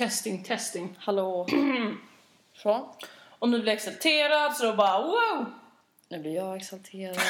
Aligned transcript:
Testing, 0.00 0.42
testing. 0.42 0.96
Hallå. 0.98 1.46
Så. 2.54 2.94
Och 3.38 3.48
nu 3.48 3.58
blir 3.58 3.68
jag 3.68 3.76
exalterad 3.76 4.56
så 4.56 4.66
då 4.66 4.72
bara 4.72 5.02
wow! 5.02 5.46
Nu 6.08 6.18
blir 6.18 6.34
jag 6.34 6.56
exalterad. 6.56 7.16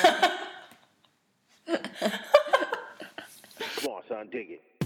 Come 3.75 3.96
on, 3.96 4.03
son, 4.09 4.30
dig 4.30 4.53
it. 4.54 4.79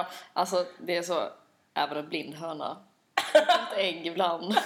Ja, 0.00 0.06
alltså 0.32 0.66
det 0.78 0.96
är 0.96 1.02
så, 1.02 1.28
även 1.74 1.96
en 1.96 2.08
blind 2.08 2.34
höna. 2.34 2.76
Ett 3.34 3.78
ägg 3.78 4.06
ibland. 4.06 4.56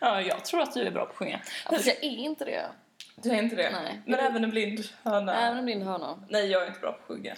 Ja, 0.00 0.20
jag 0.22 0.44
tror 0.44 0.60
att 0.60 0.74
du 0.74 0.82
är 0.82 0.90
bra 0.90 1.04
på 1.04 1.10
att 1.10 1.16
sjunga. 1.16 1.40
Ja, 1.64 1.70
fast 1.70 1.86
jag 1.86 1.96
är 1.96 2.16
inte 2.16 2.44
det. 2.44 2.68
Du 3.16 3.30
är 3.30 3.42
inte 3.42 3.56
det? 3.56 3.70
Nej. 3.70 4.00
Men 4.06 4.20
även 4.20 4.44
en 4.44 4.50
blind 4.50 4.80
höna? 5.02 5.34
Även 5.34 5.58
en 5.58 5.64
blind 5.64 5.82
höna. 5.82 6.18
Nej, 6.28 6.46
jag 6.46 6.62
är 6.62 6.66
inte 6.66 6.80
bra 6.80 6.92
på 6.92 6.98
att 6.98 7.06
sjunga. 7.06 7.36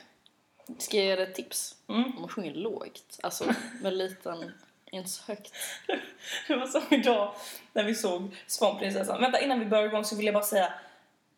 Ska 0.79 0.97
jag 0.97 1.07
ge 1.07 1.17
dig 1.17 1.25
ett 1.25 1.35
tips? 1.35 1.77
Mm. 1.89 2.05
Om 2.05 2.21
man 2.21 2.29
sjunger 2.29 2.55
lågt. 2.55 3.21
Alltså 3.23 3.55
med 3.83 3.95
liten, 3.95 4.53
inte 4.91 5.11
så 5.11 5.23
högt. 5.27 5.55
Det 6.49 6.57
var 6.57 6.67
som 6.67 6.83
idag 6.91 7.35
när 7.73 7.85
vi 7.85 7.95
såg 7.95 8.37
Svanprinsessan. 8.47 9.21
Vänta, 9.21 9.41
innan 9.41 9.61
vi 9.61 9.67
börjar 9.67 9.85
igång 9.85 10.05
så 10.05 10.17
vill 10.17 10.27
jag 10.27 10.35
bara 10.35 10.45
säga 10.45 10.73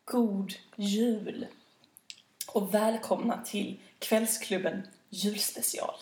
God 0.05 0.53
Jul! 0.75 1.47
Och 2.47 2.73
välkomna 2.73 3.41
till 3.45 3.79
Kvällsklubben 3.99 4.87
julspecial. 5.13 5.95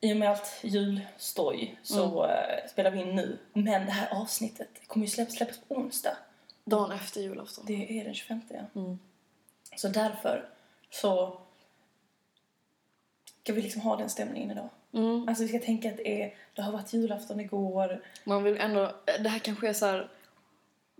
I 0.00 0.12
och 0.12 0.16
med 0.16 0.30
allt 0.30 0.60
julstoj 0.62 1.78
så 1.82 2.26
eh, 2.26 2.68
spelar 2.70 2.90
vi 2.90 3.00
in 3.00 3.14
nu. 3.14 3.38
Men 3.52 3.86
det 3.86 3.92
här 3.92 4.20
avsnittet 4.20 4.68
kommer 4.86 5.06
ju 5.06 5.10
släppas, 5.10 5.34
släppas 5.34 5.58
på 5.58 5.74
onsdag. 5.74 6.16
Dagen 6.64 6.92
efter 6.92 7.20
julafton. 7.20 7.64
Det 7.66 8.00
är 8.00 8.04
den 8.04 8.14
25 8.14 8.40
ja. 8.48 8.80
Mm. 8.80 8.98
Så 9.76 9.88
därför 9.88 10.48
så 10.90 11.38
ska 13.42 13.52
vi 13.52 13.62
liksom 13.62 13.82
ha 13.82 13.96
den 13.96 14.10
stämningen 14.10 14.50
idag. 14.50 14.68
Mm. 14.92 15.28
Alltså 15.28 15.42
vi 15.42 15.48
ska 15.48 15.58
tänka 15.58 15.88
att 15.88 15.96
det, 15.96 16.22
är, 16.22 16.34
det 16.54 16.62
har 16.62 16.72
varit 16.72 16.92
julafton 16.92 17.40
igår. 17.40 18.02
Man 18.24 18.42
vill 18.42 18.56
ändå, 18.56 18.94
det 19.04 19.28
här 19.28 19.38
kanske 19.38 19.68
är 19.68 19.72
så 19.72 19.86
här. 19.86 20.10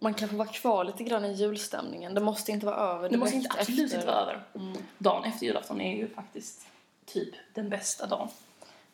Man 0.01 0.15
kan 0.15 0.29
få 0.29 0.37
vara 0.37 0.49
kvar 0.49 0.85
lite 0.85 1.05
grann 1.05 1.25
i 1.25 1.33
julstämningen. 1.33 2.15
Det 2.15 2.21
måste 2.21 2.53
inte 2.53 2.67
vara 2.67 2.77
över. 2.77 3.09
Det 3.09 3.17
måste 3.17 3.37
inte, 3.37 3.51
absolut 3.59 3.85
efter. 3.85 3.97
inte 3.97 4.07
vara 4.07 4.21
över. 4.21 4.45
Mm. 4.55 4.77
Dagen 4.99 5.25
efter 5.25 5.47
julafton 5.47 5.81
är 5.81 5.97
ju 5.97 6.09
faktiskt 6.09 6.67
typ 7.07 7.35
den 7.55 7.69
bästa 7.69 8.07
dagen. 8.07 8.29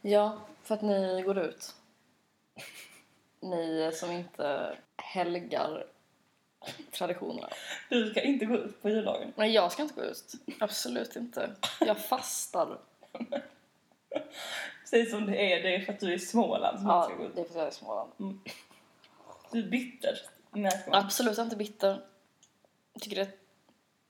Ja, 0.01 0.41
för 0.63 0.75
att 0.75 0.83
ni 0.83 1.23
går 1.23 1.39
ut. 1.39 1.75
Ni 3.41 3.91
som 3.95 4.11
inte 4.11 4.77
helgar 4.97 5.87
traditionerna. 6.91 7.49
Du 7.91 8.11
ska 8.11 8.23
inte 8.23 8.45
gå 8.45 8.55
ut 8.57 8.83
på 8.83 8.89
juldagen. 8.91 9.33
Nej, 9.37 9.51
jag 9.51 9.73
ska 9.73 9.83
inte 9.83 9.95
gå 9.95 10.03
ut. 10.03 10.33
Absolut 10.61 11.17
inte. 11.17 11.51
Jag 11.81 11.99
fastar. 11.99 12.79
Säg 14.85 15.07
som 15.07 15.27
det 15.27 15.53
är, 15.53 15.63
det 15.63 15.75
är 15.75 15.81
för 15.81 15.93
att 15.93 16.01
du 16.01 16.09
är 16.13 16.17
i 16.17 16.19
Småland 16.19 16.79
som 16.79 16.89
Ja, 16.89 17.03
ska 17.05 17.15
gå 17.15 17.25
ut. 17.25 17.35
det 17.35 17.41
är 17.41 17.45
för 17.45 17.51
att 17.51 17.57
jag 17.57 17.65
är 17.67 17.71
i 17.71 17.75
Småland. 17.75 18.11
Du 19.51 19.59
är 19.59 19.69
bitter. 19.71 20.19
Nej, 20.51 20.83
Absolut 20.87 21.39
inte 21.39 21.57
bitter. 21.57 22.07
Jag 22.93 23.03
tycker 23.03 23.17
det 23.17 23.23
är 23.23 23.33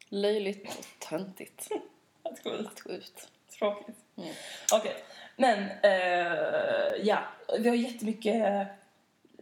löjligt 0.09 0.78
och 0.78 0.84
töntigt 1.09 1.69
att 2.22 2.43
gå 2.44 2.50
ut. 2.50 2.66
att 2.66 2.81
gå 2.81 2.91
ut. 2.91 3.28
Tråkigt. 3.59 3.97
Mm. 4.17 4.31
Okej, 4.73 4.95
men 5.37 5.59
eh, 5.83 7.03
ja, 7.03 7.19
vi 7.59 7.69
har 7.69 7.77
jättemycket... 7.77 8.67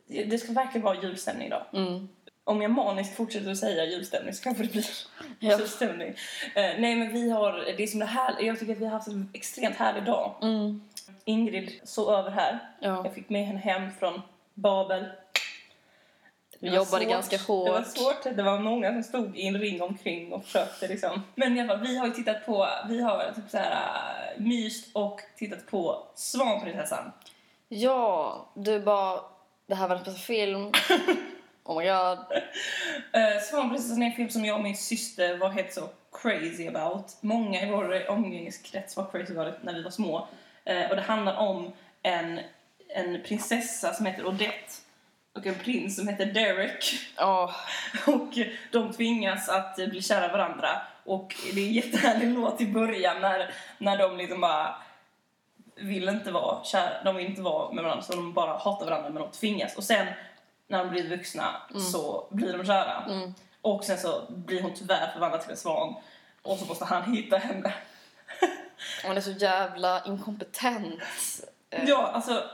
Det 0.06 0.38
ska 0.38 0.52
verkligen 0.52 0.84
vara 0.84 1.02
julstämning 1.02 1.46
idag. 1.46 1.64
Mm. 1.72 2.08
Om 2.44 2.62
jag 2.62 2.70
maniskt 2.70 3.16
fortsätter 3.16 3.50
att 3.50 3.58
säga 3.58 3.84
julstämning 3.84 4.34
så 4.34 4.42
kanske 4.42 4.62
det 4.62 4.72
blir 4.72 4.86
Ja. 5.38 5.58
julstämning. 5.58 6.08
Eh, 6.54 6.62
nej, 6.78 6.96
men 6.96 7.12
vi 7.12 7.30
har... 7.30 7.52
Det 7.76 7.82
är 7.82 7.86
som 7.86 8.00
det 8.00 8.06
här, 8.06 8.34
jag 8.40 8.58
tycker 8.58 8.72
att 8.72 8.78
vi 8.78 8.84
har 8.84 8.92
haft 8.92 9.08
en 9.08 9.30
extremt 9.32 9.76
härlig 9.76 10.04
dag. 10.04 10.34
Mm. 10.42 10.82
Ingrid 11.24 11.80
sov 11.84 12.14
över 12.14 12.30
här. 12.30 12.58
Ja. 12.80 13.04
Jag 13.04 13.14
fick 13.14 13.28
med 13.28 13.46
henne 13.46 13.58
hem 13.58 13.92
från 13.98 14.22
Babel. 14.54 15.04
Vi 16.62 16.68
jobbade 16.68 17.04
svårt. 17.04 17.08
ganska 17.08 17.38
hårt. 17.38 17.66
Det 17.66 17.72
var 17.72 17.82
svårt. 17.82 18.36
Det 18.36 18.42
var 18.42 18.58
många 18.58 18.92
som 18.92 19.02
stod 19.02 19.36
i 19.36 19.46
en 19.46 19.58
ring 19.58 19.82
omkring 19.82 20.32
och 20.32 20.44
försökte 20.44 20.88
liksom. 20.88 21.22
Men 21.34 21.56
i 21.56 21.60
alla 21.60 21.68
fall, 21.68 21.86
vi 21.86 21.96
har 21.96 22.06
ju 22.06 22.12
tittat 22.12 22.46
på, 22.46 22.68
vi 22.88 23.02
har 23.02 23.32
typ 23.36 23.50
så 23.50 23.56
här 23.56 23.70
äh, 24.36 24.42
myst 24.42 24.90
och 24.92 25.20
tittat 25.36 25.66
på 25.66 26.06
Svanprinsessan. 26.14 27.12
Ja, 27.68 28.46
du 28.54 28.80
bara, 28.80 29.20
det 29.66 29.74
här 29.74 29.88
var 29.88 29.94
den 29.94 30.04
bästa 30.04 30.20
film. 30.20 30.72
Oh 31.64 31.78
my 31.78 31.84
god. 31.84 32.18
Uh, 32.18 33.40
Svanprinsessan 33.50 34.02
är 34.02 34.06
en 34.06 34.12
film 34.12 34.30
som 34.30 34.44
jag 34.44 34.56
och 34.56 34.62
min 34.62 34.76
syster 34.76 35.36
var 35.36 35.48
helt 35.48 35.72
så 35.72 35.88
crazy 36.22 36.68
about. 36.68 37.16
Många 37.20 37.62
i 37.62 37.70
vår 37.70 38.10
omgivningskrets 38.10 38.96
var 38.96 39.10
crazy 39.12 39.36
about 39.36 39.62
när 39.62 39.74
vi 39.74 39.82
var 39.82 39.90
små. 39.90 40.28
Eh, 40.64 40.90
och 40.90 40.96
det 40.96 41.02
handlar 41.02 41.36
om 41.36 41.72
en, 42.02 42.40
en 42.88 43.22
prinsessa 43.22 43.92
som 43.92 44.06
heter 44.06 44.26
Odette 44.26 44.72
och 45.32 45.46
en 45.46 45.54
prins 45.54 45.96
som 45.96 46.08
heter 46.08 46.26
Derek. 46.26 46.94
Åh, 47.18 47.50
Och 48.06 48.38
de 48.72 48.92
tvingas 48.92 49.48
att 49.48 49.76
bli 49.76 50.02
kära 50.02 50.32
varandra. 50.32 50.82
Och 51.04 51.36
det 51.54 51.60
är 51.60 51.66
en 51.66 51.72
jättehärlig 51.72 52.34
låt 52.34 52.60
i 52.60 52.66
början 52.66 53.20
när, 53.20 53.54
när 53.78 53.98
de 53.98 54.16
liksom 54.16 54.40
bara 54.40 54.74
vill 55.76 56.08
inte 56.08 56.30
vara 56.30 56.64
kära, 56.64 57.02
de 57.04 57.16
vill 57.16 57.26
inte 57.26 57.42
vara 57.42 57.72
med 57.72 57.84
varandra 57.84 58.02
så 58.02 58.12
de 58.12 58.32
bara 58.32 58.58
hatar 58.58 58.86
varandra 58.86 59.10
men 59.10 59.22
de 59.22 59.30
tvingas. 59.30 59.76
Och 59.76 59.84
sen 59.84 60.06
när 60.66 60.78
de 60.78 60.90
blir 60.90 61.08
vuxna 61.08 61.62
så 61.92 62.28
blir 62.30 62.52
de 62.58 62.66
kära. 62.66 63.04
Mm. 63.08 63.34
Och 63.62 63.84
sen 63.84 63.98
så 63.98 64.22
blir 64.28 64.62
hon 64.62 64.74
tyvärr 64.74 65.12
förvandlad 65.12 65.40
till 65.40 65.50
en 65.50 65.56
svan. 65.56 65.94
Och 66.42 66.58
så 66.58 66.64
måste 66.64 66.84
han 66.84 67.14
hitta 67.14 67.36
henne. 67.38 67.74
hon 69.04 69.16
är 69.16 69.20
så 69.20 69.30
jävla 69.30 70.04
inkompetent. 70.04 71.02
Ja, 71.86 72.10
alltså 72.14 72.44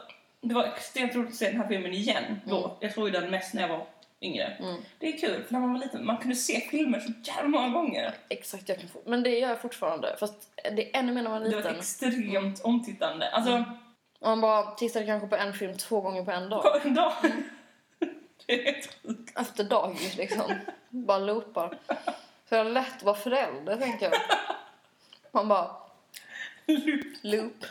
det 0.48 0.54
var 0.54 0.64
extremt 0.64 1.14
roligt 1.14 1.28
att 1.30 1.34
se 1.36 1.50
den 1.50 1.60
här 1.60 1.68
filmen 1.68 1.92
igen 1.92 2.40
då. 2.44 2.58
Mm. 2.64 2.70
Jag 2.80 2.92
såg 2.94 3.12
den 3.12 3.30
mest 3.30 3.54
när 3.54 3.62
jag 3.62 3.68
var 3.68 3.86
yngre. 4.20 4.44
Mm. 4.44 4.76
Det 4.98 5.06
är 5.14 5.18
kul, 5.18 5.44
för 5.44 5.52
när 5.52 5.60
man 5.60 5.72
var 5.72 5.80
liten 5.80 6.06
man 6.06 6.16
kunde 6.18 6.36
se 6.36 6.60
filmer 6.60 7.00
så 7.00 7.12
jävla 7.30 7.48
många 7.48 7.68
gånger. 7.68 8.14
Exakt, 8.28 8.68
jag 8.68 8.78
kan 8.80 8.88
få. 8.88 8.98
Men 9.06 9.22
det 9.22 9.38
gör 9.38 9.48
jag 9.48 9.60
fortfarande. 9.60 10.16
Fast 10.20 10.34
det 10.76 10.94
är 10.96 10.98
ännu 10.98 11.12
mer 11.12 11.22
när 11.22 11.30
man 11.30 11.42
är 11.42 11.48
Det 11.50 11.56
var 11.56 11.62
liten. 11.62 11.76
extremt 11.78 12.60
omtittande. 12.64 13.30
Alltså, 13.30 13.52
Mm. 13.52 13.64
Man 14.30 14.40
bara 14.40 14.70
tittade 14.70 15.06
kanske 15.06 15.28
på 15.28 15.36
en 15.36 15.52
film 15.54 15.76
två 15.76 16.00
gånger 16.00 16.24
på 16.24 16.30
en 16.30 16.48
dag. 16.50 16.62
på 16.62 16.88
en 16.88 16.94
dag. 16.94 17.12
Det 18.46 18.52
är 18.68 18.72
helt 18.72 18.98
sjukt. 19.02 19.38
Efter 19.40 19.64
dag 19.64 19.96
liksom. 20.16 20.52
bara 20.88 21.18
loopar. 21.18 21.78
Så 22.48 22.54
det 22.54 22.56
är 22.56 22.64
lätt 22.64 22.96
att 22.96 23.02
vara 23.02 23.16
förälder 23.16 23.76
tänker 23.76 24.06
jag. 24.10 24.14
Man 25.32 25.48
bara 25.48 25.70
loop. 27.22 27.64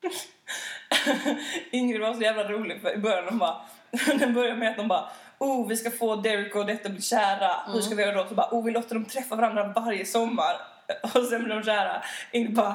Ingrid 1.70 2.00
var 2.00 2.14
så 2.14 2.20
jävla 2.20 2.48
rolig 2.48 2.82
för 2.82 2.94
i 2.94 2.98
början 2.98 3.26
de 3.26 3.38
bara, 3.38 3.60
den 4.18 4.34
börjar 4.34 4.56
med 4.56 4.70
att 4.70 4.76
de 4.76 4.88
bara 4.88 5.10
Oh, 5.42 5.68
vi 5.68 5.76
ska 5.76 5.90
få 5.90 6.16
Derek 6.16 6.54
och 6.54 6.66
detta 6.66 6.88
bli 6.88 7.02
kära. 7.02 7.72
Hur 7.72 7.80
ska 7.80 7.94
vi 7.94 8.02
göra 8.02 8.22
då? 8.22 8.28
Så 8.28 8.34
bara, 8.34 8.48
oh, 8.50 8.64
vi 8.64 8.70
låter 8.70 8.94
dem 8.94 9.04
träffa 9.04 9.36
varandra 9.36 9.72
varje 9.76 10.06
sommar. 10.06 10.56
Och 11.02 11.24
sen 11.24 11.44
blir 11.44 11.54
de 11.54 11.62
kära. 11.62 12.02
Ingrid 12.32 12.54
bara, 12.54 12.74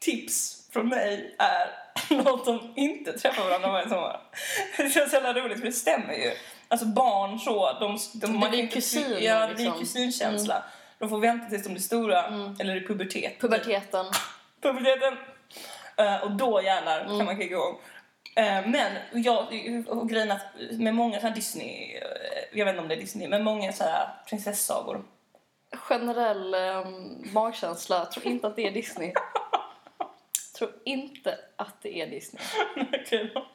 tips 0.00 0.68
från 0.72 0.88
mig 0.88 1.34
är 1.38 1.70
låt 2.24 2.46
dem 2.46 2.72
inte 2.76 3.18
träffa 3.18 3.44
varandra 3.44 3.72
varje 3.72 3.88
sommar. 3.88 4.20
Det 4.76 4.82
är 4.82 4.88
så 4.88 5.16
jävla 5.16 5.32
roligt 5.32 5.58
för 5.58 5.66
det 5.66 5.72
stämmer 5.72 6.12
ju. 6.12 6.32
Alltså 6.68 6.86
barn 6.86 7.38
så, 7.38 7.72
de, 7.80 7.98
de 8.12 8.40
Det 8.40 8.48
blir 8.48 8.66
kusiner, 8.66 9.20
Ja, 9.20 9.46
det 9.46 9.54
blir 9.54 9.64
liksom. 9.64 9.80
kusinkänsla. 9.80 10.62
De 10.98 11.08
får 11.08 11.18
vänta 11.18 11.50
tills 11.50 11.62
de 11.62 11.68
blir 11.68 11.82
stora, 11.82 12.24
eller 12.58 12.76
i 12.76 12.86
pubertet. 12.86 13.40
Puberteten. 13.40 14.06
puberteten. 14.62 15.16
Eh, 15.96 16.22
och 16.24 16.30
då 16.30 16.62
jävlar 16.62 17.04
kan 17.04 17.24
man 17.24 17.36
kicka 17.36 17.54
igång. 17.54 17.80
Eh, 18.36 18.66
men 18.66 18.92
jag, 19.12 19.46
och 19.88 20.08
grejen 20.08 20.30
att 20.30 20.46
med 20.70 20.94
många 20.94 21.20
så 21.20 21.28
Disney, 21.28 21.96
eh, 21.96 22.58
jag 22.58 22.64
vet 22.64 22.72
inte 22.72 22.82
om 22.82 22.88
det 22.88 22.94
är 22.94 23.00
Disney, 23.00 23.28
men 23.28 23.44
många 23.44 23.72
så 23.72 23.84
här 23.84 24.08
prinsessagor. 24.28 25.04
Generell 25.72 26.54
um, 26.54 27.24
magkänsla. 27.32 27.98
Jag 27.98 28.12
tror 28.12 28.26
inte 28.26 28.46
att 28.46 28.56
det 28.56 28.66
är 28.66 28.70
Disney. 28.70 29.12
tror 30.58 30.70
inte 30.84 31.38
att 31.56 31.82
det 31.82 32.00
är 32.00 32.06
Disney. 32.06 32.42
Okej 32.76 33.30
då. 33.34 33.46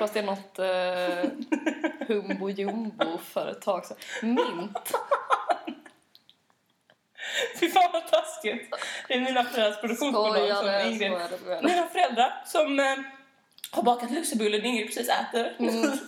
Att 0.00 0.14
det 0.14 0.18
är 0.18 0.22
något 0.22 0.58
uh, 0.58 1.30
humbo 2.06 2.50
jumbo 2.50 3.18
företag. 3.18 3.84
Mint. 4.22 4.92
Fy 7.60 7.68
fan 7.68 7.90
vad 7.92 8.04
taskigt. 8.20 8.74
Det 9.08 9.14
är 9.14 9.20
mina 9.20 9.44
föräldrars 9.44 9.80
produktionsbolag 9.80 10.56
som 10.56 10.92
Ingrid. 10.92 11.12
Mina 11.62 11.86
föräldrar 11.86 12.42
som, 12.46 12.80
eh, 12.80 12.96
har 13.70 13.82
bakat 13.82 14.10
lussebullen 14.10 14.64
Ingrid 14.64 14.86
precis 14.86 15.08
äter. 15.08 15.56
Mm. 15.58 15.82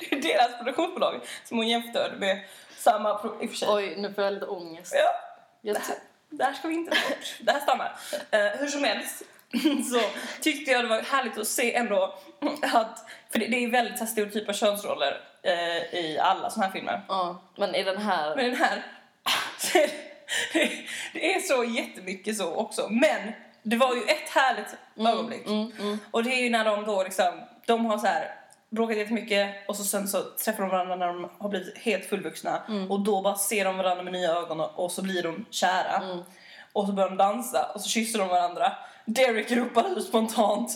det 0.00 0.12
är 0.12 0.22
deras 0.22 0.58
produktionsbolag 0.58 1.20
som 1.44 1.56
hon 1.56 1.68
jämförde 1.68 2.16
med 2.16 2.40
samma... 2.76 3.10
I 3.40 3.46
och 3.46 3.50
för 3.50 3.56
sig. 3.56 3.68
Oj, 3.70 3.94
nu 3.96 4.14
får 4.14 4.24
jag 4.24 4.32
lite 4.32 4.46
ångest. 4.46 4.94
Ja, 4.96 5.10
Jag 5.60 5.76
det 5.76 5.80
här, 5.80 5.96
det 6.30 6.44
här 6.44 6.52
ska 6.52 6.68
vi 6.68 6.74
inte 6.74 6.90
bort. 6.90 7.36
Det 7.40 7.52
här 7.52 7.60
stannar. 7.60 7.96
Eh, 8.30 8.60
hur 8.60 8.66
som 8.66 8.84
helst 8.84 9.22
så 9.92 10.00
tyckte 10.40 10.70
jag 10.70 10.84
det 10.84 10.88
var 10.88 11.02
härligt 11.02 11.38
att 11.38 11.46
se 11.46 11.74
ändå 11.74 12.14
att... 12.62 13.04
För 13.30 13.38
det, 13.38 13.46
det 13.46 13.64
är 13.64 13.70
väldigt 13.70 13.98
så 13.98 14.04
här 14.04 14.10
stereotypa 14.10 14.52
könsroller 14.52 15.20
eh, 15.42 16.00
i 16.00 16.18
alla 16.18 16.50
såna 16.50 16.66
här 16.66 16.72
filmer. 16.72 17.02
Ja, 17.08 17.42
men 17.56 17.74
i 17.74 17.82
den 17.82 17.98
här... 17.98 18.36
Men 18.36 18.44
den 18.44 18.56
här... 18.56 18.82
så 19.58 19.78
är 19.78 19.86
det, 19.86 20.09
det 21.12 21.34
är 21.34 21.40
så 21.40 21.64
jättemycket 21.64 22.36
så 22.36 22.54
också. 22.54 22.88
Men 22.90 23.32
det 23.62 23.76
var 23.76 23.94
ju 23.94 24.02
ett 24.02 24.28
härligt 24.28 24.76
ögonblick. 24.96 25.46
Mm, 25.46 25.72
mm. 25.80 25.98
Och 26.10 26.24
det 26.24 26.30
är 26.30 26.42
ju 26.42 26.50
när 26.50 26.64
de 26.64 26.84
då 26.84 27.02
liksom... 27.02 27.40
De 27.66 27.86
har 27.86 27.98
så 27.98 28.06
här 28.06 28.34
bråkat 28.70 28.96
jättemycket 28.96 29.68
och 29.68 29.76
så 29.76 29.84
sen 29.84 30.08
så 30.08 30.22
träffar 30.22 30.62
de 30.62 30.68
varandra 30.70 30.96
när 30.96 31.06
de 31.06 31.30
har 31.38 31.48
blivit 31.48 31.78
helt 31.78 32.04
fullvuxna. 32.04 32.62
Och 32.88 33.00
då 33.00 33.22
bara 33.22 33.34
ser 33.34 33.64
de 33.64 33.76
varandra 33.76 34.02
med 34.02 34.12
nya 34.12 34.30
ögon 34.30 34.60
och, 34.60 34.92
så 34.92 35.02
blir 35.02 35.22
de 35.22 35.46
kära. 35.50 35.96
Mm. 35.96 36.18
Och 36.72 36.86
så 36.86 36.92
börjar 36.92 37.08
de 37.08 37.16
dansa 37.16 37.70
och 37.74 37.80
så 37.80 37.88
kysser 37.88 38.18
de 38.18 38.28
varandra. 38.28 38.72
Derek 39.04 39.50
ropar 39.50 39.98
ut 39.98 40.04
spontant. 40.04 40.72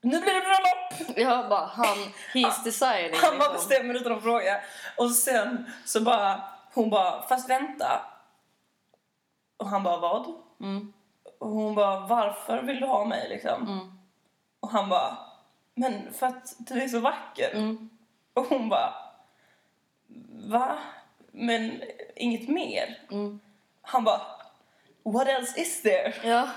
Nu 0.00 0.20
blir 0.20 0.34
det 0.34 0.40
bröllop! 0.40 1.16
Jag 1.16 1.48
bara, 1.48 1.66
han, 1.66 1.96
he's 2.34 2.64
deciding. 2.64 3.20
Han 3.22 3.38
bara 3.38 3.52
liksom. 3.52 3.68
bestämmer 3.68 3.94
utan 3.94 4.12
att 4.12 4.22
fråga. 4.22 4.60
Och 4.96 5.10
sen 5.10 5.72
så 5.84 6.00
bara, 6.00 6.42
hon 6.74 6.90
bara, 6.90 7.22
fast 7.28 7.50
vänta. 7.50 8.00
Och 9.62 9.68
han 9.68 9.82
bara, 9.82 9.98
vad? 9.98 10.34
Mm. 10.60 10.92
Och 11.38 11.48
hon 11.48 11.74
bara, 11.74 12.00
varför 12.00 12.62
vill 12.62 12.80
du 12.80 12.86
ha 12.86 13.04
mig 13.04 13.28
liksom? 13.28 13.62
Mm. 13.62 13.92
Och 14.60 14.70
han 14.70 14.88
bara, 14.88 15.18
men 15.74 16.12
för 16.12 16.26
att 16.26 16.54
du 16.58 16.82
är 16.82 16.88
så 16.88 17.00
vacker. 17.00 17.50
Mm. 17.54 17.90
Och 18.34 18.44
hon 18.44 18.68
bara, 18.68 18.94
va? 20.30 20.78
Men 21.32 21.82
inget 22.16 22.48
mer? 22.48 22.98
Mm. 23.10 23.40
Han 23.82 24.04
bara, 24.04 24.20
what 25.02 25.28
else 25.28 25.60
is 25.60 25.82
there? 25.82 26.14
Ja, 26.24 26.48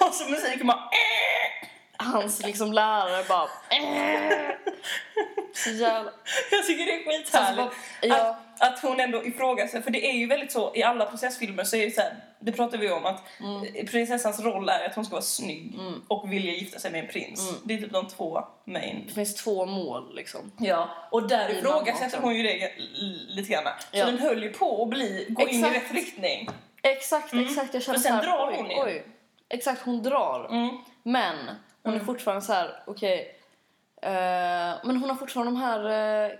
Och 0.06 0.14
så 0.14 0.30
musiken 0.30 0.66
bara, 0.66 0.78
"Äh." 0.78 1.68
hans 1.98 2.42
liksom 2.42 2.72
lärare 2.72 3.24
bara... 3.28 3.48
Så 5.54 5.70
jävla... 5.70 6.12
Jag 6.50 6.66
tycker 6.66 6.86
det 6.86 6.92
är 6.92 7.04
skithärligt. 7.04 7.60
Alltså, 7.60 7.76
ja. 8.00 8.30
att, 8.30 8.51
att 8.62 8.78
hon 8.82 9.00
ändå 9.00 9.24
ifrågasätter, 9.24 9.80
för 9.82 9.90
det 9.90 10.06
är 10.10 10.12
ju 10.12 10.26
väldigt 10.26 10.52
så 10.52 10.72
i 10.74 10.82
alla 10.82 11.04
processfilmer 11.06 11.64
så 11.64 11.76
är 11.76 11.84
det 11.84 11.90
så 11.90 12.00
här, 12.00 12.14
det 12.40 12.52
pratar 12.52 12.78
vi 12.78 12.90
om 12.90 13.06
att 13.06 13.22
Mm. 13.40 13.86
prinsessans 13.86 14.40
roll 14.40 14.68
är 14.68 14.86
att 14.86 14.94
hon 14.94 15.04
ska 15.04 15.12
vara 15.12 15.22
snygg 15.22 15.78
och 16.08 16.32
vilja 16.32 16.52
gifta 16.52 16.78
sig 16.78 16.90
med 16.92 17.00
en 17.04 17.10
prins. 17.10 17.48
Mm. 17.48 17.60
Det 17.64 17.74
är 17.74 17.78
typ 17.78 17.92
de 17.92 18.08
två 18.08 18.44
main. 18.64 19.04
Det 19.08 19.14
finns 19.14 19.34
två 19.34 19.66
mål 19.66 20.14
liksom. 20.14 20.52
Ja, 20.58 20.88
och 21.10 21.28
där 21.28 21.50
ifrågasätter 21.50 22.18
hon 22.20 22.34
ju 22.36 22.42
det 22.42 22.72
lite 23.28 23.52
grann. 23.52 23.64
Så 23.64 23.98
Ja. 23.98 24.06
den 24.06 24.18
höll 24.18 24.42
ju 24.42 24.52
på 24.52 24.82
att 24.82 24.88
bli, 24.88 25.26
gå 25.28 25.42
in 25.48 25.48
i 25.48 25.58
Exakt. 25.68 25.76
rätt 25.76 25.92
riktning. 25.94 26.48
Exakt, 26.82 27.34
exakt. 27.34 27.74
Jag 27.74 27.82
känner 27.82 27.98
För 27.98 28.02
sen 28.04 28.14
här, 28.14 28.22
drar 28.22 28.48
oj, 28.50 28.54
hon 28.58 28.70
ju. 28.70 28.76
oj. 28.82 29.06
Exakt, 29.48 29.82
hon 29.82 30.02
drar. 30.02 30.48
Mm. 30.50 30.76
Men 31.02 31.36
hon 31.82 31.94
är 31.94 31.98
fortfarande 32.00 32.42
så 32.42 32.52
här, 32.52 32.82
okej. 32.86 33.36
eh, 34.02 34.10
men 34.84 34.96
hon 34.96 35.10
har 35.10 35.16
fortfarande 35.16 35.52
de 35.52 35.56
här, 35.60 35.84
eh, 36.26 36.30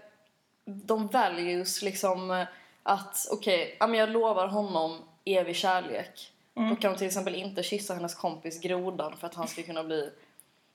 de 0.65 1.07
values 1.07 1.83
liksom 1.83 2.31
eh, 2.31 2.47
att 2.83 3.27
okej, 3.31 3.77
men 3.81 3.95
jag 3.95 4.09
lovar 4.11 4.47
honom 4.49 4.99
evig 5.25 5.57
kärlek. 5.57 6.33
Då 6.55 6.77
kan 6.77 6.91
hon 6.91 6.99
till 6.99 7.07
exempel 7.07 7.35
inte 7.35 7.63
kyssa 7.63 7.95
hennes 7.95 8.15
kompis 8.15 8.61
grodan 8.61 9.17
för 9.17 9.27
att 9.27 9.35
han 9.35 9.49
ska 9.49 9.63
kunna 9.63 9.85
bli, 9.85 10.11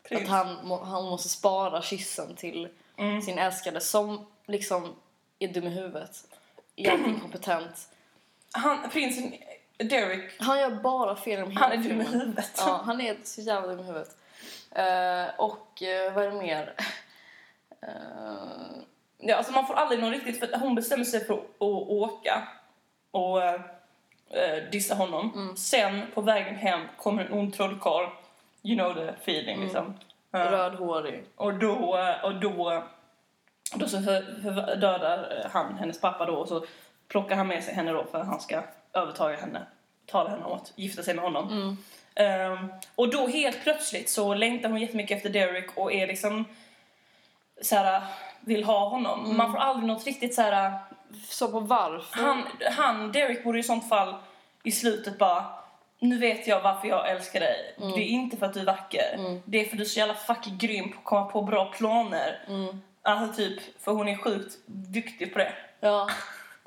Prins. 0.10 0.22
att 0.24 0.30
han, 0.30 0.72
han 0.82 1.04
måste 1.04 1.30
spara 1.30 1.82
kyssen 1.82 2.36
till 2.36 2.68
sin 3.26 3.38
älskade 3.38 3.82
som 3.82 4.26
liksom 4.46 4.96
är 5.40 5.48
dum 5.48 5.68
i 5.68 5.70
huvudet. 5.70 6.28
Jävligt 6.76 7.08
inkompetent. 7.16 7.90
Han, 8.52 8.90
prinsen 8.90 9.34
Derek, 9.78 10.32
Han 10.40 10.60
gör 10.60 10.70
bara 10.70 11.16
fel 11.16 11.40
hela 11.40 11.60
han 11.60 11.72
är 11.72 11.78
dum 11.78 12.02
i 12.02 12.04
huvudet. 12.04 12.52
Ja, 12.58 12.82
han 12.86 13.02
är 13.02 13.18
så 13.24 13.42
jävla 13.42 13.68
dum 13.68 13.80
i 13.80 13.84
huvudet. 13.84 14.18
Eh, 14.72 15.40
och 15.40 15.84
eh, 15.84 16.14
vad 16.14 16.26
är 16.26 16.32
det 16.32 16.38
mer? 16.38 16.74
Eh, 17.82 18.82
Ja, 19.18 19.36
alltså 19.36 19.52
man 19.54 19.68
får 19.68 19.74
aldrig 19.74 20.00
någon 20.00 20.12
riktigt, 20.12 20.40
för 20.40 20.60
hon 20.60 20.76
bestämmer 20.76 21.06
sig 21.06 21.26
för 21.26 21.34
att 21.34 21.42
åka 21.60 22.48
och 23.12 23.44
äh, 23.44 23.60
dissa 24.72 24.96
honom. 24.96 25.32
Mm. 25.36 25.56
Sen 25.56 26.02
på 26.14 26.22
vägen 26.22 26.56
hem 26.56 26.82
kommer 26.98 27.26
en 27.26 27.34
ond 27.34 27.54
trollkarl, 27.54 28.10
you 28.64 28.78
know 28.78 28.94
the 28.94 29.10
feeling 29.10 29.56
Mm. 29.56 29.64
liksom. 29.64 29.94
Eh, 30.34 30.40
rödhårig. 30.40 31.24
och 31.36 31.54
då, 31.54 31.98
eh, 31.98 32.26
och 32.26 32.36
då, 32.36 32.84
då 33.76 33.88
så 33.88 34.02
för, 34.02 34.42
för 34.42 34.76
dödar 34.76 35.38
eh, 35.44 35.52
han 35.52 35.78
hennes 35.78 36.02
pappa 36.02 36.26
då 36.26 36.34
och 36.34 36.48
så 36.48 36.66
plockar 37.08 37.36
han 37.36 37.48
med 37.48 37.64
sig 37.64 37.74
henne 37.74 37.92
då 37.92 38.04
för 38.12 38.20
att 38.20 38.28
han 38.28 38.40
ska 38.40 38.62
övertaga 38.94 39.38
henne, 39.38 39.62
tala 40.06 40.30
henne 40.30 40.46
att 40.46 40.74
gifta 40.76 41.04
sig 41.04 41.14
med 41.16 41.24
honom. 41.24 41.52
Mm. 41.52 41.78
Ehm, 42.16 42.74
och 42.96 43.10
då 43.10 43.28
helt 43.28 43.64
plötsligt 43.64 44.10
så 44.10 44.34
längtar 44.34 44.70
hon 44.70 44.82
jättemycket 44.82 45.18
efter 45.18 45.30
Derek 45.30 45.78
och 45.78 45.94
är 45.94 46.08
liksom 46.08 46.46
såhär, 47.62 48.02
vill 48.42 48.64
ha 48.64 48.90
honom. 48.90 49.26
Mm. 49.26 49.38
Man 49.38 49.52
får 49.52 49.60
aldrig 49.60 49.88
något 49.88 50.06
riktigt 50.06 50.36
såhär, 50.36 50.74
Så 51.30 51.48
på 51.52 51.60
varför? 51.60 52.20
han, 52.20 52.44
han, 52.72 53.12
Derek 53.12 53.44
borde 53.44 53.60
i 53.60 53.64
sånt 53.64 53.90
fall 53.90 54.16
i 54.64 54.72
slutet 54.72 55.18
bara 55.18 55.46
nu 56.00 56.18
vet 56.18 56.48
jag 56.48 56.62
varför 56.62 56.88
jag 56.88 57.10
älskar 57.12 57.40
dig. 57.40 57.76
Mm. 57.78 57.92
Det 57.92 58.00
är 58.02 58.08
inte 58.08 58.38
för 58.38 58.46
att 58.46 58.54
du 58.54 58.60
är 58.60 58.66
vacker. 58.66 59.40
Det 59.46 59.58
är 59.62 59.66
för 59.66 59.72
att 59.72 59.78
du 59.78 59.84
är 59.84 59.88
så 59.88 60.00
jävla 60.00 60.14
fucking 60.14 60.58
grym 60.58 60.92
på 60.92 60.98
att 60.98 61.04
komma 61.06 61.26
på 61.26 61.42
bra 61.42 61.66
planer. 61.66 62.40
Mm. 62.48 62.82
Alltså 63.02 63.36
typ, 63.38 63.84
för 63.84 63.92
hon 63.92 64.08
är 64.08 64.18
sjukt 64.18 64.54
duktig 64.66 65.34
på 65.34 65.40
det. 65.40 65.54
Ja, 65.80 66.10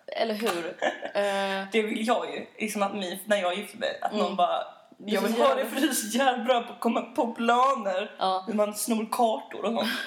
eller 0.07 0.35
hur? 0.35 0.77
Eh, 1.15 1.65
Det 1.73 1.83
vill 1.83 2.07
jag 2.07 2.35
ju, 2.35 2.47
liksom 2.59 2.83
att 2.83 2.95
min, 2.95 3.19
när 3.25 3.37
jag 3.37 3.55
gifter 3.55 3.79
mig, 3.79 3.99
att 4.03 4.13
Mm. 4.13 4.25
någon 4.25 4.37
bara 4.37 4.63
jag 5.07 5.21
vill 5.21 5.33
ha 5.43 5.55
det 5.55 5.65
för 5.67 5.81
du 5.81 5.89
är 5.89 5.93
så 5.93 6.19
jävla 6.19 6.45
bra 6.45 6.63
på 6.63 6.73
att 6.73 6.81
komma 6.81 7.01
på 7.01 7.27
planer. 7.33 8.11
Ja. 8.19 8.45
Hur 8.47 8.55
man 8.55 8.75
snor 8.75 9.07
kartor 9.13 9.65
och 9.65 9.73
sånt. 9.73 9.89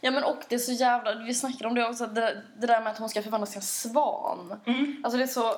ja 0.00 0.10
men 0.10 0.24
och 0.24 0.38
det 0.48 0.54
är 0.54 0.58
så 0.58 0.72
jävla, 0.72 1.14
vi 1.14 1.34
snackade 1.34 1.68
om 1.68 1.74
det 1.74 1.88
också, 1.88 2.06
det 2.06 2.20
där, 2.20 2.44
det 2.56 2.66
där 2.66 2.80
med 2.80 2.92
att 2.92 2.98
hon 2.98 3.08
ska 3.08 3.22
förvandlas 3.22 3.50
till 3.50 3.58
en 3.58 3.62
svan. 3.62 4.60
Mm. 4.66 5.00
Alltså 5.04 5.18
det 5.18 5.24
är 5.24 5.28
så, 5.28 5.54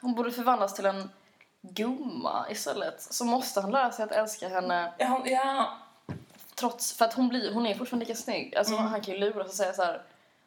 hon 0.00 0.14
borde 0.14 0.30
förvandlas 0.30 0.74
till 0.74 0.86
en 0.86 1.10
gumma 1.60 2.46
istället. 2.50 3.02
Så 3.02 3.24
måste 3.24 3.60
han 3.60 3.70
lära 3.70 3.92
sig 3.92 4.04
att 4.04 4.12
älska 4.12 4.48
henne 4.48 4.92
Ja, 4.98 5.22
ja. 5.26 5.78
trots, 6.54 6.92
för 6.92 7.04
att 7.04 7.14
hon, 7.14 7.28
blir, 7.28 7.52
hon 7.54 7.66
är 7.66 7.74
fortfarande 7.74 8.06
lika 8.06 8.18
snygg. 8.18 8.56
Alltså 8.56 8.76
han 8.76 9.00
kan 9.00 9.14
ju 9.14 9.20
luras 9.20 9.48
och 9.48 9.54
säga 9.54 9.72
så 9.72 9.82
här, 9.82 10.02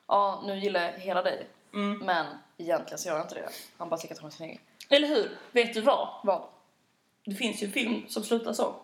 ja 0.07 0.43
nu 0.45 0.59
gillar 0.59 0.81
jag 0.81 0.91
hela 0.91 1.21
dig. 1.21 1.47
Mm. 1.73 1.99
Men 1.99 2.25
egentligen 2.57 2.97
så 2.97 3.07
gör 3.07 3.15
han 3.15 3.23
inte 3.23 3.35
det. 3.35 3.49
Han 3.77 3.89
bara 3.89 3.97
tycker 3.97 4.15
att 4.15 4.21
hon 4.21 4.29
är 4.29 4.35
snygg. 4.35 4.61
Eller 4.89 5.07
hur? 5.07 5.37
Vet 5.51 5.73
du 5.73 5.81
vad? 5.81 6.07
Vad? 6.23 6.41
Det 7.25 7.35
finns 7.35 7.63
ju 7.63 7.67
en 7.67 7.73
film 7.73 8.05
som 8.09 8.23
slutar 8.23 8.53
så. 8.53 8.75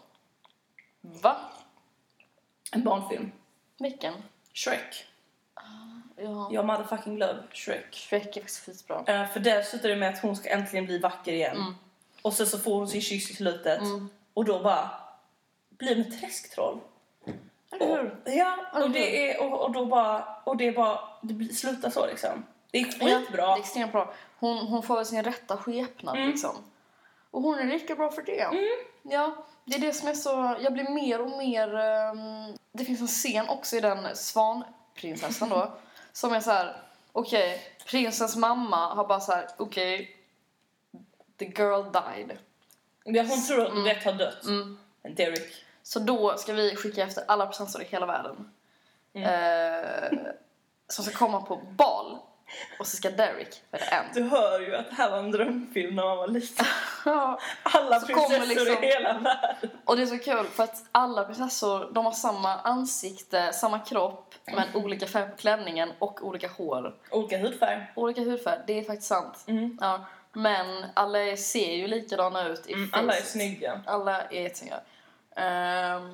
Va? 1.01 1.35
En 2.73 2.83
barnfilm. 2.83 3.31
Vilken? 3.79 4.13
Shrek. 4.53 5.05
Ja. 6.15 6.49
Jag 6.51 6.65
motherfucking 6.65 7.17
love 7.17 7.43
Shrek. 7.53 7.93
Shrek 7.95 8.37
är 8.37 8.41
faktiskt 8.41 8.65
skitbra. 8.65 9.03
Eh, 9.07 9.27
för 9.27 9.39
där 9.39 9.61
slutar 9.61 9.89
det 9.89 9.95
med 9.95 10.09
att 10.09 10.19
hon 10.21 10.35
ska 10.35 10.49
äntligen 10.49 10.85
bli 10.85 10.97
vacker 10.99 11.33
igen. 11.33 11.55
Mm. 11.57 11.75
Och 12.21 12.33
sen 12.33 12.47
så 12.47 12.59
får 12.59 12.75
hon 12.75 12.87
sin 12.87 13.01
kyss 13.01 13.31
i 13.31 13.33
slutet. 13.33 13.79
Och 14.33 14.45
då 14.45 14.59
bara 14.63 14.89
blir 15.69 15.95
hon 15.95 16.05
ett 16.05 16.21
träsktroll. 16.21 16.79
Eller 17.71 17.87
hur? 17.87 18.11
Och, 18.11 18.29
ja, 18.33 18.57
och 18.73 18.89
det, 18.89 19.31
är, 19.31 19.41
och, 19.43 19.61
och 19.61 19.71
då 19.71 19.85
bara, 19.85 20.25
och 20.43 20.57
det 20.57 20.67
är 20.67 20.71
bara, 20.73 20.99
det 21.21 21.53
slutar 21.55 21.89
så 21.89 22.05
liksom. 22.07 22.45
Det 22.71 22.77
är 22.79 22.85
Ja, 23.09 23.19
skitbra. 23.19 23.45
det 23.47 23.51
är 23.53 23.59
extremt 23.59 23.91
bra. 23.91 24.13
Hon, 24.39 24.57
hon 24.67 24.83
får 24.83 25.03
sin 25.03 25.23
rätta 25.23 25.57
skepnad 25.57 26.15
Mm. 26.17 26.29
liksom. 26.29 26.55
Och 27.31 27.41
hon 27.41 27.59
är 27.59 27.63
lika 27.63 27.95
bra 27.95 28.11
för 28.11 28.21
det. 28.21 28.47
Ja, 29.03 29.45
det 29.65 29.75
är 29.75 29.79
det 29.79 29.93
som 29.93 30.07
är 30.07 30.13
så... 30.13 30.55
Jag 30.59 30.73
blir 30.73 30.89
mer 30.89 31.21
och 31.21 31.37
mer... 31.37 31.75
ehm, 31.75 32.57
det 32.71 32.85
finns 32.85 33.01
en 33.01 33.07
scen 33.07 33.49
också 33.49 33.75
i 33.75 33.79
den 33.79 34.15
Svanprinsessan 34.15 35.49
då. 35.49 35.77
som 36.11 36.33
är 36.33 36.39
så 36.39 36.51
här... 36.51 36.75
Okej, 37.11 37.61
prinsens 37.85 38.35
mamma 38.35 38.93
har 38.93 39.07
bara 39.07 39.19
så 39.19 39.31
här... 39.31 39.47
Okej, 39.57 40.17
the 41.37 41.45
girl 41.45 41.83
died. 41.83 42.37
Ja, 43.03 43.23
hon 43.23 43.43
tror 43.43 43.65
att 43.65 43.73
Odette 43.73 44.09
har 44.09 44.13
dött. 44.13 44.43
Mm. 44.43 44.77
Derek. 45.01 45.53
Så 45.83 45.99
då 45.99 46.37
ska 46.37 46.53
vi 46.53 46.75
skicka 46.75 47.03
efter 47.03 47.23
alla 47.27 47.47
presenter 47.47 47.81
i 47.81 47.85
hela 47.85 48.05
världen. 48.05 48.51
Mm. 49.13 49.29
Eh, 49.29 50.19
som 50.87 51.05
ska 51.05 51.17
komma 51.17 51.41
på 51.41 51.55
bal. 51.55 52.19
Och 52.79 52.87
så 52.87 52.97
ska 52.97 53.09
Derek 53.09 53.61
välja 53.71 53.87
en. 53.87 54.05
Du 54.13 54.23
hör 54.23 54.59
ju 54.59 54.75
att 54.75 54.89
det 54.89 54.95
här 54.95 55.11
var 55.11 55.17
en 55.17 55.31
drömfilm 55.31 55.95
när 55.95 56.03
man 56.03 56.17
var 56.17 56.27
liten. 56.27 56.65
Alla 57.63 57.99
Så 57.99 58.05
prinsessor 58.07 58.45
liksom- 58.45 58.83
i 58.83 58.87
hela 58.87 59.13
världen. 59.13 59.69
Och 59.85 59.95
det 59.97 60.01
är 60.01 60.05
så 60.07 60.19
kul 60.19 60.45
för 60.45 60.63
att 60.63 60.83
alla 60.91 61.23
prinsessor 61.23 61.91
de 61.93 62.05
har 62.05 62.11
samma 62.11 62.55
ansikte, 62.59 63.53
samma 63.53 63.79
kropp 63.79 64.35
men 64.45 64.67
olika 64.83 65.07
färg 65.07 65.29
på 65.29 65.35
klänningen 65.37 65.91
och 65.99 66.27
olika 66.27 66.47
hår. 66.47 66.95
Olika 67.11 67.37
hudfärg. 67.37 67.91
Olika 67.95 68.21
hudfärg, 68.21 68.59
det 68.67 68.79
är 68.79 68.83
faktiskt 68.83 69.07
sant. 69.07 69.43
Mm. 69.47 69.77
Ja, 69.81 70.05
men 70.33 70.85
alla 70.93 71.37
ser 71.37 71.73
ju 71.75 71.87
likadana 71.87 72.47
ut 72.47 72.67
i 72.67 72.73
Mm, 72.73 72.89
alla 72.93 73.17
är 73.17 73.21
snygga. 73.21 73.81
Alla 73.85 74.21
är 74.21 74.41
jättesnygga. 74.41 74.79
Ehm, 75.35 76.13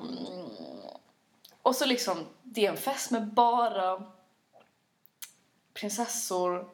Och 1.62 1.76
så 1.76 1.86
liksom, 1.86 2.26
det 2.42 2.66
är 2.66 2.70
en 2.70 2.76
fest 2.76 3.10
med 3.10 3.26
bara 3.26 4.02
prinsessor 5.74 6.68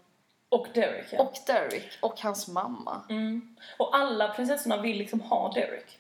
Och 0.49 0.67
Derek, 0.75 1.07
ja. 1.11 1.19
och 1.19 1.35
Derek 1.47 1.99
och 2.01 2.21
hans 2.21 2.49
mamma. 2.49 3.01
Mm. 3.11 3.57
Och 3.79 3.97
alla 3.97 4.29
prinsessorna 4.29 4.77
vill 4.83 4.99
liksom 4.99 5.21
ha 5.21 5.53
Derek. 5.53 5.99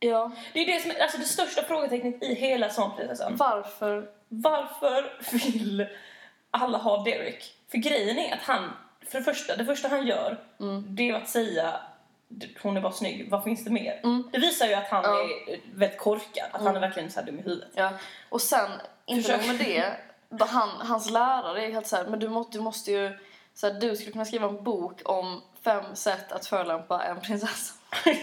Ja. 0.00 0.30
Det 0.52 0.60
är 0.60 0.66
det 0.66 0.80
som 0.80 0.90
är 0.90 0.98
alltså 1.02 1.18
det 1.18 1.24
största 1.24 1.62
frågetecknet 1.62 2.22
i 2.22 2.34
hela 2.34 2.70
Svanprinsessan. 2.70 3.36
Varför? 3.36 4.10
Varför 4.28 5.20
vill 5.32 5.86
alla 6.50 6.78
ha 6.78 7.04
Derek? 7.04 7.54
För 7.70 7.78
grejen 7.78 8.18
är 8.18 8.32
att 8.34 8.42
han, 8.42 8.70
för 9.08 9.18
det 9.18 9.24
första, 9.24 9.56
det 9.56 9.64
första 9.64 9.88
han 9.88 10.06
gör, 10.06 10.36
det 10.88 11.10
är 11.10 11.14
att 11.14 11.28
säga 11.28 11.80
hon 12.62 12.76
är 12.76 12.80
bara 12.80 12.92
snygg, 12.92 13.30
vad 13.30 13.44
finns 13.44 13.64
det 13.64 13.70
mer? 13.70 14.00
Det 14.32 14.38
visar 14.38 14.66
ju 14.66 14.74
att 14.74 14.88
han 14.88 15.04
Ja. 15.04 15.20
är 15.20 15.60
väldigt 15.74 15.98
korkad, 15.98 16.48
att 16.52 16.62
han 16.62 16.76
är 16.76 16.80
verkligen 16.80 17.10
så 17.10 17.20
dum 17.22 17.38
i 17.38 17.42
huvudet. 17.42 17.68
Ja. 17.74 17.90
Och 18.28 18.40
sen, 18.40 18.70
inte 19.06 19.36
nog 19.36 19.46
med 19.46 19.56
det, 19.56 19.92
han, 20.40 20.68
hans 20.68 21.10
lärare 21.10 21.66
är 21.66 21.72
helt 21.72 21.86
så 21.86 21.96
här, 21.96 22.06
men 22.06 22.18
du 22.18 22.28
måste, 22.28 22.58
du 22.58 22.62
måste 22.62 22.92
ju, 22.92 23.18
så 23.54 23.66
här, 23.66 23.80
du 23.80 23.96
skulle 23.96 24.12
kunna 24.12 24.24
skriva 24.24 24.48
en 24.48 24.64
bok 24.64 25.00
om 25.04 25.42
fem 25.64 25.96
sätt 25.96 26.32
att 26.32 26.46
förolämpa 26.46 27.04
en 27.04 27.20
prinsessa. 27.20 27.74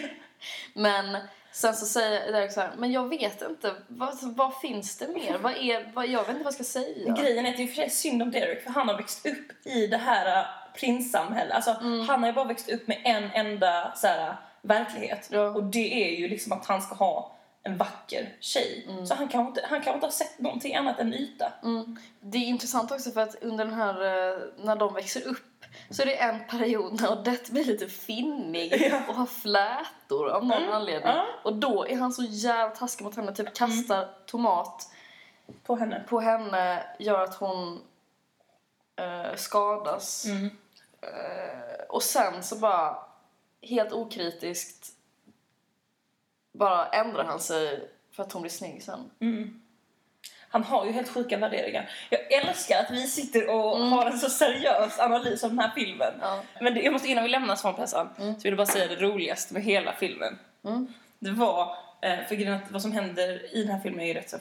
men 0.73 1.17
sen 1.51 1.75
så 1.75 1.85
säger 1.85 2.31
Derek 2.31 2.51
så 2.51 2.61
här, 2.61 2.71
men 2.77 2.91
jag 2.91 3.09
vet 3.09 3.41
inte, 3.41 3.75
vad, 3.87 4.17
vad 4.21 4.57
finns 4.57 4.97
det 4.97 5.07
mer? 5.07 5.37
Vad 5.37 5.53
är, 5.57 5.91
vad, 5.93 6.07
jag 6.07 6.19
vet 6.19 6.29
inte 6.29 6.43
vad 6.43 6.45
jag 6.45 6.53
ska 6.53 6.63
säga. 6.63 7.13
Grejen 7.13 7.45
är 7.45 7.49
att 7.49 7.57
det 7.57 7.63
är 7.63 7.67
för 7.67 7.75
sig 7.75 7.89
synd 7.89 8.21
om 8.21 8.31
Derek 8.31 8.63
för 8.63 8.69
han 8.69 8.87
har 8.87 8.97
växt 8.97 9.25
upp 9.25 9.67
i 9.67 9.87
det 9.87 9.97
här 9.97 10.39
äh, 10.39 10.45
prinssamhället. 10.79 11.55
Alltså, 11.55 11.71
Han 12.07 12.19
har 12.19 12.27
ju 12.27 12.33
bara 12.33 12.45
växt 12.45 12.69
upp 12.69 12.87
med 12.87 13.01
en 13.03 13.31
enda 13.31 13.93
så 13.95 14.07
här, 14.07 14.35
verklighet. 14.61 15.27
Ja. 15.31 15.41
Och 15.41 15.63
det 15.63 16.05
är 16.05 16.19
ju 16.19 16.27
liksom 16.27 16.51
att 16.51 16.65
han 16.65 16.81
ska 16.81 16.95
ha 16.95 17.35
en 17.67 17.77
vacker 17.77 18.35
tjej. 18.39 18.87
Så 19.07 19.15
han 19.15 19.27
kan 19.27 19.47
inte, 19.47 19.65
han 19.69 19.81
kan 19.81 19.93
inte 19.93 20.05
ha 20.07 20.11
sett 20.11 20.39
någonting 20.39 20.75
annat 20.75 20.99
än 20.99 21.13
yta. 21.13 21.53
Mm. 21.63 21.97
Det 22.19 22.37
är 22.37 22.45
intressant 22.45 22.91
också 22.91 23.11
för 23.11 23.21
att 23.21 23.35
under 23.43 23.65
den 23.65 23.73
här, 23.73 23.93
eh, 24.33 24.39
när 24.57 24.75
de 24.75 24.93
växer 24.93 25.27
upp 25.27 25.65
så 25.89 26.01
är 26.01 26.05
det 26.05 26.15
en 26.15 26.47
period 26.47 27.01
när 27.01 27.11
Odette 27.11 27.51
blir 27.51 27.65
lite 27.65 27.87
finnig 27.87 28.73
Ja. 28.91 29.01
och 29.07 29.15
har 29.15 29.25
flätor 29.25 30.29
av 30.29 30.45
någon 30.45 30.57
Mm, 30.63 30.73
anledning. 30.73 31.07
ja. 31.15 31.25
Och 31.43 31.55
då 31.55 31.87
är 31.87 31.97
han 31.97 32.13
så 32.13 32.23
jävla 32.23 32.75
taskig 32.75 33.03
mot 33.03 33.15
henne, 33.15 33.33
typ 33.35 33.53
kastar 33.53 34.09
tomat 34.25 34.89
På 35.63 35.75
henne. 35.75 36.03
på 36.09 36.19
henne, 36.19 36.83
gör 36.99 37.23
att 37.23 37.35
hon 37.35 37.81
eh, 38.95 39.35
skadas. 39.35 40.25
Mm. 40.25 40.45
Eh, 41.01 41.83
och 41.89 42.03
sen 42.03 42.43
så 42.43 42.55
bara, 42.55 42.97
helt 43.61 43.91
okritiskt, 43.93 44.87
bara 46.57 46.87
ändrar 46.87 47.23
han 47.23 47.39
sig 47.39 47.89
för 48.11 48.23
att 48.23 48.31
hon 48.31 48.41
blir 48.41 48.51
snygg 48.51 48.83
sen. 48.83 49.09
Mm. 49.19 49.61
Han 50.49 50.63
har 50.63 50.85
ju 50.85 50.91
helt 50.91 51.09
sjuka 51.09 51.37
värderingar. 51.37 51.89
Jag 52.09 52.33
älskar 52.33 52.79
att 52.79 52.91
vi 52.91 53.07
sitter 53.07 53.49
och 53.49 53.77
har 53.77 54.05
en 54.05 54.17
så 54.17 54.29
seriös 54.29 54.99
analys 54.99 55.43
av 55.43 55.49
den 55.49 55.59
här 55.59 55.71
filmen. 55.75 56.13
Ja. 56.21 56.41
Men 56.61 56.73
det, 56.73 56.81
jag 56.81 56.93
måste 56.93 57.07
innan 57.07 57.23
vi 57.23 57.29
lämnar 57.29 57.55
Svanprinsessan 57.55 58.09
så 58.17 58.23
vill 58.23 58.37
jag 58.43 58.57
bara 58.57 58.67
säga 58.67 58.87
det 58.87 58.95
roligaste 58.95 59.53
med 59.53 59.63
hela 59.63 59.93
filmen. 59.93 60.37
Mm. 60.63 60.93
Det 61.19 61.31
var, 61.31 61.77
eh, 62.01 62.19
för 62.27 62.35
grejen 62.35 62.53
att 62.53 62.71
vad 62.71 62.81
som 62.81 62.91
händer 62.91 63.55
i 63.55 63.63
den 63.63 63.71
här 63.71 63.79
filmen 63.79 64.01
är 64.01 64.07
ju 64.07 64.13
rätt 64.13 64.29
så, 64.29 64.37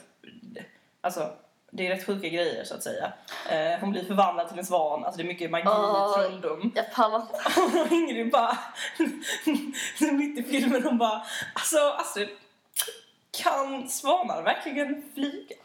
alltså 1.00 1.33
det 1.76 1.87
är 1.87 1.90
rätt 1.90 2.07
sjuka 2.07 2.28
grejer 2.28 2.64
så 2.64 2.75
att 2.75 2.83
säga. 2.83 3.12
Eh, 3.50 3.81
hon 3.81 3.90
blir 3.90 4.04
förvandlad 4.04 4.49
till 4.49 4.59
en 4.59 4.66
svan, 4.66 5.04
alltså 5.04 5.16
det 5.16 5.23
är 5.23 5.28
mycket 5.28 5.50
magi, 5.50 5.64
Åh. 5.66 6.14
trolldom. 6.14 6.73
Jag 6.75 6.93
pallar 6.93 7.21
inte. 7.21 7.81
Och 7.81 7.93
Ingrid 7.93 8.31
bara, 8.31 8.59
mitt 10.12 10.38
i 10.38 10.43
filmen, 10.43 10.83
hon 10.83 10.99
bara, 10.99 11.25
alltså 11.54 11.78
Astrid, 11.78 12.28
kan 13.43 13.88
svanar 13.88 14.43
verkligen 14.43 15.02
flyga? 15.14 15.57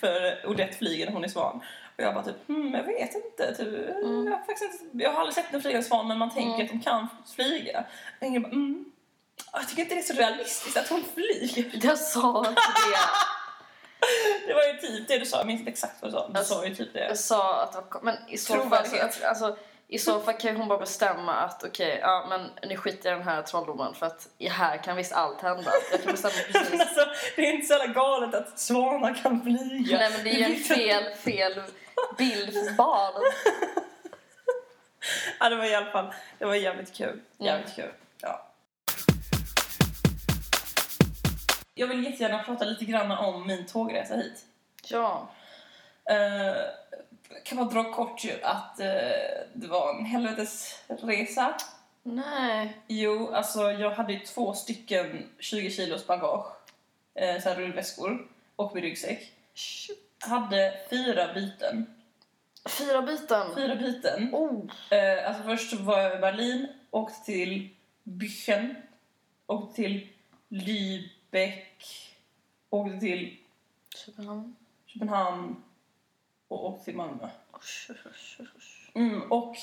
För 0.00 0.46
Odette 0.46 0.76
flyger 0.76 1.06
när 1.06 1.12
hon 1.12 1.24
är 1.24 1.28
svan. 1.28 1.60
Och 1.96 2.02
jag 2.02 2.14
bara 2.14 2.24
typ, 2.24 2.48
hmm, 2.48 2.74
jag 2.74 2.82
vet 2.82 3.14
inte. 3.14 3.54
Typ, 3.54 3.68
jag, 4.02 4.30
har 4.30 4.46
faktiskt 4.46 4.82
jag 4.92 5.12
har 5.12 5.20
aldrig 5.20 5.34
sett 5.34 5.54
en 5.54 5.62
flygande 5.62 5.86
svan 5.86 6.08
men 6.08 6.18
man 6.18 6.30
tänker 6.30 6.64
att 6.64 6.70
de 6.70 6.80
kan 6.80 7.08
flyga. 7.36 7.84
Och 8.20 8.26
Ingrid 8.26 8.42
bara, 8.42 8.52
mm, 8.52 8.84
jag 9.52 9.68
tycker 9.68 9.82
inte 9.82 9.94
det 9.94 10.00
är 10.00 10.02
så 10.02 10.14
realistiskt 10.14 10.76
att 10.76 10.88
hon 10.88 11.04
flyger. 11.14 11.86
Jag 11.86 11.98
sa 11.98 12.38
inte 12.38 12.50
det. 12.50 12.98
Det 14.46 14.54
var 14.54 14.62
ju 14.62 14.72
typ 14.78 15.08
det 15.08 15.18
du 15.18 15.26
sa, 15.26 15.36
jag 15.36 15.46
minns 15.46 15.60
inte 15.60 15.70
exakt 15.70 15.94
vad 16.02 16.10
du 16.10 16.12
sa. 16.16 16.28
Du 16.28 16.38
Alltså, 16.38 16.54
sa 16.54 16.66
ju 16.66 16.74
typ 16.74 16.92
det. 16.92 17.04
Jag 17.08 17.18
sa 17.18 17.62
att 17.62 17.72
det 17.72 17.78
var, 17.78 18.00
men 18.02 18.16
i 18.28 18.38
så 18.38 18.54
fall, 18.54 18.86
alltså, 19.24 19.56
i 19.88 19.98
så 19.98 20.20
fall 20.20 20.34
kan 20.34 20.56
hon 20.56 20.68
bara 20.68 20.78
bestämma 20.78 21.34
att 21.34 21.64
okej, 21.64 21.98
ja 22.02 22.26
men 22.28 22.50
ni 22.68 22.76
skiter 22.76 23.10
i 23.10 23.12
den 23.14 23.22
här 23.22 23.42
trolldomen 23.42 23.94
för 23.94 24.06
att 24.06 24.28
här 24.50 24.76
kan 24.82 24.96
visst 24.96 25.12
allt 25.12 25.40
hända. 25.40 25.70
Jag 25.92 26.02
kan 26.02 26.12
bestämma 26.12 26.34
Men 26.52 26.62
precis. 26.70 26.80
alltså, 26.80 27.06
det 27.36 27.42
är 27.48 27.52
inte 27.52 27.66
så 27.66 27.72
jävla 27.72 27.94
galet 27.94 28.34
att 28.34 28.58
svanar 28.58 29.14
kan 29.22 29.42
flyga. 29.42 29.98
Nej 29.98 30.10
men 30.10 30.24
det 30.24 30.30
är 30.30 30.48
ju 30.48 30.54
en 30.54 30.60
fel, 30.64 31.14
fel 31.14 31.62
bild 32.18 32.52
för 32.52 32.72
barn. 32.72 33.22
Ja, 35.40 35.48
det 35.48 35.56
var 35.56 35.64
i 35.64 35.74
alla 35.74 35.90
fall, 35.90 36.12
det 36.38 36.44
var 36.44 36.54
jävligt 36.54 36.94
kul. 36.96 37.20
Jävligt 37.38 37.76
kul. 37.76 37.90
Ja. 38.20 38.46
Jag 41.78 41.86
vill 41.86 42.04
jättegärna 42.04 42.42
prata 42.42 42.64
lite 42.64 42.84
grann 42.84 43.10
om 43.10 43.46
min 43.46 43.66
tågresa 43.66 44.16
hit. 44.16 44.44
Ja. 44.88 45.28
Uh, 46.10 46.56
kan 47.44 47.58
man 47.58 47.68
dra 47.68 47.92
kort 47.92 48.24
ju 48.24 48.42
att 48.42 48.80
eh, 48.80 48.86
det 49.52 49.66
var 49.66 49.94
en 49.94 50.04
helvetesresa. 50.04 51.56
Nej. 52.02 52.76
Jo, 52.86 53.32
alltså 53.32 53.72
jag 53.72 53.90
hade 53.90 54.12
ju 54.12 54.18
två 54.18 54.54
stycken 54.54 55.30
20 55.38 55.70
kilos 55.70 56.06
bagage, 56.06 56.46
uh, 57.22 57.42
så 57.42 57.48
här 57.48 57.56
rullväskor 57.56 58.28
och 58.56 58.74
min 58.74 58.84
ryggsäck. 58.84 59.32
Shit. 59.54 60.06
Hade 60.18 60.74
fyra 60.90 61.34
byten. 61.34 61.86
Fyra 62.68 63.02
byten. 63.02 63.54
Fyra 63.54 63.76
byten. 63.76 64.34
Oh. 64.34 64.70
Eh, 64.90 65.28
alltså 65.28 65.42
först 65.42 65.72
var 65.72 66.00
jag 66.00 66.16
i 66.16 66.20
Berlin, 66.20 66.68
åkte 66.90 67.24
till 67.24 67.68
Büchen, 68.02 68.74
åkte 69.46 69.76
till 69.76 70.08
Lübeck, 70.48 71.65
åkte 72.70 73.00
till 73.00 73.36
Köpenhamn. 73.96 74.56
Köpenhamn 74.86 75.62
och 76.48 76.66
åkte 76.66 76.84
till 76.84 76.96
Malmö. 76.96 77.28
Usch, 77.56 77.90
usch, 77.90 78.06
usch, 78.06 78.40
usch. 78.56 78.90
Mm, 78.94 79.32
och 79.32 79.56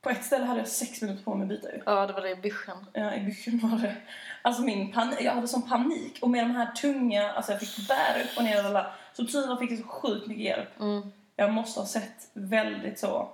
på 0.00 0.10
ett 0.10 0.24
ställe 0.24 0.44
hade 0.44 0.60
jag 0.60 0.68
sex 0.68 1.02
minuter 1.02 1.24
på 1.24 1.34
mig 1.34 1.42
att 1.42 1.48
byta 1.48 1.72
ju. 1.72 1.82
Ja, 1.86 2.06
det 2.06 2.12
var 2.12 2.20
det 2.20 2.30
i 2.30 2.36
byschen. 2.36 2.86
Ja, 2.92 3.14
i 3.14 3.20
Büchen 3.20 3.58
var 3.62 3.78
det. 3.78 3.96
Alltså 4.42 4.62
min 4.62 4.92
panik, 4.92 5.20
jag 5.20 5.32
hade 5.32 5.48
sån 5.48 5.68
panik. 5.68 6.18
Och 6.22 6.30
med 6.30 6.44
de 6.44 6.50
här 6.50 6.72
tunga, 6.72 7.32
alltså 7.32 7.52
jag 7.52 7.60
fick 7.60 7.88
bära 7.88 8.22
upp 8.22 8.36
och 8.36 8.44
ner 8.44 8.64
alla. 8.64 8.94
Så 9.14 9.26
tyvärr 9.26 9.56
fick 9.56 9.78
så 9.78 9.84
sjukt 9.84 10.26
mycket 10.26 10.44
hjälp. 10.44 10.80
Mm. 10.80 11.12
Jag 11.36 11.52
måste 11.52 11.80
ha 11.80 11.86
sett 11.86 12.30
väldigt 12.32 12.98
så, 12.98 13.32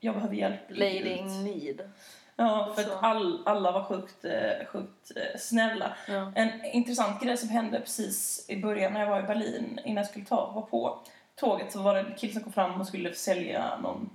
jag 0.00 0.14
behöver 0.14 0.34
hjälp. 0.34 0.60
Lady 0.68 1.08
in 1.08 1.44
need. 1.44 1.90
Ja, 2.36 2.72
för 2.76 2.82
Så. 2.82 2.92
att 2.92 3.02
all, 3.02 3.42
alla 3.46 3.72
var 3.72 3.84
sjukt, 3.84 4.24
eh, 4.24 4.66
sjukt 4.66 5.10
eh, 5.16 5.38
snälla. 5.40 5.96
Ja. 6.08 6.32
En 6.34 6.64
intressant 6.64 7.22
grej 7.22 7.36
som 7.36 7.48
hände 7.48 7.80
precis 7.80 8.46
i 8.48 8.62
början 8.62 8.92
när 8.92 9.00
jag 9.00 9.10
var 9.10 9.20
i 9.20 9.22
Berlin, 9.22 9.80
innan 9.84 9.96
jag 9.96 10.06
skulle 10.06 10.24
ta, 10.24 10.50
var 10.50 10.62
på 10.62 10.98
tåget, 11.36 11.72
så 11.72 11.82
var 11.82 11.94
det 11.94 12.00
en 12.00 12.14
kille 12.14 12.32
som 12.32 12.42
kom 12.42 12.52
fram 12.52 12.80
och 12.80 12.86
skulle 12.86 13.14
sälja 13.14 13.78
någon 13.82 14.10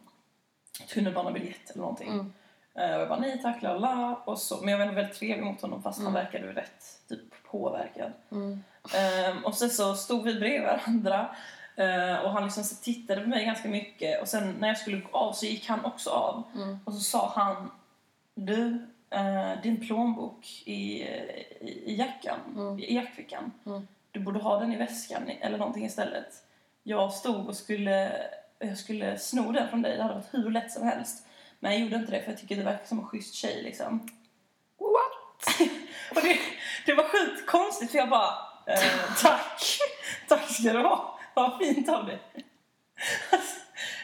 tunnelbanebiljett 0.94 1.70
eller 1.70 1.82
någonting. 1.82 2.10
Mm. 2.14 2.34
Eh, 2.76 2.96
Och 2.96 3.02
jag 3.02 3.10
bara 3.10 3.20
nej 3.20 3.42
tack, 3.42 3.62
la 3.62 3.78
la. 3.78 4.22
Och 4.26 4.38
så, 4.40 4.58
men 4.62 4.70
jag 4.80 4.86
var 4.88 4.94
väldigt 4.94 5.16
trevlig 5.20 5.46
mot 5.46 5.62
honom 5.62 5.84
fast 5.84 6.00
Mm. 6.00 6.14
han 6.14 6.24
verkade 6.24 6.48
rätt 6.54 6.84
typ 7.10 7.44
påverkad. 7.52 8.12
Mm. 8.32 8.64
Ehm, 8.96 9.46
och 9.46 9.56
sen 9.56 9.70
så 9.70 9.94
stod 9.96 10.24
vi 10.24 10.34
bredvid 10.36 10.62
varandra 10.62 11.36
eh, 11.76 12.20
och 12.26 12.32
han 12.32 12.44
liksom 12.44 12.64
tittade 12.82 13.22
på 13.22 13.30
mig 13.30 13.46
ganska 13.46 13.70
mycket 13.70 14.22
och 14.22 14.28
sen 14.28 14.52
när 14.60 14.68
jag 14.68 14.78
skulle 14.78 14.98
gå 14.98 15.18
av 15.18 15.34
så 15.34 15.46
gick 15.46 15.68
han 15.70 15.86
också 15.86 16.10
av 16.10 16.44
Mm. 16.56 16.80
och 16.86 16.94
så 16.94 17.00
sa 17.00 17.32
han 17.36 17.72
du, 18.46 18.88
eh, 19.10 19.62
din 19.64 19.88
plånbok 19.88 20.46
i, 20.66 21.02
i, 21.04 21.84
i 21.86 21.96
jackan, 21.96 22.40
Mm. 22.56 22.80
i 22.80 22.96
jackfickan. 22.96 23.52
Mm. 23.66 23.88
Du 24.12 24.20
borde 24.20 24.40
ha 24.40 24.60
den 24.60 24.74
i 24.74 24.78
väskan 24.78 25.30
eller 25.42 25.58
någonting 25.58 25.86
istället. 25.86 26.44
Jag 26.84 27.14
stod 27.14 27.48
och 27.48 27.56
skulle, 27.56 28.12
jag 28.60 28.78
skulle 28.78 29.18
sno 29.18 29.52
den 29.52 29.70
från 29.70 29.82
dig, 29.82 29.98
det 29.98 30.02
hade 30.04 30.16
varit 30.16 30.34
hur 30.34 30.52
lätt 30.52 30.72
som 30.72 30.84
helst. 30.84 31.26
Men 31.60 31.72
jag 31.72 31.82
gjorde 31.82 31.96
inte 31.96 32.12
det 32.12 32.22
för 32.22 32.32
jag 32.32 32.40
tycker 32.40 32.56
det 32.56 32.64
verkar 32.64 32.86
som 32.86 33.00
en 33.00 33.06
schysst 33.06 33.34
tjej 33.36 33.64
liksom. 33.64 34.00
What? 34.80 35.58
Och 36.16 36.22
det, 36.22 36.40
det 36.86 36.94
var 36.94 37.04
sjukt 37.04 37.46
konstigt 37.48 37.92
för 37.92 37.98
jag 37.98 38.10
bara, 38.10 38.30
eh, 38.68 39.14
tack, 39.22 39.62
tack 40.28 40.50
ska 40.52 40.74
du 40.74 40.80
ha, 40.80 41.20
vad 41.34 41.58
fint 41.60 41.90
av 41.90 42.06
dig. 42.06 42.20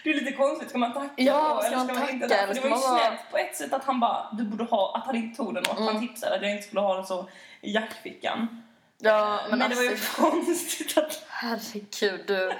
Alltså, 0.05 0.21
det 0.21 0.21
är 0.21 0.25
lite 0.25 0.37
konstigt, 0.37 0.69
ska 0.69 0.77
man 0.77 0.93
tacka 0.93 1.09
Ja, 1.15 1.53
då, 1.55 1.67
ska 1.67 1.75
man 1.77 2.09
inte 2.09 2.27
tacka, 2.27 2.27
det? 2.27 2.35
eller 2.35 2.55
var 2.55 2.63
ju 2.63 2.69
man 2.69 2.79
snällt 2.79 3.19
på 3.31 3.37
ett 3.37 3.55
sätt 3.55 3.73
att 3.73 3.83
han 3.83 3.99
bara, 3.99 4.27
du 4.31 4.43
borde 4.43 4.63
ha, 4.63 4.95
att 4.97 5.05
han 5.05 5.15
inte 5.15 5.37
tog 5.37 5.53
den 5.53 5.63
och 5.65 5.71
att 5.71 5.79
Mm. 5.79 5.95
han 5.95 6.07
tipsade 6.07 6.35
att 6.35 6.41
jag 6.41 6.51
inte 6.51 6.63
skulle 6.63 6.81
ha 6.81 6.95
den 6.95 7.05
så 7.05 7.29
i 7.61 7.71
jackfickan. 7.73 8.63
Ja, 8.97 9.39
Men, 9.49 9.59
men, 9.59 9.69
det 9.69 9.75
var 9.75 9.83
ju 9.83 9.89
alltså, 9.89 10.21
konstigt 10.21 10.97
att... 10.97 11.23
Herregud, 11.27 12.21
du. 12.27 12.51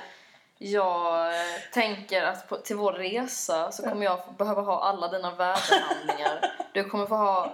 Jag 0.58 1.28
eh, 1.28 1.42
tänker 1.74 2.24
att 2.24 2.50
på, 2.50 2.58
till 2.58 2.76
vår 2.76 2.94
resa 2.94 3.72
så 3.72 3.84
kommer 3.84 4.06
jag 4.06 4.20
behöva 4.38 4.62
ha 4.62 4.84
alla 4.84 5.08
dina 5.08 5.32
värdehandlingar. 5.32 6.52
Du 6.74 6.84
kommer 6.84 7.06
få 7.06 7.16
ha 7.16 7.54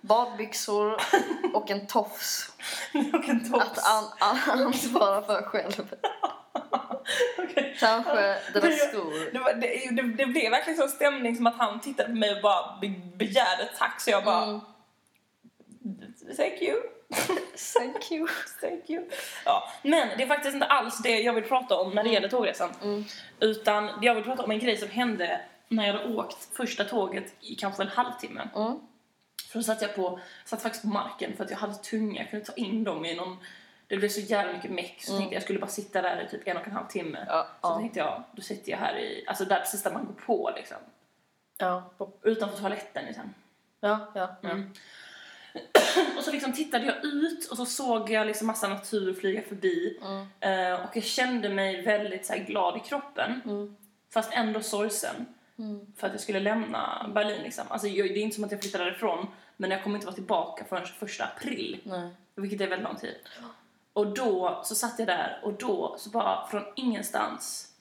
badbyxor 0.00 0.96
och 1.54 1.70
en 1.70 1.86
tofs 1.86 2.50
och 3.14 3.28
en 3.28 3.52
tops. 3.52 3.64
att 3.64 3.86
an, 3.88 4.04
an, 4.18 4.60
ansvara 4.66 5.22
för 5.22 5.42
själv. 5.42 5.94
Okej. 7.38 7.76
Kanske 7.80 8.36
Det- 8.52 8.72
skor. 8.72 9.32
Det, 9.32 9.38
var, 9.38 9.54
det, 9.54 10.02
det, 10.02 10.02
det 10.02 10.26
blev 10.26 10.50
verkligen 10.50 10.78
sån 10.78 10.88
stämning 10.88 11.36
som 11.36 11.46
att 11.46 11.56
han 11.58 11.80
tittade 11.80 12.08
på 12.08 12.14
mig 12.14 12.34
och 12.36 12.42
bara 12.42 12.78
be, 12.80 12.88
begärde 13.16 13.68
tack 13.78 14.00
så 14.00 14.10
jag 14.10 14.24
bara 14.24 14.42
Mm. 14.44 14.60
thank 16.36 16.62
you. 16.62 16.80
Thank 17.78 18.10
you. 18.12 18.26
Thank 18.60 18.90
you. 18.90 19.04
Ja, 19.44 19.68
men 19.82 20.08
det 20.16 20.22
är 20.22 20.26
faktiskt 20.26 20.54
inte 20.54 20.66
alls 20.66 20.98
det 21.02 21.20
jag 21.20 21.32
vill 21.32 21.44
prata 21.44 21.76
om 21.76 21.90
när 21.94 22.04
det 22.04 22.10
gäller 22.10 22.28
tågresan. 22.28 22.70
Mm. 22.82 23.04
Utan 23.40 23.90
jag 24.02 24.14
vill 24.14 24.24
prata 24.24 24.42
om 24.42 24.50
en 24.50 24.58
grej 24.58 24.76
som 24.76 24.88
hände 24.90 25.40
när 25.68 25.86
jag 25.86 25.94
hade 25.94 26.14
åkt 26.14 26.56
första 26.56 26.84
tåget 26.84 27.34
i 27.40 27.54
kanske 27.54 27.82
en 27.82 27.88
halvtimme. 27.88 28.48
Mm. 28.56 28.78
För 29.52 29.58
då 29.58 29.62
satt 29.62 29.82
jag 29.82 29.94
på, 29.94 30.20
satt 30.44 30.62
faktiskt 30.62 30.82
på 30.82 30.88
marken 30.88 31.36
för 31.36 31.44
att 31.44 31.50
jag 31.50 31.58
hade 31.58 31.74
tunga, 31.74 32.20
jag 32.20 32.30
kunde 32.30 32.46
ta 32.46 32.52
in 32.52 32.84
dem 32.84 33.04
i 33.04 33.14
någon 33.14 33.36
det 33.88 33.96
blev 33.96 34.08
så 34.08 34.20
jävla 34.20 34.52
mycket 34.52 34.70
meck 34.70 35.02
så 35.02 35.10
tänkte 35.10 35.24
jag 35.24 35.34
jag 35.34 35.42
skulle 35.42 35.58
bara 35.58 35.70
sitta 35.70 36.02
där 36.02 36.24
i 36.26 36.30
typ 36.30 36.48
en 36.48 36.56
och 36.56 36.66
en 36.66 36.72
halv 36.72 36.86
timme. 36.86 37.18
Mm. 37.18 37.28
Ja, 37.28 37.46
Så 37.60 37.68
ja. 37.68 37.78
tänkte 37.78 37.98
jag, 37.98 38.22
då 38.32 38.42
sitter 38.42 38.70
jag 38.72 38.78
här 38.78 38.98
i, 38.98 39.24
alltså 39.26 39.44
där 39.44 39.60
precis 39.60 39.82
där 39.82 39.92
man 39.92 40.06
går 40.06 40.14
på 40.26 40.52
liksom. 40.56 40.76
Ja, 41.58 41.90
Utanför 42.22 42.58
toaletten 42.58 43.04
liksom. 43.06 43.34
ja, 43.80 44.10
ja. 44.14 44.36
Mm. 44.42 44.72
Och 46.18 46.24
så 46.24 46.32
liksom 46.32 46.52
tittade 46.52 46.84
jag 46.86 47.04
ut 47.04 47.46
och 47.50 47.56
så 47.56 47.66
såg 47.66 48.10
jag 48.10 48.26
liksom 48.26 48.46
massa 48.46 48.68
natur 48.68 49.14
flyga 49.14 49.42
förbi. 49.42 49.98
Mm. 50.02 50.26
Eh, 50.40 50.84
och 50.84 50.96
jag 50.96 51.04
kände 51.04 51.48
mig 51.48 51.82
väldigt 51.82 52.26
så 52.26 52.34
glad 52.46 52.76
i 52.76 52.80
kroppen. 52.80 53.40
Mm. 53.44 53.76
Fast 54.10 54.32
ändå 54.32 54.60
sorgsen. 54.60 55.26
Mm. 55.58 55.92
För 55.96 56.06
att 56.06 56.12
jag 56.12 56.20
skulle 56.20 56.40
lämna 56.40 57.10
Berlin 57.14 57.42
liksom. 57.42 57.64
Alltså 57.68 57.88
jag, 57.88 58.08
det 58.08 58.18
är 58.18 58.22
inte 58.22 58.34
som 58.34 58.44
att 58.44 58.50
jag 58.50 58.60
flyttade 58.60 58.84
därifrån. 58.84 59.26
Men 59.56 59.70
jag 59.70 59.82
kommer 59.82 59.96
inte 59.96 60.06
vara 60.06 60.14
tillbaka 60.14 60.64
förrän 60.64 60.86
första 60.86 61.24
april. 61.24 61.80
Nej. 61.84 62.10
Vilket 62.34 62.60
är 62.60 62.66
väldigt 62.66 62.88
lång 62.88 62.96
tid. 62.96 63.14
Och 63.96 64.06
då 64.06 64.60
så 64.64 64.74
satt 64.74 64.98
jag 64.98 65.08
där 65.08 65.40
och 65.42 65.52
då 65.52 65.96
så 65.98 66.10
bara 66.10 66.46
från 66.46 66.64
ingenstans 66.74 67.72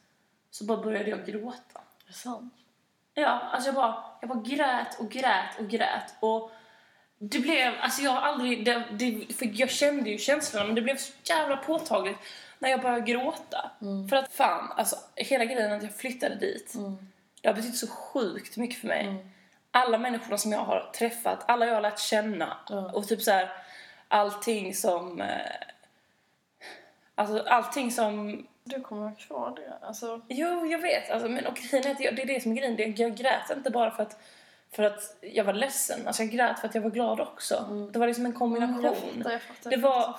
så 0.51 0.65
bara 0.65 0.77
började 0.77 1.10
jag 1.10 1.25
gråta. 1.25 1.81
Är 2.03 2.07
det 2.07 2.13
sant? 2.13 2.53
Ja, 3.13 3.29
alltså 3.29 3.67
jag 3.67 3.75
bara, 3.75 4.03
jag 4.22 4.29
bara 4.29 4.41
grät 4.41 5.00
och 5.00 5.12
grät 5.12 5.60
och 5.60 5.67
grät. 5.67 6.13
Och 6.19 6.51
det 7.17 7.39
blev, 7.39 7.74
alltså 7.79 8.01
jag 8.01 8.12
har 8.12 8.22
aldrig, 8.22 8.65
det, 8.65 8.84
det, 8.91 9.34
för 9.36 9.50
jag 9.53 9.69
kände 9.69 10.10
ju 10.10 10.17
känslorna 10.17 10.65
men 10.65 10.75
det 10.75 10.81
blev 10.81 10.98
så 10.98 11.13
jävla 11.24 11.57
påtagligt 11.57 12.17
när 12.60 12.69
jag 12.69 12.81
började 12.81 13.12
gråta. 13.12 13.72
För 14.10 14.15
att 14.15 14.34
fan, 14.34 14.72
alltså 14.77 14.95
hela 15.15 15.45
grejen 15.45 15.74
att 15.74 15.84
jag 15.84 15.95
flyttade 15.95 16.36
dit, 16.36 16.74
det 17.41 17.48
har 17.48 17.55
betytt 17.55 17.77
så 17.77 17.88
sjukt 17.88 18.57
mycket 18.57 18.81
för 18.81 18.88
mig. 18.88 19.25
Alla 19.72 19.98
människorna 19.98 20.38
som 20.38 20.51
jag 20.51 20.65
har 20.65 20.91
träffat, 20.95 21.43
alla 21.48 21.65
jag 21.65 21.74
har 21.74 21.81
lärt 21.81 22.00
känna 22.00 22.57
och 22.93 23.07
typ 23.07 23.22
så 23.22 23.31
här 23.31 23.51
allting 24.07 24.74
som, 24.74 25.22
eh, 25.22 25.51
alltså 27.15 27.43
allting 27.48 27.91
som 27.91 28.48
Du 28.63 28.81
kommer 28.81 29.07
ha 29.10 29.15
kvar 29.15 29.53
det. 29.55 29.88
Alltså, 29.88 30.22
Jo, 30.29 30.65
jag 30.65 30.79
vet. 30.79 31.10
Alltså, 31.12 31.29
men 31.29 31.45
och 31.45 31.55
grejen 31.55 31.88
är 31.88 31.91
att 31.91 32.00
jag, 32.00 32.15
det 32.15 32.22
är 32.22 32.25
det 32.27 32.41
som 32.43 32.51
är 32.51 32.55
grejen. 32.55 32.95
Jag 32.98 33.15
grät 33.15 33.50
inte 33.55 33.69
bara 33.72 33.91
för 33.91 34.03
att, 34.03 34.17
för 34.72 34.84
att 34.84 35.17
jag 35.22 35.43
var 35.43 35.53
ledsen. 35.53 36.07
Alltså, 36.07 36.24
jag 36.24 36.31
grät 36.31 36.60
för 36.60 36.67
att 36.67 36.75
jag 36.75 36.81
var 36.81 36.89
glad 36.89 37.19
också. 37.19 37.88
Det 37.93 38.00
var 38.00 38.07
liksom 38.07 38.25
en 38.25 38.34
kombination. 38.34 38.84
jag 38.84 38.95
fattar, 38.98 39.31
jag 39.31 39.41
fattar. 39.41 39.69
det 39.69 39.77
var, 39.77 40.15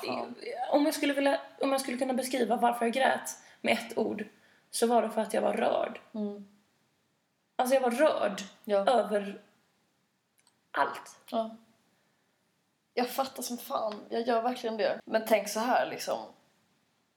om, 0.72 0.84
jag 0.84 0.94
skulle 0.94 1.12
vilja, 1.14 1.40
om 1.60 1.72
jag 1.72 1.80
skulle 1.80 1.96
kunna 1.98 2.14
beskriva 2.14 2.56
varför 2.56 2.84
jag 2.86 2.92
grät 2.94 3.30
med 3.60 3.72
ett 3.72 3.98
ord 3.98 4.24
så 4.70 4.86
var 4.86 5.02
det 5.02 5.10
för 5.10 5.20
att 5.20 5.34
jag 5.34 5.42
var 5.42 5.52
rörd. 5.52 6.00
Mm. 6.14 6.46
Alltså 7.56 7.74
jag 7.74 7.80
var 7.82 7.90
rörd 7.90 8.42
Ja. 8.64 8.76
över 8.90 9.40
allt. 10.70 11.16
Ja. 11.30 11.56
Jag 12.94 13.08
fattar 13.08 13.42
som 13.42 13.58
fan. 13.58 14.00
Jag 14.08 14.22
gör 14.28 14.42
verkligen 14.42 14.76
det. 14.76 15.00
Men 15.04 15.24
tänk 15.26 15.48
så 15.48 15.60
här 15.60 15.86
liksom. 15.86 16.18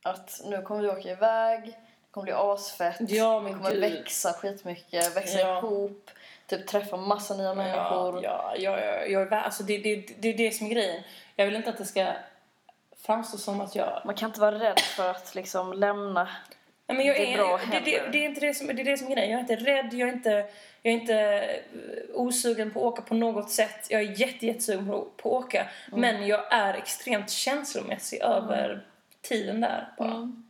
Att 0.03 0.41
nu 0.46 0.62
kommer 0.62 0.82
vi 0.82 0.89
åka 0.89 1.10
iväg. 1.10 1.63
Det 1.65 2.12
kommer 2.12 2.24
bli 2.24 2.34
asfett. 2.34 2.96
Ja, 3.00 3.40
men 3.40 3.46
vi 3.46 3.57
kommer 3.57 3.72
gud. 3.72 3.81
växa 3.81 4.33
skitmycket. 4.33 5.16
Växa 5.16 5.40
Ja. 5.40 5.57
ihop. 5.57 6.12
Typ 6.48 6.68
träffa 6.68 6.98
massa 6.98 7.38
nya 7.38 7.53
människor. 7.53 8.24
Ja, 8.24 8.53
ja, 8.57 8.79
ja, 8.79 9.05
jag 9.05 9.22
är 9.22 9.31
alltså 9.31 9.64
det, 9.64 9.77
det, 9.77 9.96
det 10.20 10.29
är 10.29 10.38
det 10.38 10.51
som 10.51 10.68
är 10.68 10.72
grejen. 10.72 11.03
Jag 11.35 11.46
vill 11.46 11.55
inte 11.55 11.70
att 11.70 11.77
det 11.77 11.85
ska 11.85 12.14
framstå 13.01 13.38
som 13.38 13.62
att 13.62 13.75
jag 13.75 14.01
Man 14.05 14.16
kan 14.16 14.29
inte 14.29 14.40
vara 14.40 14.59
rädd 14.59 14.79
för 14.79 15.09
att 15.09 15.35
liksom 15.35 15.74
lämna. 15.74 16.29
Nej, 16.88 16.98
men 16.98 17.05
jag 17.05 17.16
Det 17.16 17.33
är 17.33 17.38
bra 17.38 17.59
det, 17.72 17.79
det, 17.79 18.12
det, 18.12 18.18
är 18.18 18.25
inte 18.25 18.42
det, 18.42 18.53
som, 18.53 18.68
det 18.68 18.81
är 18.81 18.83
det 18.83 18.98
som 18.98 19.07
är 19.07 19.12
grejen. 19.16 19.31
Jag 19.31 19.38
är 19.38 19.42
inte 19.42 19.55
rädd, 19.55 19.94
jag 19.94 20.09
är 20.09 20.14
inte, 20.14 20.29
jag 20.81 20.94
är 20.94 20.98
inte 21.00 21.16
eh, 21.16 21.59
osugen 22.14 22.72
på 22.72 22.79
att 22.79 22.94
åka 22.94 23.01
på 23.01 23.14
något 23.14 23.51
sätt. 23.51 23.88
Jag 23.90 24.01
är 24.01 24.22
jätte, 24.22 24.46
jättesugen 24.46 24.88
på, 24.88 25.07
på 25.18 25.38
att 25.38 25.46
åka. 25.46 25.68
Mm. 25.88 26.01
Men 26.01 26.27
jag 26.27 26.53
är 26.53 26.74
extremt 26.74 27.29
känslomässig 27.29 28.22
över 28.22 28.81
tiden 29.22 29.62
där 29.62 29.94
bara. 29.98 30.16
Mm. 30.16 30.44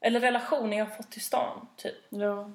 Eller 0.00 0.20
relationen 0.20 0.78
jag 0.78 0.84
har 0.84 0.96
fått 0.96 1.10
till 1.10 1.24
stan, 1.24 1.68
typ. 1.76 1.96
Ja. 2.08 2.52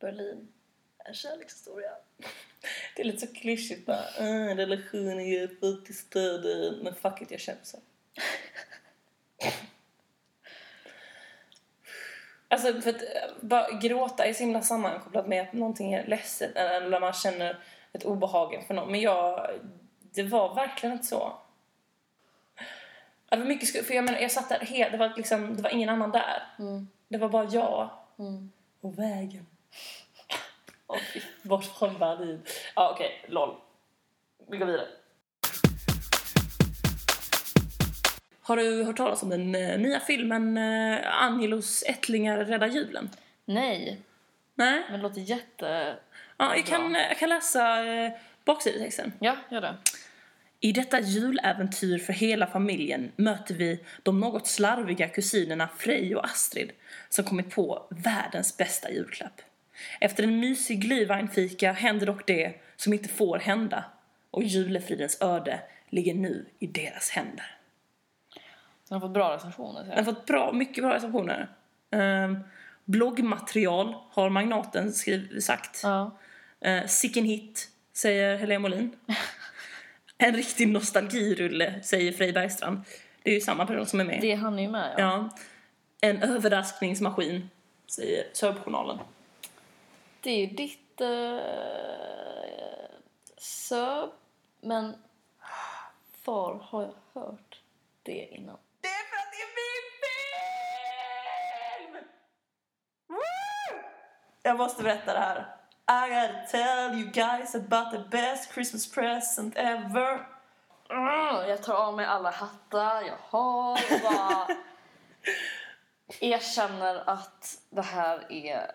Berlin. 0.00 0.48
En 0.98 1.14
kärlekshistoria. 1.14 1.90
Det 2.96 3.02
är 3.02 3.06
lite 3.06 3.26
så 3.26 3.34
klyschigt 3.34 3.86
bara. 3.86 4.04
Uh, 4.20 4.56
relationen 4.56 5.30
jag 5.30 5.40
har 5.40 5.54
fått 5.54 5.86
till 5.86 5.98
staden. 5.98 6.78
Men 6.82 6.94
fuck 6.94 7.22
it, 7.22 7.30
jag 7.30 7.40
känner 7.40 7.64
så. 7.64 7.78
Alltså 12.50 12.80
för 12.80 12.90
att 12.90 13.02
eh, 13.02 13.30
bara 13.40 13.70
gråta 13.70 14.24
är 14.24 14.32
så 14.32 14.42
himla 14.42 14.62
sammankopplat 14.62 15.28
med 15.28 15.42
att 15.42 15.52
någonting 15.52 15.94
är 15.94 16.06
ledset 16.06 16.56
eller 16.56 17.00
man 17.00 17.12
känner 17.12 17.58
ett 17.92 18.04
obehag 18.04 18.54
inför 18.54 18.74
någon. 18.74 18.90
Men 18.90 19.00
jag, 19.00 19.50
det 20.14 20.22
var 20.22 20.54
verkligen 20.54 20.92
inte 20.92 21.06
så. 21.06 21.38
Det 23.30 23.36
var 23.36 23.44
mycket, 23.44 23.68
sku- 23.74 23.82
för 23.82 23.94
jag 23.94 24.04
menar, 24.04 24.18
jag 24.18 24.30
satt 24.30 24.48
där 24.48 24.58
helt, 24.60 24.92
det 24.92 24.98
var 24.98 25.12
liksom, 25.16 25.56
det 25.56 25.62
var 25.62 25.70
ingen 25.70 25.88
annan 25.88 26.10
där. 26.10 26.42
Mm. 26.58 26.88
Det 27.08 27.18
var 27.18 27.28
bara 27.28 27.44
jag 27.44 27.90
Mm. 28.18 28.50
och 28.80 28.98
vägen. 28.98 29.46
Fy, 31.12 31.20
Bort 31.42 31.64
från 31.64 31.98
Berlin. 31.98 32.42
Ja, 32.76 32.90
okej, 32.94 33.24
LOL. 33.28 33.56
Vi 34.50 34.56
går 34.58 34.66
vidare. 34.66 34.86
Har 38.42 38.56
du 38.56 38.84
hört 38.84 38.96
talas 38.96 39.22
om 39.22 39.28
den 39.30 39.54
eh, 39.54 39.78
nya 39.78 40.00
filmen 40.00 40.56
eh, 40.58 41.22
Angelos 41.22 41.82
ättlingar 41.82 42.38
räddar 42.44 42.66
julen? 42.66 43.10
Nej, 43.44 44.00
Nej? 44.54 44.82
men 44.90 44.92
det 45.00 45.02
låter 45.02 45.20
jätte... 45.20 45.96
Ja, 46.36 46.56
jag, 46.56 46.66
kan, 46.66 46.94
jag 46.94 47.18
kan 47.18 47.28
läsa 47.28 47.84
eh, 47.86 48.12
baksidetexten. 48.44 49.12
Ja, 49.18 49.36
gör 49.50 49.60
det. 49.60 49.74
I 50.60 50.72
detta 50.72 51.00
juläventyr 51.00 51.98
för 51.98 52.12
hela 52.12 52.46
familjen 52.46 53.12
möter 53.16 53.54
vi 53.54 53.84
de 54.02 54.20
något 54.20 54.46
slarviga 54.46 55.08
kusinerna 55.08 55.68
Frej 55.78 56.16
och 56.16 56.24
Astrid 56.24 56.72
som 57.08 57.24
kommit 57.24 57.50
på 57.50 57.86
världens 57.90 58.56
bästa 58.56 58.90
julklapp. 58.90 59.40
Efter 60.00 60.22
en 60.22 60.40
mysig 60.40 60.80
glühweinfika 60.82 61.72
händer 61.72 62.06
dock 62.06 62.26
det 62.26 62.54
som 62.76 62.92
inte 62.92 63.08
får 63.08 63.38
hända 63.38 63.84
och 64.30 64.42
julefridens 64.42 65.22
öde 65.22 65.60
ligger 65.90 66.14
nu 66.14 66.46
i 66.58 66.66
deras 66.66 67.10
händer. 67.10 67.56
Den 68.88 69.00
har 69.00 69.00
fått 69.00 69.14
bra 69.14 69.34
recensioner. 69.34 69.84
Den 69.84 69.96
har 69.96 70.04
fått 70.04 70.26
bra, 70.26 70.52
mycket 70.52 70.84
bra 70.84 70.94
recensioner. 70.94 71.48
Um, 71.90 72.38
bloggmaterial 72.84 73.94
har 74.10 74.30
magnaten 74.30 74.92
skriv, 74.92 75.40
sagt. 75.40 75.80
Ja. 75.82 76.18
Uh, 76.66 76.86
sicken 76.86 77.24
hit, 77.24 77.68
säger 77.92 78.36
Helene 78.36 78.58
Molin. 78.58 78.96
en 80.18 80.34
riktig 80.34 80.68
nostalgirulle, 80.68 81.82
säger 81.82 82.12
Frej 82.12 82.32
Bergstrand. 82.32 82.80
Det 83.22 83.30
är 83.30 83.34
ju 83.34 83.40
samma 83.40 83.66
person 83.66 83.86
som 83.86 84.00
är 84.00 84.04
med. 84.04 84.20
Det 84.20 84.34
han 84.34 84.58
är 84.58 84.62
ju 84.62 84.68
med, 84.68 84.94
ja. 84.98 85.02
Ja. 85.02 85.30
En 86.00 86.22
överraskningsmaskin, 86.22 87.50
säger 87.86 88.26
Sörbjournalen. 88.32 88.98
Det 90.20 90.30
är 90.30 90.38
ju 90.38 90.46
ditt 90.46 91.00
uh, 91.00 91.40
söb, 93.36 94.10
men 94.60 94.94
var 96.24 96.54
har 96.54 96.82
jag 96.82 97.20
hört 97.20 97.60
det 98.02 98.28
innan? 98.30 98.58
Det 98.80 98.88
är 98.88 99.08
för 99.08 99.16
att 99.16 99.32
det 99.32 99.42
är 99.42 99.52
min 99.58 99.86
film! 101.94 102.08
Woo! 103.06 103.18
Jag 104.42 104.56
måste 104.56 104.82
berätta 104.82 105.12
det 105.12 105.18
här. 105.18 105.57
I 105.90 106.08
gotta 106.08 106.46
tell 106.50 106.94
you 106.94 107.10
guys 107.10 107.54
about 107.54 107.90
the 107.90 107.98
best 108.10 108.52
Christmas 108.52 108.86
present 108.90 109.56
ever. 109.56 110.26
Mm, 110.90 111.48
jag 111.48 111.62
tar 111.62 111.74
av 111.74 111.96
mig 111.96 112.06
alla 112.06 112.30
hattar 112.30 113.02
jag 113.02 113.16
har 113.20 113.72
och 113.72 114.00
bara 114.02 114.46
erkänner 116.20 117.02
att 117.10 117.58
det 117.70 117.82
här 117.82 118.32
är 118.32 118.70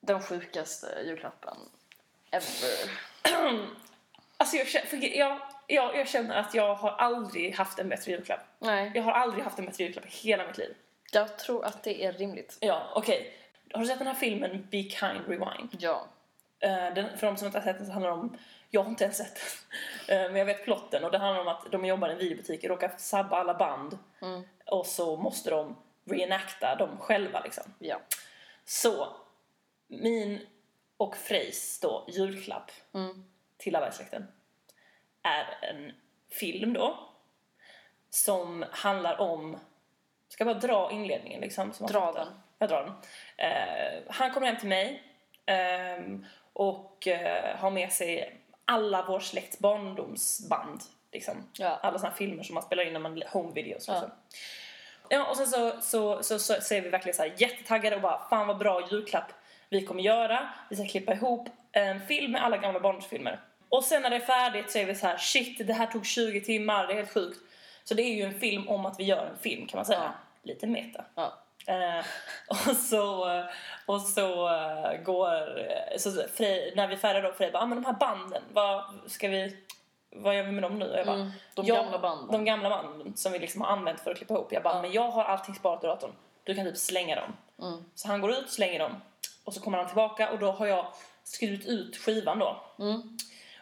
den 0.00 0.22
sjukaste 0.22 0.86
julklappen 1.04 1.56
ever. 2.30 2.90
Alltså 4.36 4.56
jag, 4.56 4.66
känner, 4.68 5.18
jag, 5.18 5.40
jag, 5.66 5.96
jag 5.96 6.08
känner 6.08 6.36
att 6.36 6.54
jag 6.54 6.74
har 6.74 6.90
aldrig 6.90 7.54
haft 7.54 7.78
en 7.78 7.88
bättre 7.88 8.12
julklapp. 8.12 8.40
Nej, 8.58 8.92
Jag 8.94 9.02
har 9.02 9.12
aldrig 9.12 9.44
haft 9.44 9.58
en 9.58 9.66
bättre 9.66 9.84
julklapp 9.84 10.06
i 10.06 10.08
hela 10.08 10.46
mitt 10.46 10.58
liv. 10.58 10.74
jag 11.12 11.38
tror 11.38 11.64
att 11.64 11.82
det 11.82 12.04
är 12.04 12.12
rimligt. 12.12 12.58
Ja, 12.60 12.92
okej. 12.94 13.34
Har 13.72 13.80
du 13.80 13.86
sett 13.86 13.98
den 13.98 14.06
här 14.06 14.14
filmen 14.14 14.68
Be 14.70 14.82
Kind 14.82 15.20
Rewind? 15.28 15.76
Ja. 15.78 16.06
Eh, 16.60 16.94
den, 16.94 17.18
för 17.18 17.26
de 17.26 17.36
som 17.36 17.46
inte 17.46 17.58
har 17.58 17.64
sett 17.64 17.76
den 17.78 17.86
så 17.86 17.92
handlar 17.92 18.10
det 18.10 18.16
om 18.16 18.36
Jag 18.70 18.82
har 18.82 18.90
inte 18.90 19.04
ens 19.04 19.16
sett 19.16 19.34
den. 19.34 19.44
Eh, 20.16 20.22
Men 20.30 20.36
jag 20.36 20.46
vet 20.46 20.64
plotten 20.64 21.04
och 21.04 21.10
det 21.10 21.18
handlar 21.18 21.40
om 21.40 21.48
att 21.48 21.72
de 21.72 21.84
jobbar 21.84 22.08
i 22.08 22.12
en 22.12 22.18
videobutik 22.18 22.62
och 22.64 22.68
råkar 22.70 22.92
sabba 22.96 23.36
alla 23.36 23.54
band. 23.54 23.98
Mm. 24.22 24.42
Och 24.66 24.86
så 24.86 25.16
måste 25.16 25.50
de 25.50 25.76
reenacta 26.04 26.74
dem 26.76 26.98
själva 26.98 27.40
liksom. 27.40 27.74
Ja. 27.78 28.00
Så, 28.64 29.08
min 29.86 30.46
och 30.96 31.16
Frejs 31.16 31.80
då 31.80 32.06
julklapp 32.08 32.70
Mm. 32.94 33.24
till 33.56 33.76
alla 33.76 33.88
i 33.88 33.92
släkten 33.92 34.26
är 35.22 35.58
en 35.62 35.92
film 36.30 36.72
då 36.72 37.08
som 38.10 38.64
handlar 38.70 39.20
om 39.20 39.58
ska 40.28 40.44
jag 40.44 40.56
bara 40.56 40.66
dra 40.66 40.90
inledningen 40.92 41.40
liksom? 41.40 41.72
Dra 41.88 42.12
den. 42.12 42.28
Jag 42.58 42.68
drar 42.68 42.82
den. 42.84 42.94
Eh, 43.36 44.02
han 44.08 44.30
kommer 44.30 44.46
hem 44.46 44.56
till 44.56 44.68
mig 44.68 45.02
ehm, 45.46 46.26
och 46.60 47.06
eh, 47.06 47.56
har 47.56 47.70
med 47.70 47.92
sig 47.92 48.40
alla 48.64 49.04
vår 49.08 49.20
släkts 49.20 49.58
barndomsband. 49.58 50.80
Liksom. 51.12 51.34
Ja. 51.52 51.78
Alla 51.82 51.98
såna 51.98 52.10
här 52.10 52.16
filmer 52.16 52.42
som 52.42 52.54
man 52.54 52.62
spelar 52.62 52.86
in 52.86 52.92
när 52.92 53.00
man 53.00 53.22
home 53.32 53.52
videos. 53.52 53.88
Ja. 53.88 53.94
Liksom. 53.94 54.10
Ja, 55.08 55.30
och 55.30 55.36
sen 55.36 55.46
så, 55.46 55.80
så, 55.80 56.22
så, 56.22 56.38
så, 56.38 56.60
så 56.60 56.74
är 56.74 56.80
vi 56.80 56.88
verkligen 56.88 57.16
så 57.16 57.22
här 57.22 57.34
jättetaggade 57.36 57.96
och 57.96 58.02
bara 58.02 58.28
fan 58.30 58.46
vad 58.46 58.58
bra 58.58 58.88
julklapp 58.90 59.32
vi 59.68 59.86
kommer 59.86 60.02
göra. 60.02 60.48
Vi 60.70 60.76
ska 60.76 60.86
klippa 60.86 61.14
ihop 61.14 61.48
en 61.72 62.00
film 62.06 62.32
med 62.32 62.44
alla 62.44 62.56
gamla 62.56 62.80
barndomsfilmer. 62.80 63.40
Och 63.68 63.84
sen 63.84 64.02
när 64.02 64.10
det 64.10 64.16
är 64.16 64.20
färdigt 64.20 64.70
så 64.70 64.78
är 64.78 64.84
vi 64.84 64.94
så 64.94 65.06
här 65.06 65.18
shit 65.18 65.66
det 65.66 65.72
här 65.72 65.86
tog 65.86 66.06
20 66.06 66.40
timmar, 66.40 66.86
det 66.86 66.92
är 66.92 66.96
helt 66.96 67.14
sjukt. 67.14 67.38
Så 67.84 67.94
det 67.94 68.02
är 68.02 68.14
ju 68.14 68.22
en 68.22 68.40
film 68.40 68.68
om 68.68 68.86
att 68.86 69.00
vi 69.00 69.04
gör 69.04 69.26
en 69.26 69.38
film 69.38 69.66
kan 69.66 69.78
man 69.78 69.84
säga. 69.84 69.98
Ja. 69.98 70.12
Lite 70.42 70.66
meta. 70.66 71.04
Ja. 71.14 71.39
Eh, 71.66 72.04
och 72.70 72.76
så, 72.76 73.26
och 73.86 74.00
så 74.00 74.48
eh, 74.54 75.02
går, 75.02 75.98
så 75.98 76.10
Frej, 76.34 76.72
när 76.76 76.86
vi 76.86 76.94
är 76.94 76.98
färdiga 76.98 77.22
då, 77.22 77.32
Frej 77.32 77.50
bara, 77.52 77.62
ah, 77.62 77.66
men 77.66 77.82
de 77.82 77.84
här 77.84 77.92
banden, 77.92 78.42
vad 78.52 78.84
ska 79.06 79.28
vi, 79.28 79.56
vad 80.16 80.36
gör 80.36 80.42
vi 80.42 80.52
med 80.52 80.62
dem 80.62 80.78
nu? 80.78 80.90
Och 80.90 80.98
Jag 80.98 81.06
bara, 81.06 81.16
Mm, 81.16 81.30
de 81.54 81.66
"Ja, 81.66 81.74
gamla 81.74 81.98
banden." 81.98 82.32
De 82.32 82.44
gamla 82.44 82.70
banden 82.70 83.16
som 83.16 83.32
vi 83.32 83.38
liksom 83.38 83.60
har 83.60 83.68
använt 83.68 84.00
för 84.00 84.10
att 84.10 84.16
klippa 84.16 84.34
ihop. 84.34 84.52
Jag 84.52 84.62
bara, 84.62 84.74
Ja. 84.74 84.82
men 84.82 84.92
jag 84.92 85.10
har 85.10 85.24
allting 85.24 85.54
sparat 85.54 85.84
i 85.84 85.86
datorn. 85.86 86.12
Du 86.44 86.54
kan 86.54 86.64
typ 86.64 86.76
slänga 86.76 87.16
dem. 87.16 87.36
Mm. 87.68 87.84
Så 87.94 88.08
han 88.08 88.20
går 88.20 88.30
ut 88.30 88.50
slänger 88.50 88.78
dem. 88.78 89.00
Och 89.44 89.54
så 89.54 89.60
kommer 89.60 89.78
han 89.78 89.86
tillbaka 89.86 90.30
och 90.30 90.38
då 90.38 90.50
har 90.50 90.66
jag 90.66 90.86
skrivit 91.24 91.66
ut 91.66 91.96
skivan 91.96 92.38
då. 92.38 92.56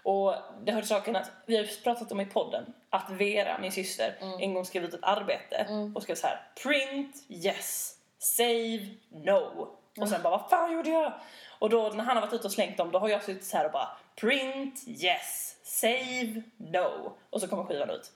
Mm. 0.09 0.17
Och 0.17 0.35
det 0.65 0.73
hör 0.73 0.81
till 0.81 0.89
saken 0.89 1.17
att 1.17 1.31
vi 1.47 1.57
har 1.57 1.83
pratat 1.83 2.13
om 2.13 2.21
i 2.21 2.27
podden 2.27 2.75
att 2.91 3.11
Vera, 3.11 3.59
min 3.59 3.73
syster, 3.73 4.15
en 4.41 4.55
gång 4.55 4.65
skrev 4.65 4.85
ut 4.85 4.95
ett 4.95 5.05
arbete 5.05 5.67
och 5.95 6.03
skrev 6.03 6.15
så 6.15 6.27
här: 6.27 6.47
print 6.63 7.17
yes, 7.29 7.95
save 8.19 8.87
no. 9.11 9.69
Och 10.01 10.09
sen 10.09 10.23
bara 10.23 10.37
vad 10.37 10.51
fan 10.51 10.73
gjorde 10.73 10.91
jag? 10.91 11.13
Och 11.59 11.71
då 11.71 11.89
när 11.89 12.05
han 12.05 12.17
har 12.17 12.21
varit 12.27 12.33
ute 12.35 12.47
och 12.47 12.53
slängt 12.53 12.77
dem 12.77 12.91
då 12.91 12.99
har 12.99 13.09
jag 13.09 13.23
suttit 13.25 13.45
så 13.45 13.57
här 13.57 13.67
och 13.67 13.73
bara 13.73 13.89
print 14.17 14.85
yes, 14.87 15.57
save 15.63 16.43
no. 16.57 17.13
Och 17.31 17.41
så 17.41 17.49
kommer 17.49 17.65
skivan 17.65 17.91
ut. 17.91 18.13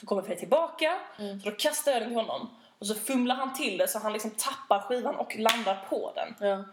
Så 0.00 0.06
kommer 0.06 0.22
Fred 0.22 0.38
tillbaka, 0.38 0.98
så 1.16 1.50
då 1.50 1.56
kastar 1.56 1.92
jag 1.92 2.02
den 2.02 2.08
till 2.08 2.16
honom. 2.16 2.56
Och 2.78 2.86
så 2.86 2.94
fumlar 2.94 3.34
han 3.34 3.54
till 3.54 3.78
det 3.78 3.88
så 3.88 3.98
han 3.98 4.12
liksom 4.12 4.30
tappar 4.30 4.80
skivan 4.80 5.16
och 5.16 5.36
landar 5.36 5.84
på 5.90 6.12
den. 6.14 6.34
Ja. 6.48 6.64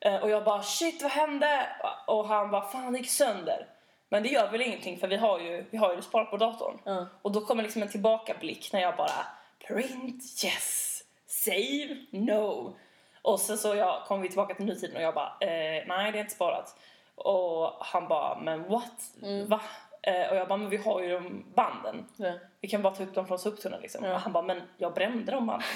Eh, 0.00 0.16
Och 0.16 0.30
jag 0.30 0.44
bara 0.44 0.62
shit 0.62 1.02
vad 1.02 1.12
hände? 1.12 1.66
Och 2.06 2.28
han 2.28 2.50
bara 2.50 2.68
fan 2.68 2.92
det 2.92 2.98
gick 2.98 3.10
sönder. 3.10 3.66
Men 4.08 4.22
det 4.22 4.28
gör 4.28 4.50
väl 4.50 4.62
ingenting 4.62 4.98
för 4.98 5.08
vi 5.08 5.16
har 5.16 5.40
ju, 5.40 5.64
vi 5.70 5.78
har 5.78 5.90
ju 5.90 5.96
det 5.96 6.02
sparat 6.02 6.30
på 6.30 6.36
datorn. 6.36 6.78
Ja. 6.84 7.06
Och 7.22 7.32
då 7.32 7.40
kommer 7.40 7.62
liksom 7.62 7.82
en 7.82 7.88
tillbakablick 7.88 8.72
när 8.72 8.80
jag 8.80 8.96
bara 8.96 9.26
print 9.66 10.44
yes, 10.44 11.02
save 11.26 11.96
no. 12.10 12.76
Och 13.22 13.40
sen 13.40 13.58
så 13.58 13.74
jag, 13.74 14.04
kom 14.06 14.20
vi 14.20 14.28
tillbaka 14.28 14.54
till 14.54 14.66
nutiden 14.66 14.96
och 14.96 15.02
jag 15.02 15.14
bara 15.14 15.36
eh, 15.40 15.84
nej 15.86 16.12
det 16.12 16.18
är 16.18 16.20
inte 16.20 16.34
sparat. 16.34 16.76
Och 17.14 17.72
han 17.80 18.08
bara 18.08 18.38
men 18.40 18.68
what? 18.68 19.14
Va? 19.46 19.60
Eh, 20.02 20.30
och 20.30 20.36
jag 20.36 20.48
bara 20.48 20.56
men 20.58 20.70
vi 20.70 20.76
har 20.76 21.02
ju 21.02 21.08
de 21.08 21.44
banden. 21.54 22.06
Ja. 22.16 22.32
Vi 22.60 22.68
kan 22.68 22.82
bara 22.82 22.94
ta 22.94 23.02
upp 23.02 23.14
dem 23.14 23.26
från 23.26 23.38
soptunnan 23.38 23.80
liksom. 23.80 24.04
Och 24.04 24.20
han 24.20 24.32
bara, 24.32 24.42
men 24.42 24.62
jag 24.76 24.94
brände 24.94 25.32
de 25.32 25.46
banden. 25.46 25.68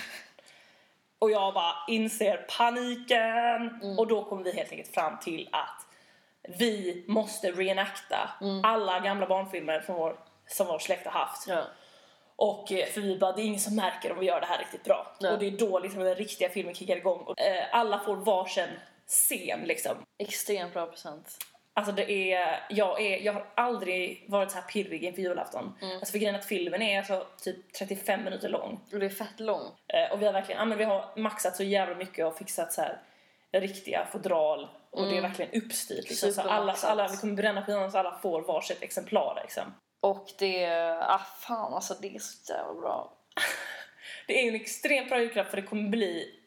och 1.18 1.30
jag 1.30 1.54
bara 1.54 1.74
inser 1.88 2.46
paniken. 2.58 3.80
Mm. 3.82 3.98
Och 3.98 4.06
då 4.06 4.24
kommer 4.24 4.42
vi 4.42 4.52
helt 4.52 4.70
enkelt 4.70 4.94
fram 4.94 5.18
till 5.18 5.48
att 5.52 5.86
vi 6.48 7.04
måste 7.08 7.50
reenacta 7.50 8.30
Mm. 8.40 8.64
alla 8.64 9.00
gamla 9.00 9.26
barnfilmer 9.26 9.80
från 9.80 9.96
vår, 9.96 10.16
som 10.46 10.66
vår 10.66 10.78
släkt 10.78 11.04
har 11.06 11.12
haft. 11.20 11.48
Ja. 11.48 11.62
Och 12.36 12.72
eh, 12.72 12.86
för 12.86 13.00
vi 13.00 13.18
bara, 13.18 13.32
det 13.32 13.42
är 13.42 13.44
ingen 13.44 13.60
som 13.60 13.76
märker 13.76 14.12
om 14.12 14.18
vi 14.18 14.26
gör 14.26 14.40
det 14.40 14.46
här 14.46 14.58
riktigt 14.58 14.84
bra. 14.84 15.16
Ja. 15.20 15.32
Och 15.32 15.38
det 15.38 15.46
är 15.46 15.50
då 15.50 15.78
liksom 15.78 16.00
den 16.02 16.14
riktiga 16.14 16.48
filmen 16.48 16.74
kickar 16.74 16.96
igång. 16.96 17.18
Och, 17.20 17.40
eh, 17.40 17.64
alla 17.72 17.98
får 17.98 18.16
varsin 18.16 18.68
scen 19.06 19.60
liksom. 19.64 19.96
Extremt 20.18 20.72
bra 20.72 20.86
present. 20.86 21.38
Alltså 21.74 21.92
det 21.92 22.12
är, 22.32 22.66
jag, 22.70 23.00
är, 23.00 23.18
jag 23.20 23.32
har 23.32 23.46
aldrig 23.54 24.24
varit 24.28 24.50
så 24.50 24.58
här 24.58 24.64
pirrig 24.68 25.04
inför 25.04 25.22
julafton. 25.22 25.74
Mm. 25.82 25.96
Alltså 25.96 26.12
för 26.12 26.18
grejen 26.18 26.34
att 26.34 26.44
filmen 26.44 26.82
är 26.82 26.98
alltså 26.98 27.26
typ 27.42 27.72
35 27.72 28.24
minuter 28.24 28.48
lång. 28.48 28.80
Och 28.92 28.98
det 28.98 29.06
är 29.06 29.10
fett 29.10 29.40
lång. 29.40 29.62
Eh, 29.88 30.12
och 30.12 30.22
vi 30.22 30.26
har 30.26 30.32
verkligen, 30.32 30.58
ja 30.58 30.64
men 30.64 30.78
vi 30.78 30.84
har 30.84 31.04
maxat 31.16 31.56
så 31.56 31.62
jävla 31.62 31.94
mycket 31.94 32.26
och 32.26 32.36
fixat 32.38 32.72
så 32.72 32.80
här 32.80 33.00
riktiga 33.52 34.06
fodral. 34.12 34.68
Och 34.92 35.06
det 35.06 35.16
är 35.16 35.22
verkligen 35.22 35.62
uppstyrt 35.62 36.08
liksom. 36.08 36.32
Så 36.32 36.40
alla, 36.40 36.76
alla, 36.82 37.08
vi 37.08 37.16
kommer 37.16 37.34
bränna 37.34 37.64
skivan 37.64 37.92
så 37.92 37.98
alla 37.98 38.18
får 38.22 38.42
varsitt 38.42 38.82
exemplar 38.82 39.40
liksom. 39.42 39.74
Och 40.00 40.28
det 40.38 40.66
ah 41.00 41.20
fan 41.40 41.74
alltså 41.74 41.94
det 42.00 42.14
är 42.14 42.18
så 42.18 42.52
jävla 42.52 42.80
bra. 42.80 43.12
Det 44.26 44.38
är 44.38 44.42
ju 44.42 44.48
en 44.48 44.54
extremt 44.54 45.08
bra 45.08 45.20
julklapp 45.20 45.50
för 45.50 45.56
det 45.56 45.62
kommer 45.62 45.88
bli 45.88 46.38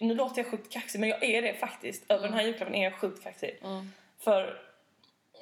nu 0.00 0.14
låter 0.14 0.42
jag 0.42 0.50
sjukt 0.50 0.72
kaxig 0.72 1.00
men 1.00 1.08
jag 1.08 1.24
är 1.24 1.42
det 1.42 1.54
faktiskt. 1.54 2.10
Över 2.10 2.22
den 2.22 2.34
här 2.34 2.42
julklappen 2.42 2.74
är 2.74 2.84
jag 2.84 2.94
sjukt 2.94 3.22
kaxig. 3.22 3.58
Mm. 3.62 3.92
För 4.18 4.60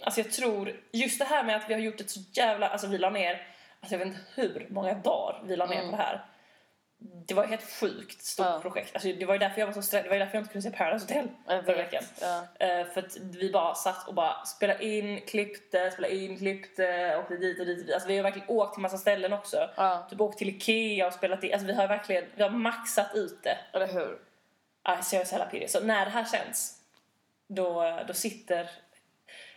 alltså 0.03 0.21
jag 0.21 0.33
tror, 0.33 0.81
just 0.93 1.19
det 1.19 1.25
här 1.25 1.45
med 1.45 1.57
att 1.57 1.69
vi 1.69 1.75
har 1.75 1.81
gjort 1.81 2.01
ett 2.01 2.11
så 2.11 2.21
jävla, 2.33 2.69
alltså 2.69 2.87
vi 2.87 2.99
la 2.99 3.11
ner, 3.11 3.47
alltså 3.81 3.95
jag 3.95 3.99
vet 3.99 4.09
inte 4.09 4.21
hur 4.35 4.67
många 4.71 4.95
dagar 4.95 5.43
vi 5.45 5.57
la 5.57 5.67
ner 5.67 5.85
på 5.85 5.91
det 5.91 5.97
här. 5.97 6.25
Det 7.27 7.35
var 7.35 7.45
ett 7.45 7.51
helt 7.51 7.71
sjukt 7.81 8.23
stort 8.25 8.47
Ja. 8.47 8.59
projekt. 8.63 8.95
Alltså 8.95 9.09
det 9.13 9.27
var 9.27 9.35
ju 9.35 9.39
därför 9.39 9.61
jag 9.61 9.67
var 9.67 9.75
så 9.75 9.83
stressad, 9.83 10.05
det 10.05 10.09
var 10.09 10.17
ju 10.17 10.21
därför 10.21 10.35
jag 10.35 10.43
inte 10.43 10.53
kunde 10.53 10.71
se 10.71 10.77
Paradise 10.77 11.05
Hotel 11.15 11.29
förra 11.65 11.77
veckan. 11.77 12.03
Ja. 12.21 12.45
Eh, 12.67 12.87
för 12.87 13.01
att 13.03 13.17
vi 13.17 13.53
bara 13.53 13.75
satt 13.75 14.09
och 14.09 14.15
bara 14.15 14.45
spelade 14.45 14.85
in, 14.87 15.21
klippte, 15.21 15.91
spelade 15.91 16.15
in, 16.15 16.39
klippte, 16.39 17.17
åkte 17.17 17.37
dit 17.37 17.61
och 17.61 17.67
dit 17.67 17.79
och 17.81 17.85
dit. 17.87 17.95
Alltså 17.95 18.09
vi 18.09 18.17
har 18.17 18.23
verkligen 18.23 18.49
åkt 18.49 18.75
till 18.75 18.83
massa 18.83 18.99
ställen 18.99 19.33
också. 19.33 19.71
Ja. 19.77 20.07
Typ 20.11 20.21
åkt 20.21 20.39
till 20.39 20.49
Ikea 20.49 21.07
och 21.07 21.13
spelat 21.13 21.45
in, 21.45 21.53
alltså 21.53 21.67
vi 21.67 21.73
har 21.73 21.89
verkligen, 21.89 22.25
vi 22.35 22.43
har 22.43 22.51
maxat 22.51 23.15
ut 23.15 23.43
det. 23.43 23.59
Eller 23.73 23.87
hur? 23.93 24.19
Alltså 24.83 25.17
jag 25.17 25.21
är 25.21 25.27
så 25.27 25.33
jävla 25.35 25.51
pirrig. 25.51 25.71
Så 25.71 25.81
när 25.81 26.05
det 26.05 26.11
här 26.11 26.25
känns, 26.25 26.81
då, 27.47 27.99
då 28.09 28.15
sitter 28.15 28.71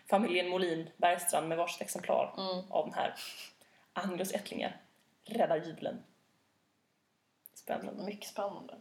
familjen 0.09 0.47
Molin 0.49 0.89
Bergstrand 0.97 1.47
med 1.47 1.57
varsitt 1.57 1.81
exemplar 1.81 2.33
av 2.69 2.85
den 2.85 2.93
här 2.93 3.13
Anglos 3.93 4.31
ättlingar. 4.31 4.75
Rädda 5.25 5.57
julen. 5.57 6.03
Spännande. 7.67 8.03
Mycket 8.03 8.29
spännande. 8.29 8.73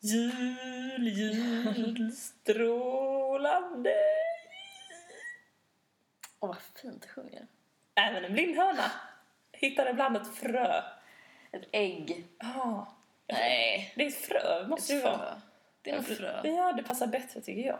Jul, 0.00 1.08
jul, 1.08 2.12
strålande. 2.12 3.94
Åh 6.40 6.48
vad 6.48 6.56
fint 6.82 7.02
det 7.02 7.08
sjunger. 7.08 7.46
Även 7.94 8.24
en 8.24 8.32
blind 8.32 8.56
höna 8.56 8.90
hittar 9.52 9.90
ibland 9.90 10.16
ett 10.16 10.34
frö. 10.34 10.82
Ett 11.52 11.68
ägg. 11.72 12.26
Ah, 12.38 12.86
Nej. 13.26 13.92
det 13.96 14.02
är 14.02 14.08
ett 14.08 14.14
frö, 14.14 14.66
måste 14.66 14.92
det 14.92 14.96
ju 14.96 15.02
vara. 15.04 15.16
Frö. 15.18 15.34
Det 15.82 15.90
är 15.90 15.96
en 15.96 16.04
frö. 16.04 16.40
Ja, 16.44 16.72
det 16.72 16.82
passar 16.82 17.06
bättre 17.06 17.40
tycker 17.40 17.66
jag. 17.66 17.78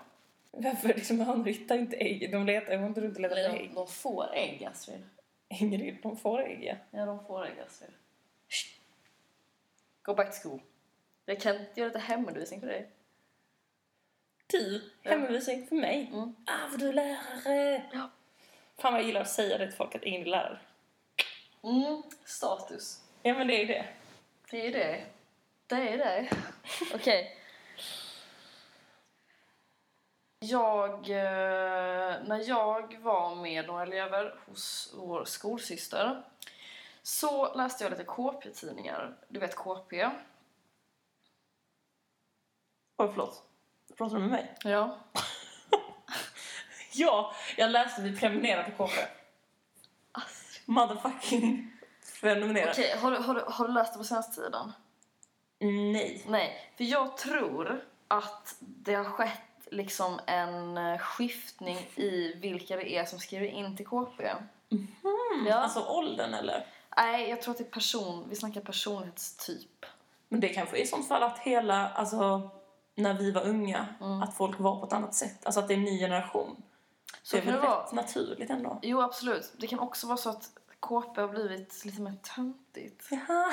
Varför 0.51 0.89
liksom, 0.89 1.21
hönor 1.21 1.45
hittar 1.45 1.75
inte 1.77 1.97
ägg? 1.97 2.33
De 2.33 2.47
letar 2.47 2.73
ju 2.73 2.87
inte 2.87 3.01
runt 3.01 3.15
och 3.17 3.21
letar 3.23 3.37
De, 3.37 3.43
ägg. 3.43 3.75
de 3.75 3.89
får 3.89 4.35
ägg 4.35 4.65
Astrid. 4.65 5.03
Ingrid, 5.61 5.99
de 6.03 6.17
får 6.17 6.43
ägg 6.43 6.79
ja. 6.91 7.05
De 7.05 7.27
får 7.27 7.47
ägg 7.47 7.61
Astrid. 7.67 7.91
Shh. 8.49 8.81
Go 10.03 10.15
back 10.15 10.43
to 10.43 10.49
school. 10.49 10.61
Jag 11.25 11.41
kan 11.41 11.57
göra 11.75 11.87
lite 11.87 11.99
hemundervisning 11.99 12.61
för 12.61 12.67
dig. 12.67 12.91
Du, 14.47 14.91
hemundervisning 15.03 15.67
för 15.67 15.77
mig. 15.77 16.11
Mm. 16.13 16.35
Ah, 16.47 16.69
för 16.71 16.79
du 16.79 16.89
är 16.89 16.93
lärare. 16.93 17.83
Ja. 17.93 18.11
Fan 18.77 18.93
vad 18.93 19.01
jag 19.01 19.07
gillar 19.07 19.21
att 19.21 19.31
säga 19.31 19.59
det 19.59 19.67
till 19.67 19.77
folk 19.77 19.95
att 19.95 20.03
Ingrid 20.03 20.27
är 20.27 20.31
lärare. 20.31 20.59
Mm. 21.63 22.03
Status. 22.25 23.01
Ja 23.23 23.35
men 23.35 23.47
det 23.47 23.55
är 23.55 23.61
ju 23.61 23.67
det. 23.67 23.87
Det 24.51 24.67
är 24.67 24.73
det. 24.73 25.05
Det 25.67 25.89
är 25.89 25.99
det. 25.99 26.29
Okej. 26.95 27.39
Jag, 30.51 31.11
eh, 31.11 32.23
när 32.25 32.49
jag 32.49 32.99
var 33.01 33.35
med 33.35 33.67
några 33.67 33.83
elever 33.83 34.35
hos 34.47 34.95
vår 34.97 35.25
skolsyster 35.25 36.23
så 37.03 37.55
läste 37.55 37.85
jag 37.85 37.91
lite 37.91 38.05
KP-tidningar. 38.05 39.17
Du 39.29 39.41
vet 39.41 39.57
KP? 39.57 40.11
Oj 42.97 43.09
förlåt. 43.09 43.43
Pratar 43.97 44.17
du 44.17 44.21
med 44.21 44.31
mig? 44.31 44.55
Ja. 44.65 44.99
Ja, 46.97 47.35
jag 47.57 47.71
läste 47.71 48.03
vi 48.03 48.17
prenumererar 48.19 48.71
på 48.71 48.87
KP. 48.87 49.01
Motherfucking 50.65 51.73
prenumererar. 52.21 52.71
Okej, 52.71 52.97
har, 52.99 53.11
du, 53.11 53.17
har, 53.17 53.35
du, 53.35 53.45
har 53.49 53.69
du 53.69 53.75
läst 53.75 53.93
det 53.93 53.99
på 53.99 54.05
senaste 54.05 54.43
tiden? 54.43 54.73
Nej. 55.93 56.25
Nej, 56.29 56.73
för 56.77 56.85
jag 56.85 57.17
tror 57.17 57.85
att 58.09 58.57
det 58.61 58.95
har 58.95 59.05
skett 59.05 59.41
liksom 59.71 60.21
en 60.27 60.77
eh, 60.79 60.99
skiftning 60.99 61.77
i 61.97 62.33
vilka 62.37 62.77
det 62.77 62.97
är 62.97 63.05
som 63.05 63.19
skriver 63.19 63.47
in 63.47 63.77
till 63.77 63.87
KP. 63.87 64.31
Ja. 65.47 65.55
Alltså 65.55 65.85
åldern 65.89 66.35
eller? 66.35 66.67
Nej, 66.97 67.31
jag 67.31 67.43
tror 67.43 67.53
att 67.53 67.59
det 67.59 67.65
är 67.65 67.71
person, 67.71 68.27
vi 68.29 68.37
snackar 68.37 68.61
personlighetstyp. 68.61 69.87
Men 70.29 70.41
det 70.41 70.49
kanske 70.49 70.79
är 70.79 70.83
i 70.83 70.87
sånt 70.87 71.09
fall 71.09 71.23
att 71.23 71.39
hela, 71.39 71.89
alltså 71.89 72.51
när 72.95 73.15
vi 73.15 73.31
var 73.31 73.43
unga, 73.43 73.87
Mm. 74.01 74.23
att 74.23 74.37
folk 74.37 74.59
var 74.61 74.81
på 74.81 74.87
ett 74.87 74.93
annat 74.93 75.15
sätt. 75.15 75.47
Alltså 75.47 75.61
att 75.61 75.69
det 75.69 75.75
är 75.75 75.79
en 75.79 75.85
ny 75.85 75.99
generation. 75.99 76.63
Så 77.23 77.37
det 77.37 77.43
är 77.43 77.45
kan 77.45 77.53
väl 77.53 77.61
det 77.63 77.67
rätt 77.69 77.75
vara. 77.75 77.93
naturligt 77.93 78.51
ändå. 78.51 78.79
Jo, 78.83 79.01
absolut. 79.03 79.53
Det 79.59 79.67
kan 79.67 79.79
också 79.79 80.07
vara 80.07 80.17
så 80.17 80.31
att 80.31 80.51
KP 80.89 81.21
har 81.21 81.29
blivit 81.29 81.85
lite 81.85 82.01
mer 82.03 82.15
töntigt. 82.35 83.09
Jaha. 83.11 83.53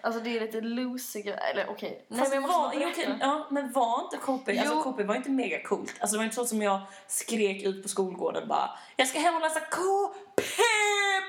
Alltså 0.00 0.20
det 0.20 0.36
är 0.36 0.40
lite 0.40 0.60
loosiga, 0.60 1.36
eller 1.36 1.70
okej. 1.70 2.06
Nej 2.08 2.18
Fast 2.18 2.32
men 2.32 2.42
jag 2.42 2.48
måste 2.48 2.78
var, 2.78 2.84
jo, 2.84 2.88
okej, 2.92 3.16
ja, 3.20 3.46
men 3.50 3.72
var 3.72 4.02
inte 4.02 4.16
KP, 4.16 4.58
alltså. 4.58 4.82
KP 4.82 5.04
var 5.04 5.14
inte 5.14 5.30
mega 5.30 5.62
coolt. 5.62 5.94
Alltså 6.00 6.14
det 6.14 6.18
var 6.18 6.24
inte 6.24 6.36
så 6.36 6.46
som 6.46 6.62
jag 6.62 6.80
skrek 7.06 7.62
ut 7.62 7.82
på 7.82 7.88
skolgården 7.88 8.48
bara 8.48 8.70
Jag 8.96 9.08
ska 9.08 9.18
hem 9.18 9.34
och 9.34 9.40
läsa 9.40 9.60
KP 9.60 10.42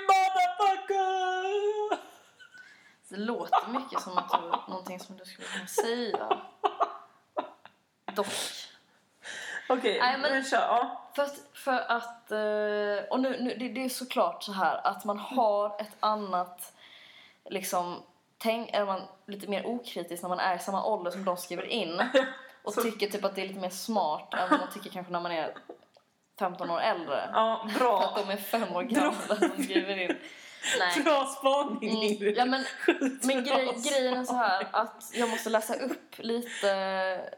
motherfucker! 0.07 2.09
Det 3.09 3.17
låter 3.17 3.67
mycket 3.79 4.01
som 4.01 4.17
att 4.17 4.29
du, 4.29 4.71
någonting 4.71 4.99
som 4.99 5.17
du 5.17 5.25
skulle 5.25 5.47
kunna 5.47 5.67
säga. 5.67 6.41
Dock. 8.15 8.27
Okej, 9.69 9.99
Nej, 9.99 10.17
men- 10.17 10.43
kör. 10.43 10.57
Ja. 10.57 10.95
För 11.15 11.23
att, 11.23 11.35
för 11.53 11.79
att 11.91 12.31
eh, 12.31 13.09
och 13.09 13.19
nu, 13.19 13.37
nu, 13.41 13.55
det, 13.59 13.69
det 13.69 13.85
är 13.85 13.89
såklart 13.89 14.43
så 14.43 14.51
här 14.51 14.87
att 14.87 15.05
man 15.05 15.19
har 15.19 15.81
ett 15.81 15.95
annat, 15.99 16.73
liksom, 17.49 18.03
tänk, 18.37 18.69
är 18.73 18.85
man 18.85 19.01
lite 19.25 19.47
mer 19.47 19.65
okritisk 19.65 20.21
när 20.23 20.29
man 20.29 20.39
är 20.39 20.55
i 20.55 20.59
samma 20.59 20.83
ålder 20.85 21.11
som 21.11 21.25
de 21.25 21.37
skriver 21.37 21.63
in 21.65 22.01
och 22.63 22.73
Så- 22.73 22.81
tycker 22.81 23.07
typ 23.07 23.25
att 23.25 23.35
det 23.35 23.41
är 23.41 23.47
lite 23.47 23.59
mer 23.59 23.69
smart 23.69 24.33
än 24.33 24.49
vad 24.49 24.59
man 24.59 24.69
tycker 24.73 24.89
kanske 24.89 25.11
när 25.13 25.19
man 25.19 25.31
är 25.31 25.53
15 26.39 26.69
år 26.69 26.79
äldre. 26.81 27.29
ja, 27.33 27.67
För 27.73 27.79
bra. 27.79 27.99
att 28.03 28.15
de 28.15 28.29
är 28.33 28.37
fem 28.37 28.75
år 28.75 28.83
gamla 28.83 29.35
som 29.35 29.63
skriver 29.63 29.97
in. 29.97 30.17
Nej. 30.79 31.03
Bra 31.03 31.25
spaning 31.25 32.15
Mm, 32.21 32.33
ja, 32.35 32.45
men, 32.45 32.65
men 33.23 33.43
grej, 33.43 33.75
grejen 33.91 34.13
är 34.13 34.23
så 34.25 34.33
här 34.35 34.67
att 34.71 35.11
jag 35.13 35.29
måste 35.29 35.49
läsa 35.49 35.75
upp 35.75 36.17
lite 36.17 36.71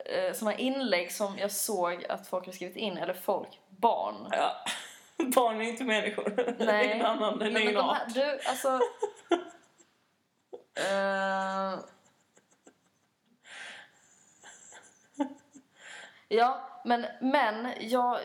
eh, 0.05 0.33
såna 0.33 0.57
inlägg 0.57 1.11
som 1.11 1.37
jag 1.37 1.51
såg 1.51 2.05
att 2.09 2.27
folk 2.27 2.45
har 2.45 2.53
skrivit 2.53 2.75
in, 2.77 2.97
eller 2.97 3.13
folk, 3.13 3.59
barn. 3.69 4.27
Ja. 4.31 4.55
Barn 5.35 5.61
är 5.61 5.65
inte 5.65 5.83
människor. 5.83 6.29
Det 6.35 6.63
är 6.63 6.65
Nej. 6.65 6.91
en 6.91 7.05
annan, 7.05 7.39
det 7.39 7.45
är 7.45 7.51
Nej, 7.51 7.67
en 7.67 7.73
de 7.73 7.79
art. 7.79 7.97
här, 7.97 8.07
du, 8.13 8.39
alltså... 8.45 8.79
eh, 10.75 11.79
ja, 16.27 16.81
men, 16.85 17.05
men 17.21 17.73
jag, 17.79 18.19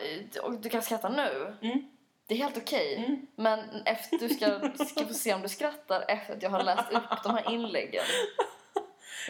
du 0.59 0.69
kan 0.69 0.81
skratta 0.81 1.09
nu. 1.09 1.55
Mm. 1.61 1.96
Det 2.27 2.33
är 2.33 2.37
helt 2.37 2.57
okej. 2.57 2.95
Mm. 2.95 3.27
Men 3.35 3.81
efter, 3.85 4.17
du 4.17 4.29
ska, 4.29 4.59
ska 4.85 5.05
få 5.05 5.13
se 5.13 5.33
om 5.33 5.41
du 5.41 5.49
skrattar 5.49 6.05
efter 6.07 6.35
att 6.35 6.43
jag 6.43 6.49
har 6.49 6.63
läst 6.63 6.91
upp 6.91 7.23
de 7.23 7.35
här 7.35 7.51
inläggen. 7.53 8.03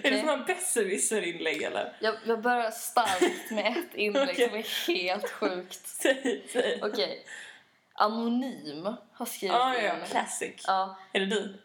Är 0.04 0.12
det 0.12 0.18
här 0.18 0.38
besserwisser-inlägg 0.48 1.64
eller? 1.64 1.94
Jag, 2.00 2.16
jag 2.26 2.42
börjar 2.42 2.72
starkt 2.72 3.52
med 3.52 3.78
ett 3.78 3.96
inlägg 3.96 4.30
Okej. 4.30 4.48
som 4.50 4.58
är 4.58 4.88
helt 4.94 5.30
sjukt. 5.32 6.06
Okej. 6.82 7.26
Anonym 7.94 8.94
har 9.14 9.26
skrivit 9.26 9.56
Ah, 9.56 9.74
ja, 9.76 9.94
in. 9.94 10.00
classic. 10.10 10.64
Ja, 10.68 10.98
Är 11.14 11.20
det 11.20 11.26
du? 11.26 11.54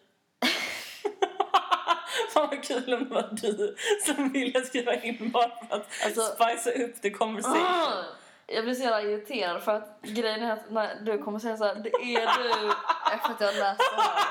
Fan 2.34 2.48
vad 2.50 2.64
kul 2.64 2.94
om 2.94 3.08
det 3.08 3.14
var 3.14 3.28
du 3.42 3.76
som 4.06 4.32
ville 4.32 4.62
skriva 4.62 4.94
in 4.94 5.30
bara 5.30 5.48
för 5.48 5.76
att 5.76 5.88
Alltså- 6.04 6.22
spicea 6.22 6.84
upp 6.86 7.02
the 7.02 7.10
conversation. 7.10 7.66
Ah! 7.66 8.04
Jag 8.46 8.64
blir 8.64 8.74
så 8.74 8.82
jävla 8.82 9.02
irriterad 9.02 9.62
för 9.62 9.72
att 9.72 9.98
grejen 10.02 10.42
är 10.42 10.52
att 10.52 10.70
när 10.70 10.94
du 11.00 11.18
kommer 11.22 11.38
säga 11.38 11.56
så 11.56 11.64
här, 11.64 11.74
det 11.74 11.90
är 12.16 12.38
du 12.42 12.72
efter 13.14 13.30
att 13.30 13.40
jag 13.40 13.54
läst 13.54 13.78
det 13.96 14.02
här. 14.02 14.22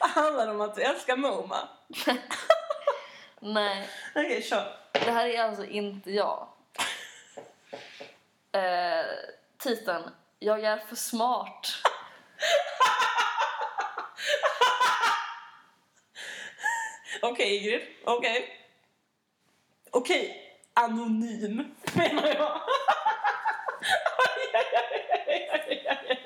Vad 0.00 0.10
handlar 0.10 0.46
det 0.46 0.52
om 0.52 0.60
att 0.60 0.74
du 0.74 0.82
älskar 0.82 1.16
MoMA? 1.16 1.68
Nej, 3.40 3.88
Okej, 4.14 4.42
kör. 4.42 4.76
det 4.92 5.10
här 5.10 5.26
är 5.26 5.42
alltså 5.42 5.64
inte 5.64 6.10
jag. 6.10 6.48
Eh, 8.52 9.04
titeln, 9.58 10.02
jag 10.38 10.64
är 10.64 10.76
för 10.76 10.96
smart. 10.96 11.68
Okej, 17.22 17.56
Ingrid. 17.56 17.82
Okej. 18.04 18.58
Okej, 19.90 20.52
anonym 20.74 21.74
menar 21.92 22.26
jag. 22.26 22.60
Okej. 25.42 25.78
Okay. 25.78 26.16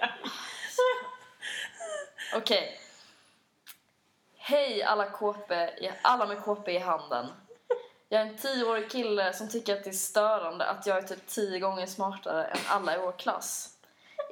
Okej. 2.35 2.80
Hej 4.37 4.82
alla 4.82 5.06
KP, 5.06 5.70
alla 6.02 6.26
med 6.26 6.44
KP 6.44 6.72
i 6.72 6.78
handen. 6.78 7.26
Jag 8.09 8.20
är 8.20 8.26
en 8.26 8.37
tioårig 8.37 8.90
kille 8.90 9.32
som 9.32 9.48
tycker 9.48 9.76
att 9.76 9.85
det 9.85 9.90
är 9.90 9.94
störande 9.94 10.66
att 10.66 10.87
jag 10.87 10.98
är 10.98 11.02
typ 11.02 11.26
tio 11.26 11.59
gånger 11.59 11.87
smartare 11.87 12.44
än 12.44 12.59
alla 12.68 12.94
i 12.94 12.98
vår 12.98 13.12
klass. 13.12 13.78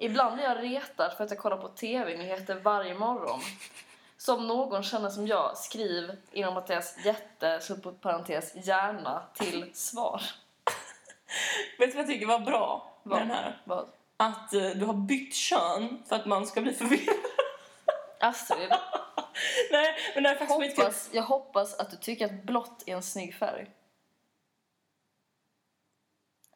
Ibland 0.01 0.41
är 0.41 0.45
jag 0.45 0.63
retad 0.63 1.13
för 1.17 1.25
att 1.25 1.31
jag 1.31 1.39
kollar 1.39 1.57
på 1.57 1.69
TV-nyheter 1.69 2.55
varje 2.55 2.95
morgon. 2.95 3.41
Så 4.17 4.37
om 4.37 4.47
någon 4.47 4.83
känner 4.83 5.09
som 5.09 5.27
jag, 5.27 5.59
skriv 5.59 6.17
inom 6.33 6.55
parentes 6.55 6.97
jätte, 7.05 7.61
parentes 8.01 8.67
gärna 8.67 9.23
till 9.35 9.71
svar. 9.75 10.23
Vet 11.79 11.91
du 11.91 11.97
vad 11.97 12.03
jag 12.03 12.07
tycker 12.07 12.27
var 12.27 12.39
bra 12.39 12.93
med 13.03 13.11
Vad? 13.11 13.21
den 13.21 13.31
här? 13.31 13.63
Vad? 13.65 13.89
Att 14.17 14.55
eh, 14.55 14.71
du 14.71 14.85
har 14.85 14.95
bytt 14.95 15.35
kön 15.35 16.03
för 16.09 16.17
att 16.17 16.27
man 16.27 16.47
ska 16.47 16.61
bli 16.61 16.73
förvirrad. 16.73 17.17
Astrid, 18.21 18.73
Nej, 19.71 19.95
men 20.15 20.23
det 20.23 20.29
är 20.29 20.35
faktiskt 20.35 20.77
hoppas, 20.77 21.11
jag 21.13 21.23
hoppas 21.23 21.75
att 21.75 21.91
du 21.91 21.97
tycker 21.97 22.25
att 22.25 22.45
blått 22.45 22.83
är 22.87 22.95
en 22.95 23.03
snygg 23.03 23.35
färg. 23.35 23.71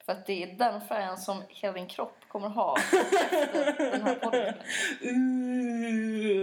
För 0.05 0.13
att 0.13 0.27
det 0.27 0.43
är 0.43 0.47
den 0.47 0.81
färgen 0.81 1.19
som 1.19 1.43
hela 1.49 1.73
din 1.73 1.87
kropp 1.87 2.17
kommer 2.29 2.49
ha 2.49 2.77
efter 2.79 3.91
den 3.91 4.03
här 4.03 4.15
podden. 4.15 4.55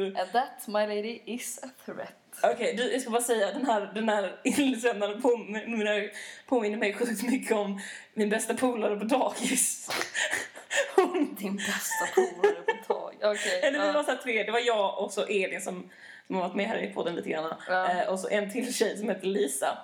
Uh. 0.06 0.20
And 0.20 0.32
that, 0.32 0.68
my 0.68 0.86
lady, 0.86 1.22
is 1.26 1.60
a 1.64 1.70
threat. 1.86 2.26
Okej, 2.44 2.76
du, 2.76 2.92
jag 2.92 3.02
ska 3.02 3.10
bara 3.12 3.22
säga 3.22 3.52
den 3.52 3.66
här, 3.66 3.92
den 3.94 4.10
här 4.10 4.40
insändaren 4.44 5.22
påminner, 5.22 6.12
påminner 6.48 6.78
mig 6.78 6.94
sjukt 6.94 7.24
mycket 7.24 7.52
om 7.52 7.82
min 8.14 8.30
bästa 8.30 8.54
polare 8.54 8.96
på 8.96 9.06
dagis. 9.06 9.90
Hon, 10.96 11.36
Din 11.40 11.56
bästa 11.56 12.06
polare 12.16 12.56
på 12.56 12.94
tag. 12.94 13.14
Okej. 13.24 13.60
eller 13.64 13.80
vi 13.80 13.88
ja. 13.88 13.94
var 13.94 14.04
så 14.04 14.16
tre, 14.24 14.44
det 14.44 14.52
var 14.52 14.60
jag 14.60 15.00
och 15.00 15.12
så 15.12 15.26
Elin 15.26 15.62
som, 15.62 15.90
som 16.28 16.36
har 16.36 16.44
varit 16.44 16.56
med 16.56 16.68
här 16.68 16.78
i 16.78 16.94
podden 16.94 17.16
lite 17.16 17.30
grann. 17.30 17.54
Ja. 17.68 17.92
Eh, 17.92 18.10
och 18.10 18.20
så 18.20 18.30
en 18.30 18.52
till 18.52 18.74
tjej 18.74 18.98
som 18.98 19.10
heter 19.10 19.28
Lisa. 19.28 19.78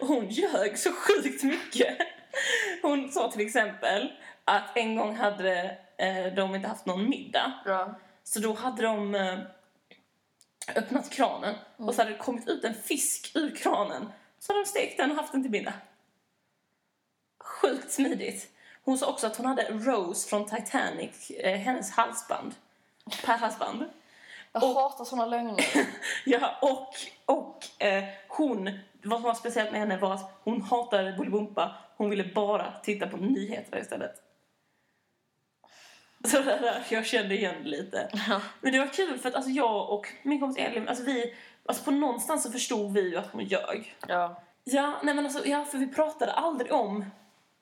hon 0.00 0.28
ljög 0.28 0.78
så 0.78 0.92
sjukt 0.92 1.42
mycket. 1.42 1.98
Hon 2.82 3.12
sa 3.12 3.30
till 3.30 3.46
exempel 3.46 4.12
att 4.44 4.76
en 4.76 4.96
gång 4.96 5.16
hade 5.16 5.78
eh, 5.96 6.34
de 6.36 6.54
inte 6.54 6.68
haft 6.68 6.86
någon 6.86 7.08
middag. 7.08 7.52
Så 8.24 8.40
då 8.40 8.52
hade 8.52 8.82
de 8.82 9.14
eh, 9.14 9.38
öppnat 10.76 11.10
kranen 11.10 11.54
och 11.76 11.94
så 11.94 12.00
hade 12.00 12.10
det 12.10 12.18
kommit 12.18 12.48
ut 12.48 12.64
en 12.64 12.74
fisk 12.74 13.32
ur 13.34 13.56
kranen. 13.56 14.12
Så 14.38 14.52
hade 14.52 14.64
de 14.64 14.68
stekt 14.68 14.96
den 14.96 15.10
och 15.10 15.16
haft 15.16 15.32
den 15.32 15.42
till 15.42 15.50
middag. 15.50 15.74
Sjukt 17.44 17.92
smidigt. 17.92 18.50
Hon 18.84 18.98
sa 18.98 19.06
också 19.06 19.26
att 19.26 19.36
hon 19.36 19.46
hade 19.46 19.62
Rose 19.70 20.28
från 20.28 20.46
Titanic, 20.46 21.30
eh, 21.30 21.58
hennes 21.58 21.90
halsband. 21.90 22.54
Pärlhalsband. 23.24 23.84
Jag 24.52 24.60
hatar 24.60 25.04
såna 25.04 25.26
lögner. 25.26 25.66
Ja, 26.24 26.58
och, 26.62 26.94
och 27.34 27.82
eh, 27.84 28.04
hon, 28.28 28.78
vad 29.02 29.18
som 29.18 29.22
var 29.22 29.34
speciellt 29.34 29.70
med 29.70 29.80
henne 29.80 29.96
var 29.96 30.14
att 30.14 30.40
hon 30.44 30.62
hatade 30.62 31.12
Bolibompa. 31.12 31.76
Hon 31.96 32.10
ville 32.10 32.24
bara 32.34 32.72
titta 32.82 33.06
på 33.06 33.16
nyheter 33.16 33.80
istället. 33.80 34.23
Så 36.28 36.38
det 36.38 36.44
där, 36.44 36.86
jag 36.88 37.06
kände 37.06 37.34
igen 37.34 37.62
lite. 37.62 38.08
Ja. 38.28 38.40
Men 38.60 38.72
det 38.72 38.78
var 38.78 38.86
kul 38.86 39.18
för 39.18 39.28
att 39.28 39.34
alltså, 39.34 39.50
jag 39.50 39.90
och 39.90 40.06
min 40.22 40.40
kompis 40.40 40.64
Elin, 40.64 40.88
alltså 40.88 41.04
vi, 41.04 41.34
alltså 41.66 41.84
på 41.84 41.90
någonstans 41.90 42.42
så 42.42 42.52
förstod 42.52 42.92
vi 42.92 43.10
ju 43.10 43.16
att 43.16 43.32
hon 43.32 43.44
ljög. 43.44 43.96
Ja. 44.08 44.42
Ja, 44.64 45.00
nej 45.02 45.14
men 45.14 45.24
alltså, 45.24 45.46
ja, 45.46 45.64
för 45.64 45.78
vi 45.78 45.86
pratade 45.86 46.32
aldrig 46.32 46.72
om 46.72 47.04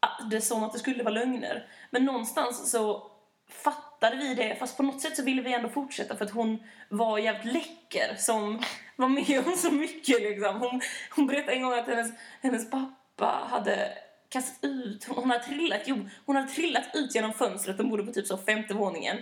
att 0.00 0.30
det 0.30 0.40
som 0.40 0.64
att 0.64 0.72
det 0.72 0.78
skulle 0.78 1.02
vara 1.02 1.14
lögner. 1.14 1.66
Men 1.90 2.04
någonstans 2.04 2.70
så 2.70 3.10
fattade 3.50 4.16
vi 4.16 4.34
det, 4.34 4.56
fast 4.58 4.76
på 4.76 4.82
något 4.82 5.00
sätt 5.00 5.16
så 5.16 5.22
ville 5.22 5.42
vi 5.42 5.54
ändå 5.54 5.68
fortsätta 5.68 6.16
för 6.16 6.24
att 6.24 6.30
hon 6.30 6.58
var 6.88 7.18
jävligt 7.18 7.54
läcker 7.54 8.14
som 8.18 8.62
var 8.96 9.08
med 9.08 9.46
om 9.46 9.52
så 9.56 9.70
mycket 9.70 10.22
liksom. 10.22 10.60
Hon, 10.60 10.80
hon 11.16 11.26
berättade 11.26 11.52
en 11.52 11.62
gång 11.62 11.72
att 11.72 11.86
hennes, 11.86 12.12
hennes 12.42 12.70
pappa 12.70 13.46
hade 13.50 13.92
kastat 14.32 14.64
ut, 14.64 15.04
hon, 15.04 15.30
hade 15.30 15.44
trillat, 15.44 15.80
jo, 15.84 16.08
hon 16.26 16.36
hade 16.36 16.48
trillat 16.48 16.84
ut 16.94 17.14
genom 17.14 17.32
fönstret, 17.32 17.78
de 17.78 17.90
bodde 17.90 18.04
på 18.04 18.12
typ 18.12 18.26
så 18.26 18.38
femte 18.38 18.74
våningen. 18.74 19.16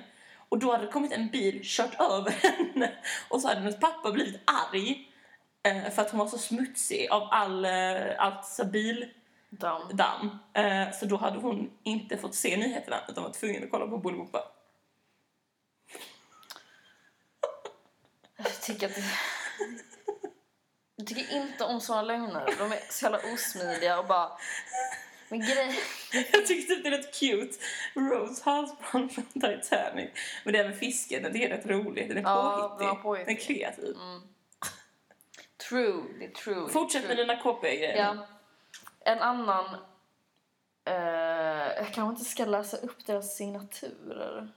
Och 0.49 0.59
då 0.59 0.73
hade 0.73 0.87
det 0.87 0.93
kommit 0.93 1.13
en 1.13 1.29
bil, 1.29 1.61
kört 1.63 2.01
över 2.01 2.31
henne. 2.43 2.93
Och 3.29 3.41
så 3.41 3.49
hade 3.49 3.61
hennes 3.61 3.81
pappa 3.81 4.13
blivit 4.13 4.41
arg 4.45 5.07
Eh, 5.63 5.91
för 5.91 6.03
att 6.03 6.11
hon 6.11 6.19
var 6.19 6.27
så 6.27 6.39
smutsig 6.39 7.09
av 7.11 7.29
all, 7.31 7.65
eh, 7.65 8.15
allt 8.19 8.47
så 8.47 8.65
bil 8.65 9.11
Damm. 9.51 9.97
damm. 9.97 10.39
Eh, 10.53 10.93
så 10.93 11.07
då 11.07 11.17
hade 11.17 11.39
hon 11.39 11.71
inte 11.83 12.17
fått 12.17 12.35
se 12.35 12.57
nyheterna 12.57 12.97
utan 13.09 13.25
var 13.25 13.31
tvungen 13.31 13.65
att 13.65 13.71
kolla 13.71 13.87
på 13.87 13.99
Bolibompa. 13.99 14.39
Jag 18.37 18.61
tycker 18.61 18.87
att 18.87 18.95
det... 18.95 19.05
Jag 21.01 21.07
tycker 21.07 21.37
inte 21.37 21.65
om 21.65 21.81
såna 21.81 22.03
lögner. 22.03 22.55
De 22.59 22.73
är 22.73 22.81
så 22.93 23.05
jävla 23.05 23.19
osmidiga 23.35 23.99
och 23.99 24.07
bara... 24.07 24.33
Men 25.29 25.41
grej... 25.41 25.79
Jag 26.33 26.47
tyckte 26.47 26.75
typ 26.75 26.83
det 26.85 26.89
är 26.89 26.99
rätt 26.99 27.15
cute. 27.21 27.59
Rose 27.95 28.43
halsband 28.45 29.13
från 29.13 29.29
Titanic. 29.33 30.11
Men 30.45 30.53
det 30.53 30.59
här 30.59 30.69
med 30.69 30.79
fisken, 30.79 31.23
det 31.33 31.45
är 31.45 31.49
rätt 31.49 31.67
roligt. 31.67 32.09
Den 32.09 32.17
är 32.19 32.23
Ja, 32.23 32.69
påhittig. 32.69 32.87
den 32.97 33.03
påhittig. 33.03 33.27
Den 33.27 33.37
är 33.37 33.41
kreativ. 33.41 33.97
True, 35.69 36.03
det 36.19 36.25
är 36.25 36.31
true. 36.31 36.69
Fortsätt 36.69 37.03
true. 37.03 37.17
med 37.17 37.27
dina 37.27 37.43
KP-grejer. 37.43 37.97
Ja. 37.97 38.27
En 39.01 39.19
annan... 39.19 39.65
Eh, 40.85 40.95
jag 41.77 41.93
kanske 41.93 42.03
inte 42.19 42.25
ska 42.25 42.45
läsa 42.45 42.77
upp 42.77 43.07
deras 43.07 43.37
signaturer. 43.37 44.49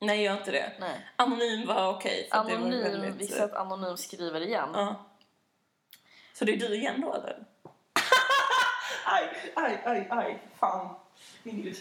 Nej, 0.00 0.22
gör 0.22 0.38
inte 0.38 0.50
det. 0.50 0.72
Nej. 0.80 1.06
Anonym 1.16 1.66
var 1.66 1.88
okej. 1.94 2.28
var 2.32 2.38
Anonym, 2.38 2.82
väldigt- 2.82 3.14
vi 3.14 3.26
ser 3.26 3.44
att 3.44 3.54
Anonym 3.54 3.96
skriver 3.96 4.40
igen. 4.40 4.68
Ja. 4.74 5.05
Så 6.38 6.44
det 6.44 6.52
är 6.52 6.56
du 6.56 6.74
igen 6.74 7.00
då, 7.00 7.14
eller? 7.14 7.36
aj, 9.04 9.28
aj, 9.54 9.82
aj, 9.84 10.06
aj. 10.10 10.38
Fan. 10.58 10.94
Min 11.42 11.62
gud. 11.62 11.76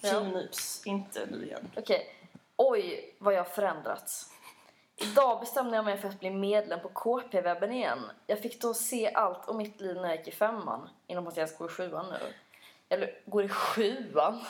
Ja. 0.00 0.10
Finnips, 0.10 0.86
inte 0.86 1.26
nu 1.26 1.44
igen. 1.44 1.70
Okej. 1.76 2.16
Oj, 2.56 3.14
vad 3.18 3.34
jag 3.34 3.38
har 3.38 3.50
förändrats. 3.50 4.32
Idag 4.96 5.40
bestämde 5.40 5.76
jag 5.76 5.84
mig 5.84 5.96
för 5.96 6.08
att 6.08 6.20
bli 6.20 6.30
medlem 6.30 6.80
på 6.80 6.88
KP-webben 6.88 7.72
igen. 7.72 7.98
Jag 8.26 8.38
fick 8.38 8.60
då 8.60 8.74
se 8.74 9.12
allt 9.14 9.48
om 9.48 9.56
mitt 9.56 9.80
liv 9.80 9.96
när 9.96 10.08
jag 10.08 10.16
gick 10.16 10.28
i 10.28 10.32
femman. 10.32 10.88
Inom 11.06 11.26
att 11.26 11.36
jag 11.36 11.48
går 11.58 11.70
i 11.70 11.72
sjuan 11.72 12.06
nu. 12.10 12.32
Eller 12.88 13.18
går 13.26 13.44
i 13.44 13.48
sjuan? 13.48 14.44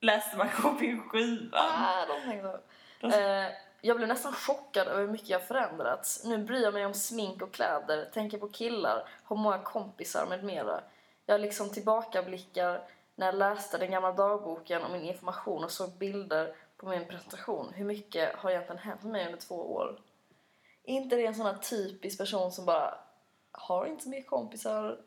Läste 0.00 0.36
man 0.36 0.48
KP 0.48 0.86
i 0.86 0.98
sjuan? 0.98 1.50
Ah, 1.52 2.06
de 2.06 2.30
tänkte. 2.30 2.60
Eh, 3.02 3.52
jag 3.86 3.96
blev 3.96 4.08
nästan 4.08 4.32
chockad 4.32 4.88
över 4.88 5.00
hur 5.00 5.12
mycket 5.12 5.28
jag 5.28 5.42
förändrats. 5.42 6.24
Nu 6.24 6.38
bryr 6.38 6.62
jag 6.62 6.74
mig 6.74 6.86
om 6.86 6.94
smink 6.94 7.42
och 7.42 7.52
kläder, 7.52 8.10
tänker 8.12 8.38
på 8.38 8.48
killar, 8.48 9.08
har 9.24 9.36
många 9.36 9.58
kompisar 9.58 10.26
med 10.26 10.44
mera. 10.44 10.80
Jag 11.26 11.40
liksom 11.40 11.70
tillbakablickar 11.70 12.82
när 13.14 13.26
jag 13.26 13.34
läste 13.34 13.78
den 13.78 13.90
gamla 13.90 14.12
dagboken 14.12 14.82
om 14.82 14.92
min 14.92 15.02
information 15.02 15.64
och 15.64 15.70
såg 15.70 15.90
bilder 15.98 16.54
på 16.76 16.88
min 16.88 17.08
presentation. 17.08 17.72
Hur 17.74 17.84
mycket 17.84 18.36
har 18.36 18.50
egentligen 18.50 18.82
hänt 18.82 19.02
med 19.02 19.12
mig 19.12 19.26
under 19.26 19.40
två 19.40 19.72
år? 19.74 19.98
inte 20.84 21.16
det 21.16 21.26
en 21.26 21.34
sån 21.34 21.46
här 21.46 21.58
typisk 21.58 22.18
person 22.18 22.52
som 22.52 22.64
bara 22.64 22.98
har 23.52 23.86
inte 23.86 24.02
så 24.02 24.08
mycket 24.08 24.30
kompisar 24.30 24.98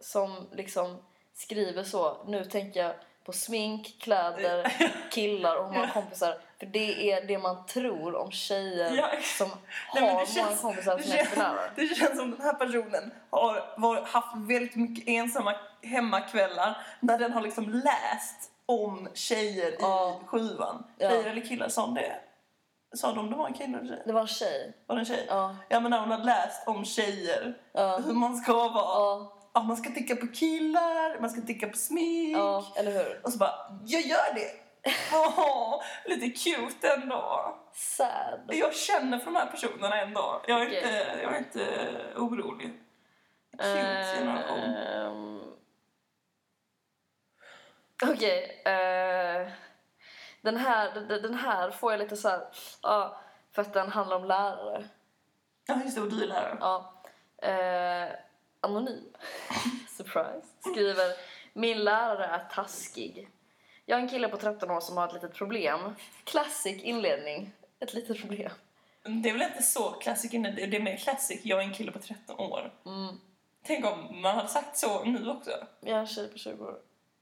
som 0.00 0.48
liksom 0.52 0.98
skriver 1.34 1.82
så. 1.82 2.24
Nu 2.26 2.44
tänker 2.44 2.82
jag 2.82 2.94
på 3.24 3.32
smink, 3.32 4.00
kläder, 4.00 4.72
killar 5.12 5.56
och 5.56 5.66
hur 5.66 5.72
många 5.72 5.90
kompisar. 5.90 6.40
För 6.64 6.70
det 6.72 7.12
är 7.12 7.26
det 7.26 7.38
man 7.38 7.66
tror 7.66 8.14
om 8.16 8.30
tjejer 8.30 8.94
Ja. 8.96 9.08
som 9.38 9.50
har 9.88 10.00
Nej, 10.00 10.12
många 10.14 10.26
känns- 10.26 10.60
kompisar 10.60 10.98
som 10.98 11.12
är 11.12 11.70
Det 11.76 11.94
känns 11.94 12.18
som 12.18 12.30
den 12.30 12.40
här 12.40 12.54
personen 12.54 13.10
har 13.30 13.74
var, 13.76 14.02
haft 14.02 14.36
väldigt 14.36 14.76
mycket 14.76 15.08
ensamma 15.08 15.54
hemmakvällar 15.82 16.76
när 17.00 17.18
den 17.18 17.32
har 17.32 17.40
liksom 17.42 17.68
läst 17.70 18.50
om 18.66 19.08
tjejer 19.14 19.76
Ja. 19.80 20.20
i 20.22 20.26
sjuan. 20.26 20.84
Ja. 20.98 21.10
Tjejer 21.10 21.24
eller 21.30 21.40
killar, 21.40 21.68
sa 21.68 21.80
de 21.82 21.94
det? 21.94 22.16
Sa 22.96 23.12
de 23.12 23.30
det 23.30 23.36
var 23.36 23.46
en 23.46 23.52
kille 23.54 23.78
eller 23.78 23.88
tjej? 23.88 24.02
Det 24.06 24.12
var 24.12 24.20
en 24.20 24.26
tjej. 24.26 24.72
Var 24.86 24.96
det 24.96 25.00
en 25.00 25.06
tjej? 25.06 25.26
Ja. 25.28 25.56
Ja 25.68 25.80
men 25.80 25.90
när 25.90 25.98
hon 26.00 26.10
har 26.10 26.18
läst 26.18 26.68
om 26.68 26.84
tjejer, 26.84 27.54
hur 28.06 28.14
man 28.14 28.36
ska 28.36 28.52
vara. 28.68 29.26
Ja, 29.54 29.62
man 29.62 29.76
ska 29.76 29.90
tänka 29.90 30.16
på 30.16 30.26
killar, 30.26 31.20
man 31.20 31.30
ska 31.30 31.40
tänka 31.40 31.68
på 31.68 31.76
smink. 31.76 32.36
ja, 32.38 32.64
eller 32.76 32.90
hur? 32.92 33.20
Och 33.24 33.32
så 33.32 33.38
bara, 33.38 33.54
jag 33.86 34.02
gör 34.02 34.34
det! 34.34 34.63
Åh, 35.12 35.82
lite 36.04 36.30
cute 36.30 36.88
ändå. 36.88 37.56
Sad. 37.72 38.40
Jag 38.52 38.74
känner 38.74 39.18
för 39.18 39.24
de 39.24 39.36
här 39.36 39.46
personerna 39.46 40.00
ändå. 40.00 40.42
Jag 40.48 40.62
är, 40.62 40.66
Okej. 40.66 40.76
inte, 40.76 41.20
jag 41.22 41.34
är 41.34 41.38
inte 41.38 41.66
orolig. 42.16 42.80
Cute 43.50 44.16
generation. 44.18 44.58
Ehm. 44.58 45.40
Okej. 48.02 48.62
eh, 48.64 49.48
den, 50.40 50.56
här, 50.56 51.00
den, 51.00 51.34
här 51.34 51.70
får 51.70 51.92
jag 51.92 51.98
lite 51.98 52.16
så 52.16 52.28
här... 52.28 52.46
Ja, 52.82 53.20
för 53.52 53.62
att 53.62 53.72
den 53.72 53.92
handlar 53.92 54.16
om 54.16 54.24
lärare. 54.24 54.88
Ja, 55.66 55.80
just 55.84 55.96
det. 55.96 56.02
Och 56.02 56.10
du 56.10 56.22
är 56.22 56.26
lärare. 56.26 56.56
Ja. 56.60 57.02
Eh, 57.48 58.12
anonym. 58.60 59.12
Surprise. 59.88 60.46
Skriver 60.60 61.12
Min 61.52 61.84
lärare 61.84 62.26
är 62.26 62.44
taskig. 62.50 63.28
Jag 63.86 63.98
är 63.98 64.02
en 64.02 64.08
kille 64.08 64.28
på 64.28 64.36
13 64.36 64.70
år 64.70 64.80
som 64.80 64.96
har 64.96 65.06
ett 65.06 65.14
litet 65.14 65.34
problem. 65.34 65.80
Classic 66.24 66.82
inledning. 66.82 67.52
Ett 67.80 67.94
litet 67.94 68.20
problem. 68.20 68.50
Det 69.22 69.28
är 69.28 69.32
väl 69.32 69.42
inte 69.42 69.62
så 69.62 69.90
classic 69.90 70.34
innan, 70.34 70.54
det 70.54 70.76
är 70.76 70.80
mer 70.80 70.96
classic. 70.96 71.40
Jag 71.42 71.58
är 71.58 71.62
en 71.62 71.74
kille 71.74 71.92
på 71.92 71.98
13 71.98 72.40
år. 72.40 72.72
Mm. 72.86 73.20
Tänk 73.66 73.84
om 73.86 74.20
man 74.22 74.36
hade 74.36 74.48
sagt 74.48 74.76
så 74.76 75.04
nu 75.04 75.30
också. 75.30 75.50
Jag 75.80 75.96
är 75.96 76.00
en 76.00 76.06
tjej 76.06 76.28
på 76.28 76.38
20 76.38 76.64
år. 76.64 76.74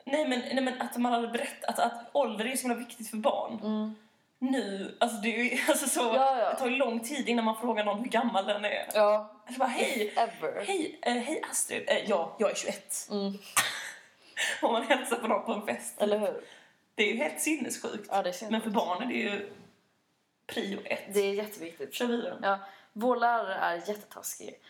Nej 0.04 0.28
men, 0.28 0.38
nej, 0.40 0.60
men 0.64 0.80
att 0.80 0.96
man 0.96 1.12
hade 1.12 1.28
berättat 1.28 1.78
att 1.78 2.10
ålder 2.12 2.44
är 2.44 2.56
så 2.56 2.62
himla 2.62 2.74
viktigt 2.84 3.10
för 3.10 3.16
barn. 3.16 3.60
Mm. 3.62 3.94
Nu, 4.38 4.96
alltså 5.00 5.16
det 5.16 5.28
är 5.52 5.60
alltså 5.70 5.88
så, 5.88 6.00
Ja, 6.00 6.38
ja. 6.38 6.50
det 6.50 6.56
tar 6.56 6.66
ju 6.66 6.76
lång 6.76 7.00
tid 7.00 7.28
innan 7.28 7.44
man 7.44 7.56
frågar 7.60 7.84
någon 7.84 7.98
hur 7.98 8.06
gammal 8.10 8.46
den 8.46 8.64
är. 8.64 8.88
Ja. 8.94 9.30
Alltså 9.46 9.58
bara 9.58 9.68
hej, 9.68 10.12
hej, 10.66 10.98
eh, 11.02 11.12
hej 11.12 11.42
Astrid, 11.50 11.84
eh, 11.86 12.10
ja, 12.10 12.36
jag 12.38 12.50
är 12.50 12.54
21. 12.54 13.08
Mm. 13.10 13.32
Om 14.62 14.72
man 14.72 14.82
hälsar 14.82 15.16
på 15.16 15.26
någon 15.26 15.44
på 15.44 15.52
en 15.52 15.66
fest. 15.66 15.94
Eller 16.02 16.18
hur? 16.18 16.44
Det 16.94 17.02
är 17.02 17.12
ju 17.12 17.16
helt 17.16 17.40
sinnessjukt. 17.40 18.08
Ja, 18.10 18.32
synd. 18.32 18.50
Men 18.50 18.60
för 18.60 18.70
barn 18.70 19.02
är 19.02 19.06
det 19.06 19.14
ju 19.14 19.52
prio 20.46 20.80
ett. 20.84 21.14
Det 21.14 21.20
är 21.20 21.34
jätteviktigt. 21.34 21.94
Kör 21.94 22.06
vidare. 22.06 22.38
Ja, 22.42 22.58
vår 22.92 23.16
lärare 23.16 23.54
är 23.54 23.88
jättetaskig. 23.88 24.60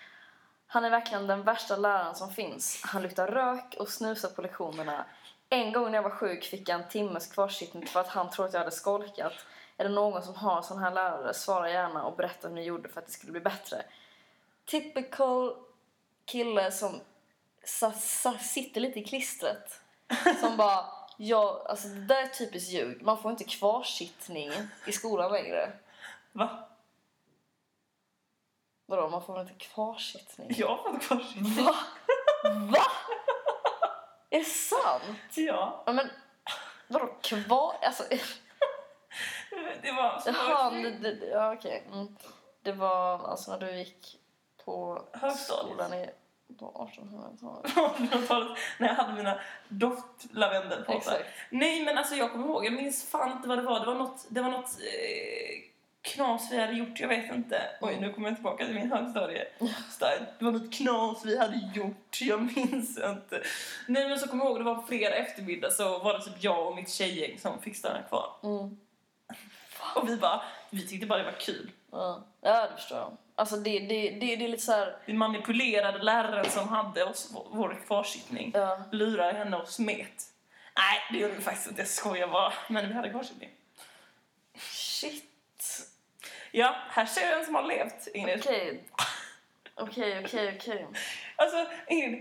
Han 0.66 0.84
är 0.84 0.90
verkligen 0.90 1.26
den 1.26 1.42
värsta 1.42 1.76
läraren 1.76 2.14
som 2.14 2.32
finns. 2.32 2.82
Han 2.84 3.02
luktar 3.02 3.26
rök 3.26 3.74
och 3.78 3.88
snusar 3.88 4.28
på 4.28 4.42
lektionerna. 4.42 5.04
En 5.48 5.72
gång 5.72 5.84
när 5.84 5.98
jag 5.98 6.02
var 6.02 6.10
sjuk 6.10 6.44
fick 6.44 6.68
jag 6.68 6.80
en 6.80 6.88
timmes 6.88 7.26
kvarsittning 7.26 7.86
för 7.86 8.00
att 8.00 8.08
han 8.08 8.30
trodde 8.30 8.48
att 8.48 8.54
jag 8.54 8.60
hade 8.60 8.70
skolkat. 8.70 9.32
Är 9.76 9.84
det 9.84 9.90
någon 9.90 10.22
som 10.22 10.34
har 10.34 10.56
en 10.56 10.62
sån 10.62 10.78
här 10.78 10.90
lärare, 10.90 11.34
svara 11.34 11.70
gärna 11.70 12.04
och 12.04 12.16
berätta 12.16 12.48
hur 12.48 12.54
ni 12.54 12.62
gjorde 12.62 12.88
för 12.88 13.00
att 13.00 13.06
det 13.06 13.12
skulle 13.12 13.32
bli 13.32 13.40
bättre. 13.40 13.82
Typical 14.64 15.56
kille 16.24 16.72
som 16.72 17.00
sa, 17.64 17.92
sa, 17.92 18.38
sitter 18.38 18.80
lite 18.80 19.00
i 19.00 19.04
klistret. 19.04 19.80
Som 20.40 20.56
bara, 20.56 20.84
ja, 21.16 21.66
alltså 21.68 21.88
det 21.88 22.00
där 22.06 22.22
är 22.22 22.26
typiskt 22.26 22.70
ljug. 22.70 23.02
Man 23.02 23.22
får 23.22 23.30
inte 23.30 23.44
kvarsittning 23.44 24.50
i 24.86 24.92
skolan 24.92 25.32
längre. 25.32 25.72
Va? 26.32 26.68
Vadå, 28.86 29.08
man 29.08 29.22
får 29.22 29.32
väl 29.34 29.48
inte 29.48 29.64
kvarsittning? 29.64 30.50
Jag 30.56 30.68
har 30.76 30.92
fått 30.92 31.02
kvarsittning. 31.02 31.64
Va? 31.64 31.74
Va? 32.44 32.86
Är 34.30 34.38
det 34.38 34.44
sant? 34.44 35.36
Ja. 35.36 35.82
Ja, 35.86 35.92
men 35.92 36.10
vadå 36.88 37.06
kvar? 37.22 37.76
Alltså, 37.82 38.02
Det 39.82 39.92
var 39.92 40.18
så 40.18 40.30
jaha, 40.30 40.70
det, 40.70 40.90
det, 41.14 41.26
ja, 41.26 41.52
okej. 41.54 41.84
Mm. 41.92 42.16
Det 42.62 42.72
var 42.72 43.28
alltså 43.28 43.50
när 43.50 43.58
du 43.58 43.78
gick 43.78 44.18
på 44.64 45.04
Högstadiet. 45.12 45.66
skolan 45.66 45.94
i, 45.94 46.10
på 46.58 46.90
1800-talet. 46.96 47.72
1800-talet 47.72 48.58
när 48.78 48.88
jag 48.88 48.94
hade 48.94 49.14
mina 49.14 49.40
doftlavendelpåsar. 49.68 50.96
Exakt. 50.96 51.28
Nej 51.50 51.84
men 51.84 51.98
alltså 51.98 52.14
jag 52.14 52.32
kommer 52.32 52.46
ihåg, 52.46 52.66
jag 52.66 52.72
minns 52.72 53.10
fan 53.10 53.32
inte 53.32 53.48
vad 53.48 53.58
det 53.58 53.62
var. 53.62 53.80
Det 53.80 53.86
var 53.86 53.94
något, 53.94 54.26
det 54.28 54.40
var 54.40 54.50
något 54.50 54.78
eh, 54.80 55.72
knas 56.02 56.52
vi 56.52 56.60
hade 56.60 56.72
gjort, 56.72 57.00
jag 57.00 57.08
vet 57.08 57.34
inte. 57.34 57.62
Oj 57.80 57.98
nu 58.00 58.12
kommer 58.12 58.28
jag 58.28 58.36
tillbaka 58.36 58.64
till 58.64 58.74
min 58.74 58.92
högstadie. 58.92 59.46
Det 60.38 60.44
var 60.44 60.52
något 60.52 60.72
knas 60.72 61.24
vi 61.24 61.38
hade 61.38 61.70
gjort, 61.74 62.20
jag 62.20 62.42
minns 62.56 62.98
inte. 62.98 63.42
Nej 63.86 64.08
men 64.08 64.18
så 64.18 64.28
kommer 64.28 64.44
jag 64.44 64.50
ihåg, 64.50 64.60
det 64.60 64.64
var 64.64 64.82
flera 64.88 65.14
eftermiddag 65.14 65.70
så 65.70 65.98
var 65.98 66.18
det 66.18 66.24
typ 66.24 66.44
jag 66.44 66.66
och 66.66 66.76
mitt 66.76 66.90
tjejgäng 66.90 67.38
som 67.38 67.62
fick 67.62 67.76
stanna 67.76 68.02
kvar. 68.02 68.26
Mm. 68.42 68.76
Och 69.96 70.08
vi 70.08 70.16
bara, 70.16 70.42
vi 70.70 70.86
tyckte 70.88 71.06
bara 71.06 71.18
det 71.18 71.24
var 71.24 71.40
kul. 71.40 71.70
Ja. 71.92 72.24
ja, 72.40 72.68
det 72.68 72.76
förstår 72.76 72.98
jag. 72.98 73.16
Alltså 73.34 73.56
det, 73.56 73.78
det, 73.78 74.10
det, 74.10 74.36
det 74.36 74.44
är 74.44 74.48
lite 74.48 74.62
så 74.62 74.72
här... 74.72 74.96
Vi 75.04 75.12
manipulerade 75.12 75.98
läraren 75.98 76.50
som 76.50 76.68
hade 76.68 77.04
oss, 77.04 77.30
vår 77.50 77.80
kvarsittning. 77.86 78.50
Ja. 78.54 78.82
Lurade 78.92 79.38
henne 79.38 79.56
och 79.56 79.68
smet. 79.68 80.24
Nej, 80.76 81.00
det 81.12 81.18
gjorde 81.18 81.34
vi 81.34 81.40
faktiskt 81.40 81.68
inte. 81.68 81.80
Jag 81.80 81.88
skojar 81.88 82.28
bara. 82.28 82.52
Men 82.68 82.88
vi 82.88 82.94
hade 82.94 83.10
kvarsittning. 83.10 83.50
Shit. 84.58 85.24
Ja, 86.50 86.76
här 86.88 87.06
ser 87.06 87.28
du 87.28 87.38
en 87.38 87.44
som 87.44 87.54
har 87.54 87.62
levt, 87.62 88.08
Ingrid. 88.14 88.38
Okej. 88.38 88.84
Okej, 89.74 90.24
okej, 90.24 90.56
okej. 90.56 90.86
Alltså, 91.36 91.56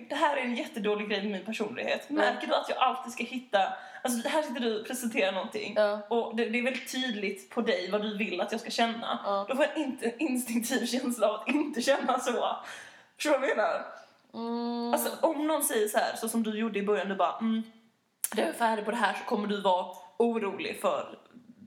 det 0.09 0.15
här 0.15 0.37
är 0.37 0.41
en 0.41 0.55
jättedålig 0.55 1.09
grej 1.09 1.21
med 1.21 1.31
min 1.31 1.45
personlighet. 1.45 2.09
Märker 2.09 2.47
du 2.47 2.55
att 2.55 2.69
jag 2.69 2.77
alltid 2.77 3.13
ska 3.13 3.23
hitta 3.23 3.73
Alltså 4.03 4.29
här 4.29 4.41
sitter 4.41 4.59
du 4.61 4.79
och 4.81 4.87
presenterar 4.87 5.31
någonting 5.31 5.73
Ja. 5.75 5.99
och 6.09 6.35
det, 6.35 6.45
det 6.49 6.59
är 6.59 6.63
väldigt 6.63 6.91
tydligt 6.91 7.49
på 7.49 7.61
dig 7.61 7.91
vad 7.91 8.01
du 8.01 8.17
vill 8.17 8.41
att 8.41 8.51
jag 8.51 8.61
ska 8.61 8.69
känna. 8.69 9.19
Ja. 9.25 9.45
Då 9.49 9.55
får 9.55 9.65
jag 9.65 9.77
en 9.77 9.83
inte, 9.83 10.13
instinktiv 10.17 10.85
känsla 10.85 11.27
av 11.29 11.35
att 11.35 11.47
inte 11.47 11.81
känna 11.81 12.19
så. 12.19 12.55
Förstår 13.15 13.31
du 13.33 13.39
vad 13.39 13.49
jag 13.49 13.57
menar? 13.57 13.85
Mm, 14.33 14.93
Alltså 14.93 15.09
om 15.27 15.47
någon 15.47 15.63
säger 15.63 15.87
så 15.87 15.97
här, 15.97 16.15
så 16.15 16.29
som 16.29 16.43
du 16.43 16.59
gjorde 16.59 16.79
i 16.79 16.83
början, 16.83 17.09
du 17.09 17.15
bara 17.15 17.37
mm, 17.37 17.63
jag 18.35 18.47
är 18.47 18.53
färdig 18.53 18.85
på 18.85 18.91
det 18.91 18.97
här 18.97 19.13
så 19.13 19.23
kommer 19.25 19.47
du 19.47 19.61
vara 19.61 19.85
orolig 20.17 20.81
för 20.81 21.19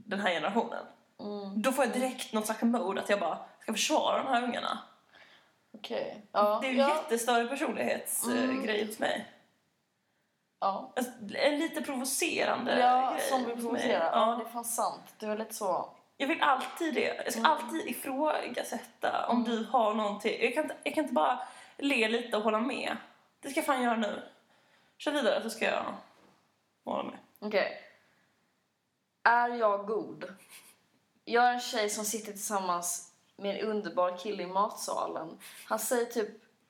den 0.07 0.20
här 0.20 0.30
generationen. 0.30 0.84
mm, 1.20 1.62
Då 1.62 1.72
får 1.72 1.84
jag 1.84 1.95
direkt 1.95 2.32
något 2.32 2.47
slags 2.47 2.62
mode 2.62 3.01
att 3.01 3.09
jag 3.11 3.20
bara 3.20 3.38
ska 3.61 3.72
försvara 3.72 4.22
de 4.22 4.28
här 4.28 4.42
ungarna. 4.42 4.78
Okej. 5.85 6.22
Ja. 6.32 6.59
Det 6.62 6.66
är 6.66 6.70
en 6.70 6.76
ja. 6.78 6.89
jättestörre 6.89 7.47
personlighetsgrej 7.47 8.45
Mm. 8.74 8.87
hos 8.89 8.99
mig. 8.99 9.30
Ja. 10.61 10.93
Alltså, 10.97 11.12
lite 11.51 11.82
provocerande 11.82 12.78
Ja, 12.80 13.16
som 13.30 13.45
vill 13.45 13.57
provocera. 13.57 14.05
Ja, 14.12 14.37
det 14.43 14.49
är 14.49 14.53
fan 14.53 14.64
sant. 14.64 15.03
Du 15.18 15.26
är 15.26 15.39
lite 15.39 15.55
så... 15.55 15.91
Jag 16.16 16.26
vill 16.28 16.43
alltid 16.43 16.95
det. 16.95 17.14
Jag 17.24 17.32
ska 17.32 17.39
Mm. 17.41 17.51
alltid 17.53 17.87
ifrågasätta 17.87 19.26
om 19.28 19.37
Mm. 19.45 19.51
du 19.51 19.64
har 19.64 19.95
någonting. 19.95 20.43
Jag 20.43 20.55
kan, 20.55 20.62
inte, 20.64 20.76
jag 20.85 20.95
kan 20.95 21.05
inte 21.05 21.14
bara 21.14 21.39
le 21.76 22.09
lite 22.09 22.37
och 22.37 22.43
hålla 22.43 22.61
med. 22.61 22.97
Det 23.41 23.49
ska 23.51 23.59
jag 23.59 23.66
fan 23.66 23.82
göra 23.82 23.97
nu. 23.97 24.22
Kör 24.99 25.12
vidare 25.12 25.43
så 25.43 25.51
ska 25.51 25.64
jag 25.64 25.85
hålla 26.85 27.03
med. 27.03 27.18
Okej. 27.41 27.80
Är 29.24 29.49
jag 29.49 29.87
god? 29.87 30.35
Jag 31.24 31.45
är 31.45 31.53
en 31.55 31.61
tjej 31.61 31.91
som 31.91 32.05
sitter 32.05 32.32
tillsammans 32.32 33.14
med 33.37 33.57
en 33.61 33.66
underbar 33.66 34.16
kille 34.16 34.43
i 34.43 34.47
matsalen. 34.47 35.39
Han 35.66 35.78
säger 35.78 36.07
typ 36.07 36.28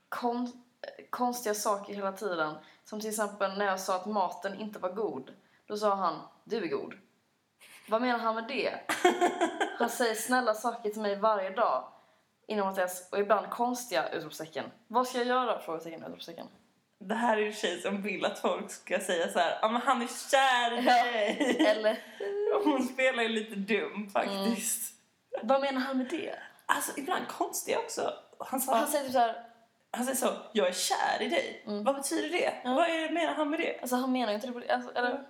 kon- 0.08 0.62
konstiga 1.10 1.54
saker 1.54 1.94
hela 1.94 2.12
tiden. 2.12 2.54
Som 2.84 3.00
till 3.00 3.10
exempel 3.10 3.58
när 3.58 3.66
jag 3.66 3.80
sa 3.80 3.96
att 3.96 4.06
maten 4.06 4.60
inte 4.60 4.78
var 4.78 4.90
god. 4.92 5.30
Då 5.66 5.76
sa 5.76 5.94
han, 5.94 6.20
du 6.44 6.56
är 6.64 6.68
god. 6.68 6.94
Vad 7.88 8.02
menar 8.02 8.18
han 8.18 8.34
med 8.34 8.44
det? 8.48 8.74
Han 9.78 9.88
säger 9.90 10.14
snälla 10.14 10.54
saker 10.54 10.90
till 10.90 11.02
mig 11.02 11.16
varje 11.16 11.50
dag. 11.50 11.88
Inom 12.46 12.74
parentes, 12.74 13.08
och 13.12 13.18
ibland 13.18 13.50
konstiga 13.50 14.08
utropstecken. 14.08 14.64
Vad 14.88 15.06
ska 15.08 15.18
jag 15.18 15.26
göra? 15.26 15.58
Frågetecken, 15.58 16.02
utropstecken. 16.04 16.46
Det 16.98 17.14
här 17.14 17.36
är 17.36 17.40
ju 17.40 17.46
en 17.46 17.52
tjej 17.52 17.80
som 17.80 18.02
vill 18.02 18.24
att 18.24 18.38
folk 18.38 18.70
ska 18.70 19.00
säga 19.00 19.28
så 19.32 19.38
här, 19.38 19.58
ja 19.62 19.68
men 19.68 19.82
han 19.82 20.02
är 20.02 20.06
kär 20.30 20.78
i 20.78 20.82
dig. 20.82 21.56
Eller, 21.66 21.98
Hon 22.64 22.82
spelar 22.88 23.22
ju 23.22 23.28
lite 23.28 23.54
dum 23.54 24.10
faktiskt. 24.10 24.92
vad 25.42 25.60
menar 25.60 25.80
han 25.80 25.98
med 25.98 26.06
det? 26.10 26.38
Alltså 26.66 26.92
ibland 26.96 27.28
konstiga 27.28 27.78
också. 27.78 28.12
Han, 28.38 28.60
sa, 28.60 28.72
Han 28.72 28.80
han, 28.80 28.90
säger 28.90 29.04
typ 29.04 29.12
såhär, 29.12 29.44
säger 29.98 30.14
så, 30.14 30.32
jag 30.52 30.68
är 30.68 30.72
kär 30.72 31.22
i 31.22 31.28
dig. 31.28 31.62
Mm. 31.66 31.84
Vad 31.84 31.94
betyder 31.94 32.28
det? 32.38 32.54
Vad 32.64 32.88
är, 32.88 33.10
menar 33.10 33.34
han 33.34 33.50
med 33.50 33.60
det? 33.60 33.78
Alltså 33.80 33.96
han 33.96 34.12
menar 34.12 34.28
ju 34.28 34.34
inte 34.34 34.46
det 34.46 34.60
det. 34.60 34.74
Alltså, 34.74 34.90
eller, 34.94 35.24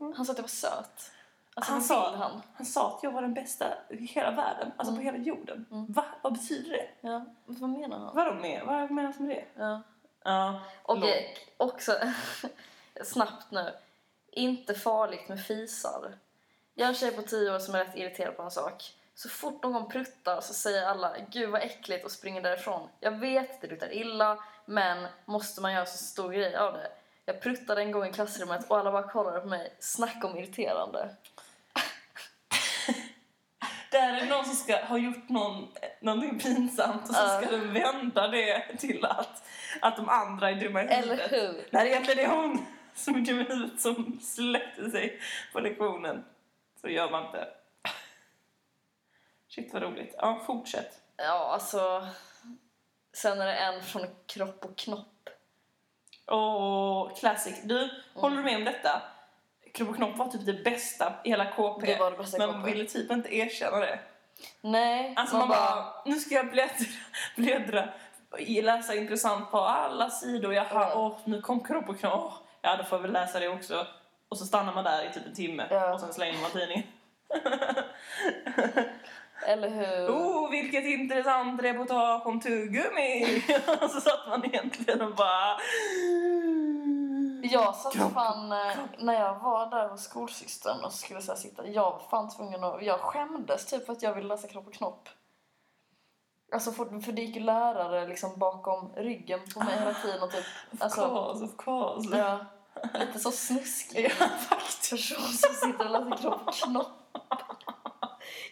Mm. 0.00 0.12
han 0.16 0.26
sa 0.26 0.32
att 0.32 0.38
jag 0.38 0.42
var 0.42 0.48
söt. 0.48 1.10
Alltså 1.54 1.72
Han 1.72 1.82
sa- 1.82 2.16
han? 2.16 2.42
Han 2.56 2.66
sa 2.66 2.88
att 2.96 3.02
jag 3.02 3.10
var 3.12 3.22
den 3.22 3.34
bästa 3.34 3.66
i 3.88 4.06
hela 4.06 4.30
världen, 4.30 4.72
alltså 4.76 4.92
Mm. 4.94 4.96
på 4.96 5.12
hela 5.12 5.24
jorden. 5.24 5.66
Mm. 5.70 5.92
Va? 5.92 6.04
Vad 6.22 6.32
betyder 6.32 6.70
det? 6.70 6.88
Ja, 7.08 7.24
vad 7.46 7.70
menar 7.70 7.98
han? 7.98 8.14
Vadå 8.16 8.34
med? 8.34 8.62
Vad 8.66 8.90
menas 8.90 9.18
med 9.18 9.28
det? 9.28 9.44
Ja. 9.62 9.80
Ja. 10.24 10.60
Okej, 10.82 11.36
också 11.56 11.92
snabbt 13.04 13.50
nu. 13.50 13.72
Inte 14.30 14.74
farligt 14.74 15.28
med 15.28 15.44
fisar. 15.46 16.14
Jag 16.74 16.84
är 16.84 16.88
en 16.88 16.94
tjej 16.94 17.12
på 17.12 17.22
tio 17.22 17.54
år 17.54 17.58
som 17.58 17.74
är 17.74 17.78
rätt 17.84 17.96
irriterad 17.96 18.36
på 18.36 18.42
en 18.42 18.50
sak. 18.50 18.82
Så 19.18 19.28
fort 19.28 19.62
någon 19.62 19.88
pruttar 19.88 20.40
så 20.40 20.54
säger 20.54 20.86
alla 20.86 21.12
gud 21.30 21.50
vad 21.50 21.62
äckligt 21.62 22.04
och 22.04 22.10
springer 22.10 22.42
därifrån. 22.42 22.88
Jag 23.00 23.18
vet 23.18 23.60
det 23.60 23.66
luktar 23.66 23.92
illa 23.92 24.38
men 24.64 25.06
måste 25.24 25.60
man 25.60 25.72
göra 25.72 25.86
så 25.86 25.98
stor 25.98 26.32
grej 26.32 26.56
av 26.56 26.72
det? 26.72 26.90
Jag 27.24 27.40
pruttade 27.40 27.80
en 27.80 27.92
gång 27.92 28.06
i 28.06 28.12
klassrummet 28.12 28.70
och 28.70 28.78
alla 28.78 28.92
bara 28.92 29.08
kollade 29.08 29.40
på 29.40 29.46
mig. 29.46 29.72
Snacka 29.78 30.26
om 30.26 30.38
irriterande. 30.38 31.08
Där 33.90 34.12
är 34.12 34.20
det 34.20 34.26
någon 34.26 34.44
som 34.44 34.54
ska 34.54 34.84
ha 34.84 34.98
gjort 34.98 35.28
någon, 35.28 35.68
någonting 36.00 36.38
pinsamt 36.38 37.08
och 37.08 37.14
så 37.14 37.28
ska 37.28 37.50
den 37.50 37.72
vända 37.72 38.28
det 38.28 38.76
till 38.78 39.04
att, 39.04 39.44
att 39.80 39.96
de 39.96 40.08
andra 40.08 40.50
är 40.50 40.54
dumma 40.54 40.82
i 40.82 40.86
Eller 40.86 41.02
huvudet. 41.02 41.32
hur? 41.32 41.68
När 41.70 41.86
egentligen 41.86 42.30
är 42.30 42.36
hon 42.36 42.66
som 42.94 43.14
är 43.14 43.20
dum 43.20 43.40
i 43.40 43.42
huvudet 43.44 43.80
som 43.80 44.20
släppte 44.22 44.90
sig 44.90 45.20
på 45.52 45.60
lektionen. 45.60 46.24
Så 46.80 46.88
gör 46.88 47.10
man 47.10 47.26
inte. 47.26 47.48
Shit 49.56 49.72
vad 49.72 49.82
roligt. 49.82 50.14
Ja, 50.18 50.40
fortsätt. 50.46 51.00
Ja, 51.16 51.50
alltså... 51.52 52.08
Sen 53.12 53.40
är 53.40 53.46
det 53.46 53.54
en 53.54 53.82
från 53.82 54.06
Kropp 54.26 54.64
och 54.64 54.76
Knopp. 54.76 55.28
Och 56.26 57.16
classic. 57.18 57.60
Du, 57.64 57.78
Mm. 57.78 57.90
håller 58.14 58.36
du 58.36 58.42
med 58.42 58.56
om 58.56 58.64
detta? 58.64 59.02
Kropp 59.74 59.88
och 59.88 59.96
knopp 59.96 60.16
var 60.16 60.28
typ 60.28 60.46
det 60.46 60.52
bästa 60.64 61.12
i 61.24 61.28
hela 61.28 61.44
KP. 61.52 61.86
Det 61.86 61.98
var 61.98 62.10
det 62.10 62.16
bästa 62.16 62.38
men 62.38 62.48
man 62.50 62.60
KP. 62.62 62.72
ville 62.72 62.84
typ 62.88 63.10
inte 63.10 63.34
erkänna 63.36 63.76
det. 63.78 63.98
Nej, 64.60 65.14
Alltså 65.16 65.36
man 65.36 65.48
bara, 65.48 65.84
nu 66.04 66.14
ska 66.20 66.34
jag 66.34 66.50
bläddra, 66.50 66.84
bläddra 67.36 67.88
läsa 68.62 68.94
intressant 68.94 69.50
på 69.50 69.58
alla 69.60 70.10
sidor. 70.10 70.54
Jaha, 70.54 70.66
Ja. 70.72 70.92
åh, 70.94 71.18
nu 71.24 71.40
kom 71.42 71.60
kropp 71.64 71.88
och 71.88 71.98
knopp. 72.00 72.12
Åh, 72.24 72.32
Ja, 72.60 72.76
då 72.76 72.84
får 72.84 72.98
jag 72.98 73.02
väl 73.02 73.12
läsa 73.12 73.40
det 73.40 73.48
också. 73.48 73.86
Och 74.28 74.38
så 74.38 74.46
stannar 74.46 74.74
man 74.74 74.84
där 74.84 75.10
i 75.10 75.12
typ 75.12 75.26
en 75.26 75.34
timme 75.34 75.66
Ja. 75.70 75.94
och 75.94 76.00
sen 76.00 76.12
slänger 76.14 76.38
man 76.42 76.50
tidningen. 76.50 76.82
Eller 79.46 79.68
hur? 79.68 80.08
Oh, 80.10 80.50
vilket 80.50 80.84
intressant 80.84 81.62
reportage 81.62 82.26
om 82.26 82.40
tuggummi! 82.40 83.42
och 83.82 83.90
så 83.90 84.00
satt 84.00 84.28
man 84.28 84.44
egentligen 84.44 85.00
och 85.00 85.14
bara... 85.14 85.56
Jag 87.42 87.74
satt 87.76 87.92
Kropp, 87.92 88.12
fan, 88.12 88.52
eh, 88.52 88.76
när 88.98 89.14
jag 89.14 89.38
var 89.38 89.70
där 89.70 89.88
hos 89.88 90.02
skolsystern 90.04 90.84
och 90.84 90.92
skulle 90.92 91.22
så 91.22 91.32
här 91.32 91.38
sitta, 91.38 91.66
jag 91.66 91.82
var 91.82 92.02
fan 92.10 92.30
tvungen 92.30 92.64
att, 92.64 92.82
jag 92.82 93.00
skämdes 93.00 93.66
typ 93.66 93.86
för 93.86 93.92
att 93.92 94.02
jag 94.02 94.14
ville 94.14 94.28
läsa 94.28 94.48
Kropp 94.48 94.66
och 94.66 94.72
Knopp. 94.74 95.08
Alltså 96.52 96.72
för, 96.72 97.00
för 97.00 97.12
det 97.12 97.22
gick 97.22 97.36
ju 97.36 97.42
lärare 97.42 98.06
liksom 98.08 98.38
bakom 98.38 98.92
ryggen 98.96 99.40
på 99.54 99.60
mig 99.60 99.78
hela 99.78 99.94
tiden 99.94 100.22
och 100.22 100.30
typ, 100.30 100.44
Of 100.72 100.82
alltså, 100.82 101.00
course, 101.00 101.44
of 101.44 101.56
course. 101.56 102.18
ja, 102.18 102.38
lite 103.00 103.18
så 103.18 103.30
snuskig 103.30 104.12
Ja, 104.20 104.26
faktiskt. 104.26 104.90
person 104.90 105.22
som 105.32 105.54
sitter 105.54 105.84
och 105.84 105.90
läser 105.90 106.22
Kropp 106.22 106.46
och 106.48 106.54
Knopp. 106.54 106.88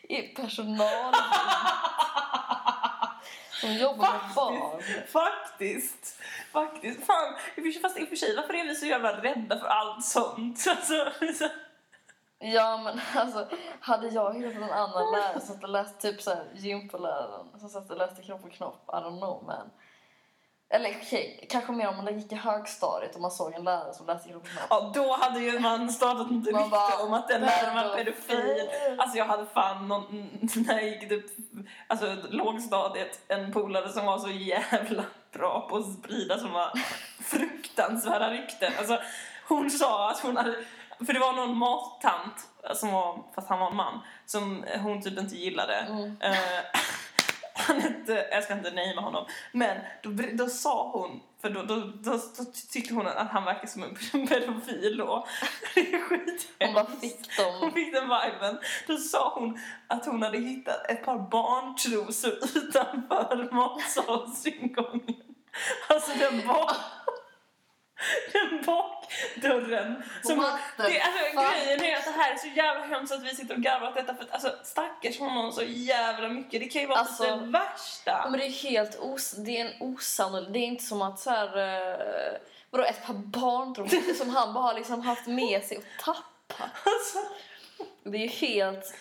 I 0.08 0.22
personal. 0.22 1.14
Som 3.60 3.72
jobbar 3.74 4.12
med 4.12 4.34
barn. 4.36 4.82
Faktiskt. 5.12 6.18
Faktiskt. 6.52 7.06
Fan, 7.06 7.34
fast 7.82 7.98
i 7.98 8.04
och 8.04 8.08
för 8.08 8.16
sig, 8.16 8.36
varför 8.36 8.54
är 8.54 8.64
vi 8.64 8.74
så 8.74 8.86
jävla 8.86 9.22
rädda 9.22 9.58
för 9.58 9.66
allt 9.66 10.04
sånt? 10.04 10.64
Alltså, 10.68 11.10
så- 11.38 11.48
Ja 12.38 12.76
men 12.76 13.00
alltså, 13.14 13.48
hade 13.80 14.08
jag 14.08 14.34
hittat 14.34 14.54
en 14.54 14.62
annan 14.70 15.12
lärare 15.12 15.40
som 15.40 15.54
satt 15.54 15.62
och 15.64 15.68
läste 15.70 16.12
typ 16.12 16.22
såhär 16.22 16.44
gympaläraren 16.54 17.60
som 17.60 17.68
satt 17.68 17.90
och 17.90 17.96
läste 17.96 18.22
knopp 18.22 18.44
och 18.44 18.52
knopp, 18.52 18.84
I 18.88 18.92
don't 18.92 19.18
know 19.20 19.44
man. 19.46 19.70
Eller 20.70 20.90
okej, 21.02 21.46
kanske 21.50 21.72
mer 21.72 21.88
om 21.88 21.96
man 21.96 22.18
gick 22.18 22.32
i 22.32 22.34
högstadiet 22.34 23.14
och 23.14 23.20
man 23.20 23.30
såg 23.30 23.54
en 23.54 23.64
lärare 23.64 23.94
som 23.94 24.06
läste 24.06 24.28
knopp. 24.28 24.48
ja, 24.70 24.92
då 24.94 25.16
hade 25.16 25.40
ju 25.40 25.60
man 25.60 25.92
startat 25.92 26.30
Man 26.30 26.44
rykte 26.44 26.68
bara, 26.70 27.02
om 27.06 27.12
att 27.12 27.28
den 27.28 27.40
läraren 27.40 27.74
var 27.74 27.96
pedofil. 27.96 28.70
Alltså 28.98 29.18
jag 29.18 29.24
hade 29.24 29.46
fan 29.46 29.88
någon, 29.88 30.38
när 30.54 30.74
jag 30.74 30.88
gick 30.88 31.08
typ, 31.08 31.24
alltså 31.86 32.16
lågstadiet, 32.30 33.20
en 33.28 33.52
polare 33.52 33.88
som 33.88 34.06
var 34.06 34.18
så 34.18 34.30
jävla 34.30 35.04
bra 35.32 35.66
på 35.70 35.76
att 35.76 35.92
sprida 35.92 36.38
såna 36.38 36.72
fruktansvärda 37.20 38.30
rykten. 38.30 38.72
Alltså 38.78 38.98
hon 39.48 39.70
sa 39.70 40.10
att 40.10 40.20
hon 40.20 40.36
hade, 40.36 40.64
för 41.06 41.12
det 41.12 41.20
var 41.20 41.32
någon 41.32 41.56
mattant 41.56 42.48
som 42.74 42.92
var, 42.92 43.24
fast 43.34 43.48
han 43.48 43.58
var 43.58 43.70
en 43.70 43.76
man, 43.76 44.00
som 44.26 44.64
hon 44.82 45.02
typ 45.02 45.18
inte 45.18 45.36
gillade. 45.36 45.74
Mm. 45.74 46.16
Eh, 46.20 46.60
han 47.54 47.80
hette, 47.80 48.28
jag 48.30 48.44
ska 48.44 48.52
inte 48.54 48.70
namea 48.70 49.00
honom, 49.00 49.26
men 49.52 49.78
då, 50.02 50.10
då 50.32 50.46
sa 50.46 50.90
hon, 50.92 51.20
för 51.42 51.50
då, 51.50 51.62
då, 51.62 51.76
då, 51.80 52.10
då 52.12 52.44
tyckte 52.72 52.94
hon 52.94 53.06
att 53.06 53.28
han 53.30 53.44
verkade 53.44 53.66
som 53.66 53.82
en 53.82 53.94
pedofil 54.26 54.96
då. 54.96 55.26
Det 55.74 55.80
är 55.94 56.00
skithemskt. 56.00 56.48
Hon 56.60 56.74
bara 56.74 56.86
fick 56.86 57.16
Hon 57.38 57.60
dem. 57.60 57.72
fick 57.72 57.92
den 57.92 58.02
viben. 58.04 58.58
Då 58.86 58.96
sa 58.96 59.32
hon 59.34 59.58
att 59.86 60.06
hon 60.06 60.22
hade 60.22 60.38
hittat 60.38 60.90
ett 60.90 61.04
par 61.04 61.18
barntrosor 61.18 62.32
utanför 62.54 63.48
matsalsingången. 63.54 65.14
Alltså 65.88 66.10
den 66.18 66.46
bak... 66.46 66.70
Den 68.32 68.62
bakdörren. 68.62 70.02
Som 70.22 70.38
det, 70.38 71.00
alltså, 71.00 71.40
grejen 71.40 71.84
är 71.84 71.96
att 71.96 72.04
det 72.04 72.10
här 72.10 72.32
är 72.32 72.36
så 72.36 72.46
jävla 72.46 72.86
hemskt 72.86 73.12
att 73.12 73.22
vi 73.22 73.34
sitter 73.34 73.54
och 73.54 73.60
garvar 73.60 73.88
åt 73.88 73.94
detta 73.94 74.14
för 74.14 74.24
att 74.24 74.32
alltså, 74.32 74.52
stackars 74.62 75.18
honom 75.18 75.52
så 75.52 75.62
jävla 75.62 76.28
mycket. 76.28 76.60
Det 76.60 76.66
kan 76.66 76.82
ju 76.82 76.88
vara 76.88 76.98
Alltså, 76.98 77.24
typ 77.24 77.40
det 77.40 77.46
värsta. 77.46 78.26
Men 78.30 78.40
det 78.40 78.46
är 78.46 78.50
helt 78.50 78.98
os 79.00 79.32
det 79.32 79.60
är 79.60 79.64
en 79.64 79.72
osannolikt, 79.80 80.52
det 80.52 80.58
är 80.58 80.66
inte 80.66 80.84
som 80.84 81.02
att 81.02 81.20
så 81.20 81.30
här, 81.30 81.58
uh, 81.58 82.38
vadå 82.70 82.84
ett 82.84 83.06
par 83.06 83.14
barntrosor 83.14 84.14
som 84.18 84.30
han 84.30 84.54
bara 84.54 84.64
har 84.64 84.74
liksom 84.74 85.00
haft 85.00 85.26
med 85.26 85.64
sig 85.64 85.76
och 85.76 85.84
tappat. 86.04 86.70
Alltså, 86.84 87.18
Det 88.02 88.16
är 88.16 88.22
ju 88.22 88.28
helt 88.28 88.94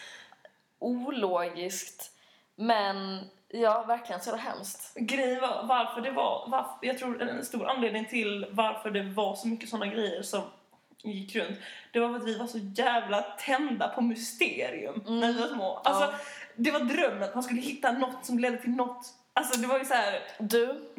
ologiskt. 0.80 2.12
Men 2.56 3.30
ja, 3.54 3.84
verkligen 3.84 4.22
så 4.22 4.32
det 4.32 4.38
hemskt. 4.38 4.94
grejen 4.96 5.42
var 5.42 5.64
varför 5.64 6.02
det 6.02 6.12
var, 6.12 6.46
varför, 6.48 6.78
jag 6.82 6.98
tror 6.98 7.22
en 7.22 7.46
stor 7.46 7.68
anledning 7.70 8.06
till 8.06 8.46
varför 8.52 8.92
det 8.92 9.04
var 9.04 9.36
så 9.36 9.48
mycket 9.48 9.70
sådana 9.70 9.88
grejer 9.88 10.22
som 10.22 10.42
gick 11.04 11.36
runt. 11.36 11.60
Det 11.92 12.00
var 12.00 12.10
för 12.10 12.16
att 12.16 12.26
vi 12.26 12.38
var 12.38 12.48
så 12.48 12.58
jävla 12.58 13.22
tända 13.22 13.88
på 13.88 14.02
mysterium 14.02 15.04
när 15.08 15.34
vi 15.34 15.42
var 15.42 15.48
små. 15.48 15.78
Alltså, 15.84 16.04
Ja. 16.04 16.14
det 16.56 16.72
var 16.72 16.80
drömmen 16.80 17.24
att 17.24 17.34
man 17.34 17.44
skulle 17.44 17.62
hitta 17.62 17.92
något 17.92 18.26
som 18.26 18.40
ledde 18.40 18.58
till 18.58 18.72
något. 18.72 19.08
Alltså 19.34 19.60
det 19.60 19.68
var 19.68 19.80
ju 19.80 19.86
så 19.86 19.94
här. 19.94 20.20
Du, 20.40 20.90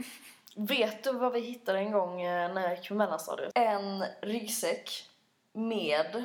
vet 0.56 1.04
du 1.04 1.12
vad 1.12 1.32
vi 1.32 1.40
hittade 1.40 1.78
en 1.78 1.92
gång 1.92 2.22
eh, 2.22 2.54
när 2.54 2.62
jag 2.62 2.76
gick 2.78 2.88
på 2.88 2.94
mellanstadiet? 2.94 3.52
En 3.54 4.04
ryggsäck 4.22 5.08
med 5.52 6.24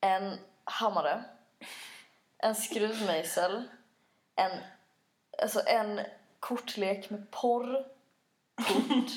en 0.00 0.38
hammare, 0.64 1.24
en 2.38 2.54
skruvmejsel, 2.54 3.62
en, 4.36 4.50
alltså 5.42 5.62
en 5.66 6.00
kortlek 6.40 7.10
med 7.10 7.30
porr, 7.30 7.84
kort 8.56 9.10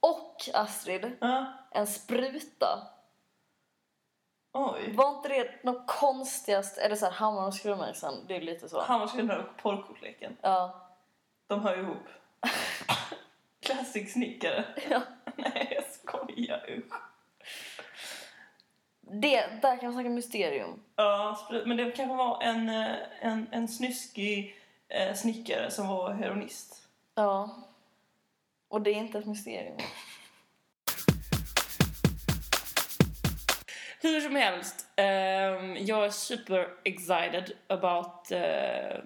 och 0.00 0.42
Astrid, 0.54 1.16
Ja. 1.20 1.52
en 1.70 1.86
spruta. 1.86 2.86
Oj. 4.52 4.92
Var 4.92 5.08
inte 5.16 5.28
det 5.28 5.64
något 5.64 5.86
konstigast? 5.86 6.78
Är 6.78 6.88
det 6.88 6.96
så 6.96 7.04
här 7.06 7.12
hammaren 7.12 7.46
och 7.46 7.54
skruvmejseln? 7.54 8.24
Det 8.28 8.36
är 8.36 8.40
lite 8.40 8.68
så. 8.68 9.06
Skulle 9.08 9.34
dra 9.34 9.42
porrkortleken. 9.62 10.36
Ja. 10.40 10.88
De 11.46 11.62
hör 11.62 11.78
ihop. 11.78 12.06
Classic 13.60 14.12
snickare. 14.12 14.64
ja. 14.90 15.02
Nej, 15.36 15.68
jag 15.74 15.84
skojar. 15.84 16.64
Usch. 16.78 16.94
Det, 19.00 19.46
där 19.62 19.76
kan 19.76 19.84
man 19.84 19.92
snacka 19.92 20.08
mysterium. 20.08 20.82
Ja, 20.96 21.38
men 21.66 21.76
det 21.76 21.84
kanske 21.92 22.16
var 22.16 22.42
en, 22.42 22.68
eh, 22.68 22.94
en, 23.20 23.46
en 23.50 23.68
snuskig 23.68 24.56
eh, 24.88 25.14
snickare 25.14 25.70
som 25.70 25.88
var 25.88 26.12
heroinist. 26.12 26.88
Ja. 27.14 27.50
Och 28.68 28.82
det 28.82 28.90
är 28.90 28.94
inte 28.94 29.18
ett 29.18 29.26
mysterium. 29.26 29.76
Hur 34.00 34.20
som 34.20 34.36
helst, 34.36 34.86
ehm, 34.96 35.76
jag 35.76 36.04
är 36.04 36.10
super 36.10 36.68
excited 36.84 37.52
about 37.68 38.32
eh, 38.32 39.00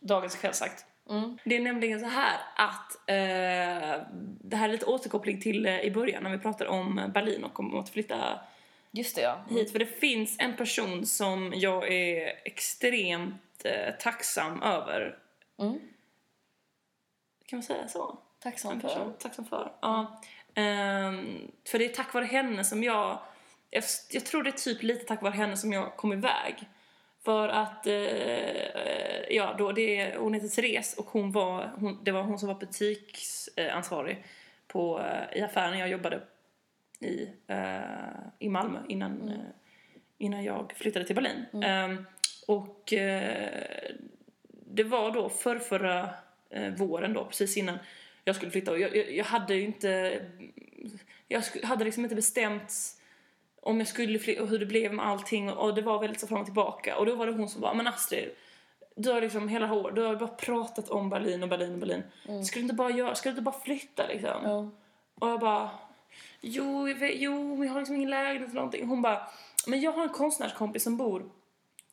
dagens 0.00 0.36
kvällsakt. 0.36 0.84
Mm. 1.10 1.38
Det 1.44 1.56
är 1.56 1.60
nämligen 1.60 2.00
så 2.00 2.06
här 2.06 2.36
att 2.56 2.94
eh, 3.08 4.06
det 4.40 4.56
här 4.56 4.68
är 4.68 4.72
lite 4.72 4.86
återkoppling 4.86 5.40
till 5.40 5.66
eh, 5.66 5.80
i 5.80 5.90
början 5.90 6.22
när 6.22 6.30
vi 6.30 6.38
pratade 6.38 6.70
om 6.70 7.10
Berlin 7.14 7.44
och 7.44 7.60
om 7.60 7.78
att 7.78 7.88
flytta 7.88 8.40
Just 8.94 9.16
det, 9.16 9.22
ja. 9.22 9.44
hit. 9.50 9.72
För 9.72 9.78
det 9.78 9.86
finns 9.86 10.36
en 10.38 10.56
person 10.56 11.06
som 11.06 11.52
jag 11.56 11.92
är 11.92 12.32
extremt 12.44 13.64
eh, 13.64 13.94
tacksam 14.00 14.62
över. 14.62 15.18
Mm. 15.58 15.80
Kan 17.46 17.56
man 17.56 17.62
säga 17.62 17.88
så? 17.88 18.18
Tacksam 18.38 18.80
för. 18.80 19.12
Tacksam 19.18 19.44
för. 19.44 19.72
Ja. 19.80 20.20
Ehm, 20.54 21.50
för 21.68 21.78
det 21.78 21.84
är 21.84 21.88
tack 21.88 22.14
vare 22.14 22.24
henne 22.24 22.64
som 22.64 22.82
jag, 22.82 23.18
jag... 23.70 23.84
Jag 24.10 24.26
tror 24.26 24.42
det 24.42 24.50
är 24.50 24.52
typ 24.52 24.82
lite 24.82 25.04
tack 25.04 25.22
vare 25.22 25.32
henne 25.34 25.56
som 25.56 25.72
jag 25.72 25.96
kom 25.96 26.12
iväg. 26.12 26.68
För 27.24 27.48
att, 27.48 27.86
eh, 27.86 29.30
ja, 29.30 29.54
då 29.58 29.72
det, 29.72 30.16
hon 30.16 30.34
heter 30.34 30.48
Therese 30.48 30.94
och 30.94 31.06
hon 31.06 31.32
var, 31.32 31.72
hon, 31.76 32.04
det 32.04 32.10
var 32.10 32.22
hon 32.22 32.38
som 32.38 32.48
var 32.48 32.54
butiksansvarig 32.54 34.24
på, 34.66 35.00
eh, 35.00 35.38
i 35.38 35.42
affären 35.42 35.78
jag 35.78 35.88
jobbade 35.88 36.20
i, 37.04 37.30
eh, 37.46 37.78
i 38.38 38.48
Malmö 38.48 38.78
innan, 38.88 39.28
eh, 39.28 39.34
innan 40.18 40.44
jag 40.44 40.72
flyttade 40.76 41.04
till 41.04 41.14
Berlin. 41.14 41.62
Ehm, 41.62 42.06
och 42.46 42.92
eh, 42.92 43.52
det 44.50 44.84
var 44.84 45.10
då 45.10 45.28
för 45.28 45.58
förra 45.58 46.08
våren 46.76 47.12
då, 47.12 47.24
precis 47.24 47.56
innan 47.56 47.78
jag 48.24 48.36
skulle 48.36 48.50
flytta. 48.50 48.70
Och 48.70 48.80
jag, 48.80 48.96
jag, 48.96 49.12
jag 49.12 49.24
hade 49.24 49.54
ju 49.54 49.62
inte... 49.62 50.20
Jag 51.28 51.42
hade 51.62 51.84
liksom 51.84 52.04
inte 52.04 52.14
bestämt 52.14 52.72
om 53.60 53.78
jag 53.78 53.88
skulle 53.88 54.18
flytta 54.18 54.42
och 54.42 54.48
hur 54.48 54.58
det 54.58 54.66
blev 54.66 54.94
med 54.94 55.06
allting. 55.06 55.50
Och 55.50 55.74
det 55.74 55.82
var 55.82 56.00
väldigt 56.00 56.20
så 56.20 56.26
fram 56.26 56.40
och 56.40 56.44
tillbaka. 56.44 56.96
Och 56.96 57.06
då 57.06 57.14
var 57.14 57.26
det 57.26 57.32
hon 57.32 57.48
som 57.48 57.60
bara, 57.60 57.74
men 57.74 57.86
Astrid, 57.86 58.30
du 58.96 59.10
har 59.10 59.20
liksom 59.20 59.48
hela 59.48 59.72
år, 59.72 59.90
du 59.90 60.02
har 60.02 60.16
bara 60.16 60.28
pratat 60.28 60.88
om 60.88 61.10
Berlin 61.10 61.42
och 61.42 61.48
Berlin 61.48 61.72
och 61.72 61.78
Berlin. 61.78 62.02
Ska 62.44 62.56
du 62.56 62.62
inte 62.62 62.74
bara 62.74 62.90
göra, 62.90 63.14
ska 63.14 63.28
du 63.28 63.30
inte 63.30 63.42
bara 63.42 63.60
flytta 63.64 64.06
liksom? 64.06 64.40
Ja. 64.44 64.70
Och 65.14 65.28
jag 65.28 65.40
bara, 65.40 65.70
jo, 66.40 66.88
jag 66.88 66.94
vet, 66.94 67.12
jo, 67.14 67.64
jag 67.64 67.72
har 67.72 67.78
liksom 67.80 67.96
ingen 67.96 68.10
lägenhet 68.10 68.42
eller 68.42 68.54
någonting. 68.54 68.88
Hon 68.88 69.02
bara, 69.02 69.26
men 69.66 69.80
jag 69.80 69.92
har 69.92 70.02
en 70.02 70.08
konstnärskompis 70.08 70.82
som 70.82 70.96
bor 70.96 71.30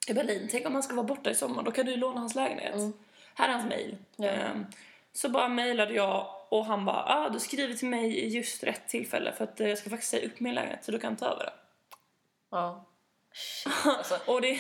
i 0.08 0.14
Berlin. 0.14 0.48
Tänk 0.52 0.68
om 0.68 0.74
han 0.74 0.84
ska 0.84 0.96
vara 0.96 1.08
borta 1.08 1.30
i 1.30 1.36
sommar, 1.36 1.64
då 1.64 1.72
kan 1.72 1.86
du 1.86 1.96
låna 1.96 2.20
hans 2.20 2.36
lägenhet. 2.36 2.76
Här 3.36 3.50
är 3.50 3.54
hans 3.54 3.66
mail. 3.70 3.98
Ja. 4.16 4.28
Ehm, 4.28 4.66
så 5.14 5.30
bara 5.30 5.48
mejlade 5.48 5.94
jag 5.94 6.36
och 6.50 6.66
han 6.66 6.86
bara, 6.86 7.04
ah, 7.08 7.30
du 7.30 7.40
skriver 7.40 7.74
till 7.74 7.88
mig 7.88 8.18
i 8.20 8.28
just 8.28 8.64
rätt 8.64 8.88
tillfälle 8.88 9.34
för 9.34 9.44
att 9.44 9.60
eh, 9.60 9.68
jag 9.68 9.78
ska 9.78 9.90
faktiskt 9.90 10.12
säga 10.12 10.28
upp 10.28 10.40
min 10.40 10.56
lägenhet 10.56 10.86
så 10.86 10.92
du 10.92 11.00
kan 11.00 11.16
ta 11.16 11.26
över 11.26 11.44
det. 11.44 11.54
Ja. 12.52 12.86
Alltså. 13.86 14.18
Och 14.32 14.42
det, 14.42 14.60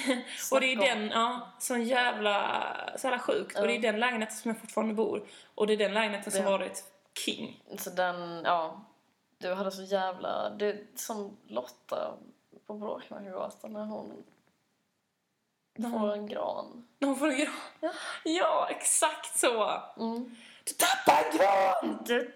och 0.51 0.59
det 0.61 0.73
är 0.73 0.75
den, 0.75 1.09
ja, 1.09 1.51
sån 1.59 1.83
jävla, 1.83 2.65
så 2.97 3.07
jävla 3.07 3.19
sjukt. 3.19 3.59
Och 3.59 3.67
det 3.67 3.75
är 3.75 3.79
den 3.79 3.99
lägenheten 3.99 4.35
som 4.37 4.49
jag 4.49 4.61
fortfarande 4.61 4.93
bor. 4.93 5.23
Och 5.55 5.67
det 5.67 5.73
är 5.73 5.77
den 5.77 5.93
lägenheten 5.93 6.31
som 6.31 6.43
Det- 6.43 6.51
varit 6.51 6.83
king. 7.25 7.63
Så 7.77 7.89
den, 7.89 8.41
ja. 8.45 8.85
Du 9.39 9.53
hade 9.53 9.71
så 9.71 9.83
jävla... 9.83 10.49
Det 10.49 10.65
är 10.65 10.77
som 10.95 11.37
Lotta 11.47 12.13
på 12.67 12.73
Bråkmakargatan 12.73 13.73
när 13.73 13.85
hon 13.85 14.23
får 15.91 16.13
en 16.13 16.27
gran. 16.27 16.87
När 16.99 17.07
hon 17.07 17.17
får 17.17 17.27
en 17.27 17.37
gran. 17.37 17.53
Ja. 17.79 17.91
Ja, 18.23 18.67
exakt 18.69 19.39
så. 19.39 19.81
Mm. 19.97 20.35
Du 20.63 20.73
tappar 20.73 21.23
en 21.23 21.37
gran! 21.37 21.97
Du 22.05 22.33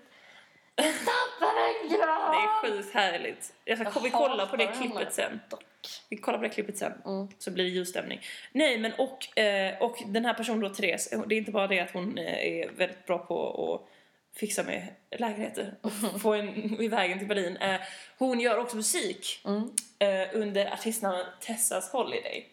tappar 0.76 1.56
en 1.58 1.90
gran! 1.90 2.32
Det 2.32 2.38
är 2.38 2.62
sjukt 2.62 2.94
härligt. 2.94 3.54
Jag 3.66 3.78
ska, 3.78 3.92
Jag 3.96 4.02
vi 4.02 4.10
kollar 4.10 4.46
på 4.46 4.56
det 4.56 4.68
klippet 4.68 5.14
sen. 5.14 5.40
Dock. 5.50 5.64
Vi 6.10 6.18
kollar 6.18 6.38
på 6.38 6.44
det 6.44 6.50
klippet 6.50 6.78
sen. 6.78 6.94
Mm. 7.06 7.28
Så 7.40 7.52
blir 7.52 7.64
det 7.64 7.70
ljusstämning. 7.70 8.22
Nej, 8.52 8.78
men 8.78 8.94
och, 8.98 9.40
eh, 9.40 9.82
och 9.82 10.04
den 10.06 10.26
här 10.26 10.34
personen 10.34 10.60
då, 10.60 10.70
Therese, 10.70 11.10
det 11.28 11.36
är 11.36 11.38
inte 11.38 11.52
bara 11.52 11.68
det 11.68 11.80
att 11.80 11.92
hon 11.92 12.18
eh, 12.18 12.48
är 12.48 12.72
väldigt 12.72 13.06
bra 13.06 13.18
på 13.18 13.74
att 13.74 13.90
fixa 14.36 14.64
med 14.64 14.88
lägenheter 15.18 15.74
och 15.82 15.92
få 16.22 16.34
en 16.34 16.82
i 16.82 16.88
vägen 16.88 17.20
till 17.20 17.28
Berlin. 17.28 17.58
Eh, 17.58 17.80
hon 18.18 18.40
gör 18.40 18.58
också 18.58 18.76
musik 18.76 19.42
Mm. 19.46 19.70
eh, 20.00 20.28
under 20.42 20.74
artistnamnet 20.74 21.28
Tessas 21.42 21.90
Holiday. 21.92 22.50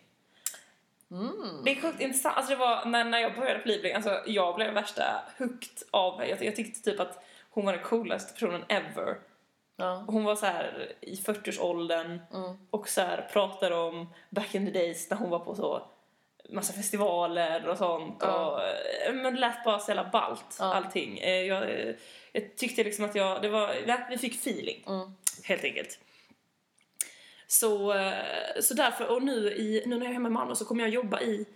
Mm. 1.10 1.62
Det 1.64 1.70
är 1.70 1.80
sjukt 1.80 2.00
intressant. 2.00 2.36
Alltså 2.36 2.50
det 2.52 2.56
var 2.58 2.84
när, 2.84 3.04
när 3.04 3.18
jag 3.18 3.34
började 3.36 3.58
på 3.58 3.68
Livling, 3.68 3.92
alltså 3.94 4.22
jag 4.26 4.54
blev 4.54 4.74
värsta 4.74 5.22
hooked 5.38 5.82
av 5.90 6.24
jag, 6.28 6.44
jag 6.44 6.56
tyckte 6.56 6.90
typ 6.90 7.00
att 7.00 7.24
hon 7.50 7.64
var 7.66 7.72
den 7.72 7.82
coolaste 7.82 8.32
personen 8.32 8.64
ever. 8.68 9.18
Ja. 9.76 10.04
Hon 10.08 10.24
var 10.24 10.36
så 10.36 10.46
här 10.46 10.92
i 11.00 11.14
40-årsåldern 11.14 12.20
Mm. 12.34 12.56
och 12.70 12.88
så 12.88 13.00
här 13.00 13.28
pratade 13.32 13.74
om 13.76 14.12
back 14.30 14.54
in 14.54 14.66
the 14.66 14.72
days 14.72 15.10
när 15.10 15.16
hon 15.16 15.30
var 15.30 15.38
på 15.38 15.54
så 15.54 15.82
massa 16.53 16.72
festivaler 16.72 17.68
och 17.68 17.78
sånt. 17.78 18.16
Ja. 18.20 18.46
Och, 18.46 18.62
eh, 19.09 19.14
men 19.14 19.34
det 19.34 19.40
lät 19.40 19.64
bara 19.64 19.78
så 19.78 19.90
jävla 19.90 20.11
ballt 20.11 20.57
Ja. 20.59 20.74
allting. 20.74 21.18
Eh, 21.18 21.42
Jag, 21.42 21.62
eh, 21.70 21.94
jag 22.32 22.57
tyckte 22.57 22.84
liksom 22.84 23.05
att 23.05 23.14
jag, 23.14 23.42
det 23.42 23.48
var, 23.48 23.74
vi 24.11 24.18
fick 24.18 24.34
feeling 24.34 24.84
Mm. 24.86 25.09
helt 25.44 25.64
enkelt. 25.64 25.98
Så, 27.46 27.94
så 28.61 28.74
därför, 28.74 29.07
och 29.11 29.22
nu, 29.22 29.32
i, 29.53 29.82
nu 29.86 29.96
när 29.96 30.05
jag 30.07 30.11
är 30.11 30.14
hemma 30.14 30.28
i 30.28 30.32
Malmö 30.32 30.55
så 30.55 30.64
kommer 30.64 30.82
jag 30.84 30.90
jobba 30.90 31.20
i, 31.20 31.46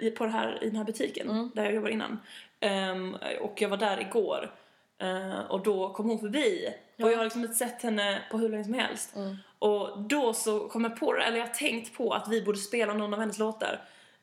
i, 0.00 0.10
på 0.10 0.24
det 0.24 0.30
här, 0.30 0.58
i 0.62 0.66
den 0.66 0.76
här 0.76 0.84
butiken 0.84 1.30
Mm. 1.30 1.50
där 1.54 1.64
jag 1.64 1.74
jobbade 1.74 1.92
innan. 1.92 2.20
Ehm, 2.60 3.16
och 3.40 3.62
jag 3.62 3.68
var 3.68 3.76
där 3.76 4.00
igår 4.00 4.54
eh, 5.02 5.40
och 5.40 5.62
då 5.62 5.92
kom 5.92 6.08
hon 6.08 6.18
förbi 6.18 6.68
och 7.02 7.10
jag 7.12 7.16
har 7.16 7.24
liksom 7.24 7.42
inte 7.42 7.54
sett 7.54 7.82
henne 7.82 8.22
på 8.30 8.38
hur 8.38 8.48
länge 8.48 8.64
som 8.64 8.74
helst. 8.74 9.16
Mm. 9.16 9.36
Och 9.58 9.98
då 10.02 10.32
så 10.34 10.68
kom 10.68 10.84
jag 10.84 11.00
på 11.00 11.12
det, 11.12 11.22
eller 11.22 11.38
jag 11.38 11.46
har 11.46 11.54
tänkt 11.54 11.96
på 11.96 12.12
att 12.12 12.28
vi 12.28 12.42
borde 12.42 12.58
spela 12.58 12.94
någon 12.94 13.14
av 13.14 13.20
hennes 13.20 13.38
låtar 13.38 13.80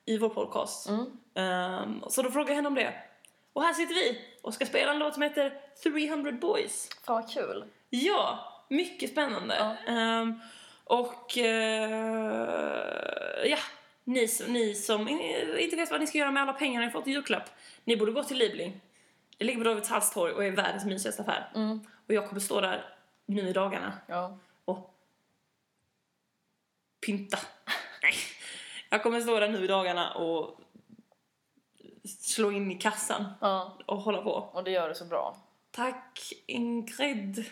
i 0.08 0.18
vår 0.18 0.30
podcast. 0.30 0.90
Mm. 0.90 1.06
Ehm, 1.36 2.04
så 2.10 2.22
då 2.22 2.32
frågade 2.32 2.52
jag 2.52 2.56
henne 2.56 2.68
om 2.68 2.76
det. 2.76 2.94
Och 3.54 3.64
här 3.64 3.74
sitter 3.74 3.96
vi 3.96 4.22
och 4.42 4.54
ska 4.54 4.66
spela 4.66 4.92
en 4.92 5.00
låt 5.00 5.14
som 5.14 5.24
heter 5.24 5.62
300 5.84 6.32
Boys. 6.32 6.90
Fan 7.06 7.16
vad 7.22 7.32
kul. 7.34 7.66
Ja, 7.90 8.40
mycket 8.70 9.10
spännande. 9.12 9.56
Ja. 9.56 9.92
Ehm, 9.94 10.40
och 10.84 11.38
eh, 11.38 13.46
ja, 13.46 13.58
ni, 14.04 14.28
som- 14.28 14.54
ni 14.54 14.76
som 14.76 15.08
inte 15.60 15.76
vet 15.76 15.92
vad 15.92 16.00
ni 16.00 16.08
ska 16.08 16.18
göra 16.18 16.32
med 16.32 16.44
alla 16.44 16.54
pengar 16.54 16.82
ni 16.86 16.92
fått 16.92 17.08
i 17.08 17.12
julklapp, 17.12 17.50
ni 17.84 17.98
borde 17.98 18.12
gå 18.12 18.24
till 18.24 18.38
Libling. 18.38 18.82
Det 19.38 19.46
ligger 19.46 19.60
på 19.60 19.64
Davids 19.70 20.12
torg 20.14 20.34
och 20.34 20.46
är 20.46 20.52
världens 20.52 20.86
mysigaste 20.86 21.22
affär. 21.22 21.52
Mm. 21.56 21.80
Och 22.08 22.14
jag 22.14 22.28
kommer 22.28 22.40
stå 22.40 22.62
där 22.62 22.86
nu 23.26 23.50
i 23.50 23.54
dagarna 23.54 23.94
Ja. 24.08 24.38
och 24.66 24.94
pynta. 27.06 27.38
Nej. 28.04 28.14
Jag 28.90 29.04
kommer 29.04 29.22
stå 29.22 29.40
där 29.40 29.50
nu 29.50 29.64
i 29.64 29.68
dagarna 29.68 30.14
och 30.14 30.60
slå 32.20 32.52
in 32.52 32.72
i 32.72 32.76
kassan 32.76 33.26
ja. 33.42 33.78
och 33.86 33.98
hålla 33.98 34.22
på. 34.22 34.32
Och 34.32 34.64
det 34.64 34.72
gör 34.72 34.90
du 34.90 34.96
så 34.96 35.06
bra. 35.06 35.38
Tack 35.72 36.34
Ingrid. 36.46 37.46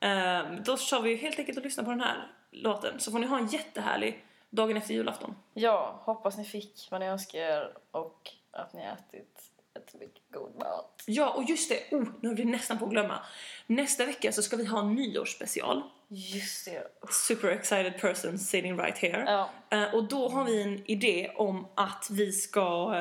Ehm, 0.00 0.62
då 0.62 0.76
kör 0.76 1.00
vi 1.00 1.16
helt 1.16 1.38
enkelt 1.38 1.58
och 1.58 1.64
lyssnar 1.64 1.84
på 1.84 1.90
den 1.90 2.00
här 2.00 2.32
låten 2.50 3.00
så 3.00 3.10
får 3.10 3.18
ni 3.18 3.26
ha 3.26 3.38
en 3.38 3.46
jättehärlig 3.46 4.24
dagen 4.50 4.76
efter 4.76 4.94
julafton. 4.94 5.34
Ja, 5.54 6.00
hoppas 6.04 6.38
ni 6.38 6.44
fick 6.44 6.88
vad 6.90 7.00
ni 7.00 7.06
önskar 7.06 7.72
och 7.90 8.30
att 8.50 8.72
ni 8.72 8.82
ätit 8.82 9.52
äter 9.78 9.98
mycket 9.98 10.22
god 10.32 10.56
mat. 10.56 11.02
Ja, 11.06 11.30
och 11.30 11.44
just 11.44 11.68
det, 11.68 11.96
oh, 11.96 12.08
nu 12.20 12.28
har 12.28 12.36
vi 12.36 12.44
nästan 12.44 12.78
på 12.78 12.84
att 12.84 12.90
glömma. 12.90 13.20
Nästa 13.66 14.06
vecka 14.06 14.32
så 14.32 14.42
ska 14.42 14.56
vi 14.56 14.64
ha 14.64 14.80
en 14.80 14.94
nyårsspecial. 14.94 15.82
Just 16.08 16.64
det. 16.64 16.86
Super 17.10 17.48
excited 17.48 18.00
person 18.00 18.38
sitting 18.38 18.78
right 18.78 18.98
here. 18.98 19.24
Ja. 19.26 19.50
Eh, 19.70 19.94
och 19.94 20.08
då 20.08 20.28
har 20.28 20.44
vi 20.44 20.62
en 20.62 20.90
idé 20.90 21.30
om 21.36 21.66
att 21.74 22.08
vi 22.10 22.32
ska... 22.32 22.94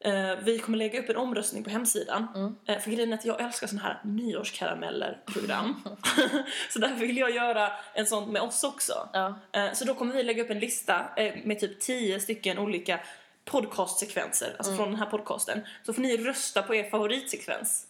eh, 0.00 0.36
vi 0.44 0.58
kommer 0.58 0.78
lägga 0.78 1.00
upp 1.00 1.08
en 1.08 1.16
omröstning 1.16 1.64
på 1.64 1.70
hemsidan. 1.70 2.26
Mm. 2.34 2.56
Eh, 2.66 2.78
för 2.78 2.90
grejen 2.90 3.12
är 3.12 3.16
att 3.16 3.24
jag 3.24 3.40
älskar 3.40 3.66
såna 3.66 3.82
här 3.82 4.00
nyårskarameller-program. 4.04 5.82
så 6.70 6.78
därför 6.78 7.06
vill 7.06 7.16
jag 7.16 7.30
göra 7.30 7.72
en 7.94 8.06
sån 8.06 8.32
med 8.32 8.42
oss 8.42 8.64
också. 8.64 9.08
Ja. 9.12 9.38
Eh, 9.52 9.72
så 9.72 9.84
då 9.84 9.94
kommer 9.94 10.14
vi 10.14 10.22
lägga 10.22 10.42
upp 10.42 10.50
en 10.50 10.58
lista 10.58 11.04
med 11.44 11.60
typ 11.60 11.80
10 11.80 12.20
stycken 12.20 12.58
olika 12.58 13.00
podcastsekvenser, 13.44 14.54
alltså 14.58 14.76
från 14.76 14.90
den 14.90 14.98
här 14.98 15.06
podcasten. 15.06 15.60
Så 15.86 15.92
får 15.92 16.02
ni 16.02 16.16
rösta 16.16 16.62
på 16.62 16.74
er 16.74 16.90
favoritsekvens. 16.90 17.86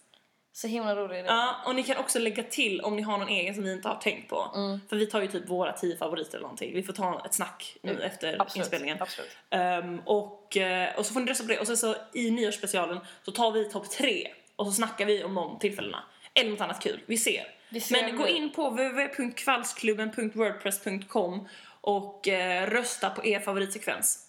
Så 0.54 0.68
himla 0.68 0.96
rolig 0.96 1.18
idé. 1.18 1.26
Ja, 1.28 1.56
och 1.66 1.74
ni 1.74 1.82
kan 1.82 1.96
också 1.96 2.18
lägga 2.18 2.42
till 2.42 2.80
om 2.80 2.96
ni 2.96 3.02
har 3.02 3.18
någon 3.18 3.28
egen 3.28 3.54
som 3.54 3.64
vi 3.64 3.72
inte 3.72 3.88
har 3.88 3.96
tänkt 3.96 4.28
på. 4.30 4.52
Mm. 4.54 4.80
För 4.88 4.96
vi 4.96 5.06
tar 5.06 5.22
ju 5.22 5.28
typ 5.28 5.48
våra 5.48 5.72
10 5.72 5.96
favoriter 5.96 6.30
eller 6.34 6.42
någonting. 6.42 6.74
Vi 6.74 6.82
får 6.82 6.92
ta 6.92 7.22
ett 7.26 7.34
snack 7.34 7.76
nu 7.82 7.90
Mm, 7.90 8.02
efter 8.02 8.36
Absolut. 8.40 8.56
inspelningen. 8.64 8.96
Absolut. 9.00 9.30
Ehm, 9.50 10.00
och, 10.06 10.56
eh, 10.56 10.96
och 10.96 11.06
så 11.06 11.12
får 11.12 11.20
ni 11.20 11.30
rösta 11.30 11.44
på 11.44 11.48
det. 11.48 11.58
Och 11.58 11.66
sen 11.66 11.76
så 11.76 11.94
i 12.14 12.30
nyårsspecialen 12.30 13.00
så 13.24 13.32
tar 13.32 13.52
vi 13.52 13.70
topp 13.70 13.90
tre 13.90 14.28
och 14.56 14.66
så 14.66 14.72
snackar 14.72 15.06
vi 15.06 15.24
om 15.24 15.34
de 15.34 15.58
tillfällena. 15.58 16.02
Eller 16.34 16.50
något 16.50 16.60
annat 16.60 16.82
kul. 16.82 17.00
Vi 17.06 17.18
ser. 17.18 17.44
Vi 17.70 17.80
ser 17.80 18.02
Men 18.02 18.16
gå 18.16 18.28
in 18.28 18.52
på 18.52 18.70
www.kvallsklubben.wordpress.com 18.70 21.48
och 21.80 22.28
eh, 22.28 22.66
rösta 22.70 23.10
på 23.10 23.26
er 23.26 23.40
favoritsekvens. 23.40 24.28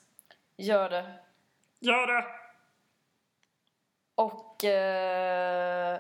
Gör 0.58 0.90
det. 0.90 1.14
Gör 1.80 2.08
det! 2.08 2.26
Och... 4.16 4.64
eh, 4.64 6.00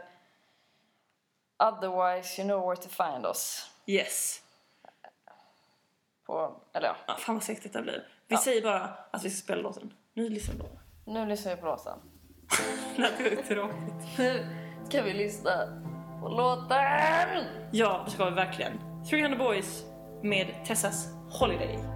otherwise 1.63 2.41
you 2.41 2.47
know 2.49 2.61
where 2.69 2.75
to 2.81 2.89
find 2.89 3.25
us. 3.25 3.69
Yes. 3.85 4.41
På, 6.25 6.61
eller 6.73 6.87
ja, 6.87 6.95
Ja, 7.07 7.15
fan 7.15 7.35
vad 7.35 7.43
segt 7.43 7.73
det 7.73 7.81
blir. 7.81 8.07
Vi 8.27 8.35
Ja. 8.35 8.41
säger 8.41 8.61
bara 8.61 8.89
att 9.11 9.23
vi 9.25 9.29
ska 9.29 9.43
spela 9.43 9.61
låten. 9.61 9.93
Nu 10.13 10.29
lyssnar 10.29 10.55
vi 10.55 10.61
på 10.61 10.67
den. 10.67 11.13
nu 11.13 11.25
lyssnar 11.25 11.55
vi 11.55 11.61
på 11.61 11.67
låten. 11.67 11.99
Det 13.17 13.29
ju 13.29 13.35
tråkigt. 13.35 14.17
Nu 14.17 14.45
ska 14.89 15.01
vi 15.01 15.13
lyssna 15.13 15.81
på 16.21 16.29
låten! 16.29 17.45
Ja, 17.71 18.01
det 18.05 18.11
ska 18.11 18.25
vi 18.25 18.35
verkligen. 18.35 19.03
300 19.09 19.37
Boys 19.37 19.83
med 20.23 20.65
Tessas 20.65 21.07
Holiday. 21.39 21.92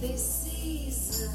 This 0.00 0.44
season 0.44 1.30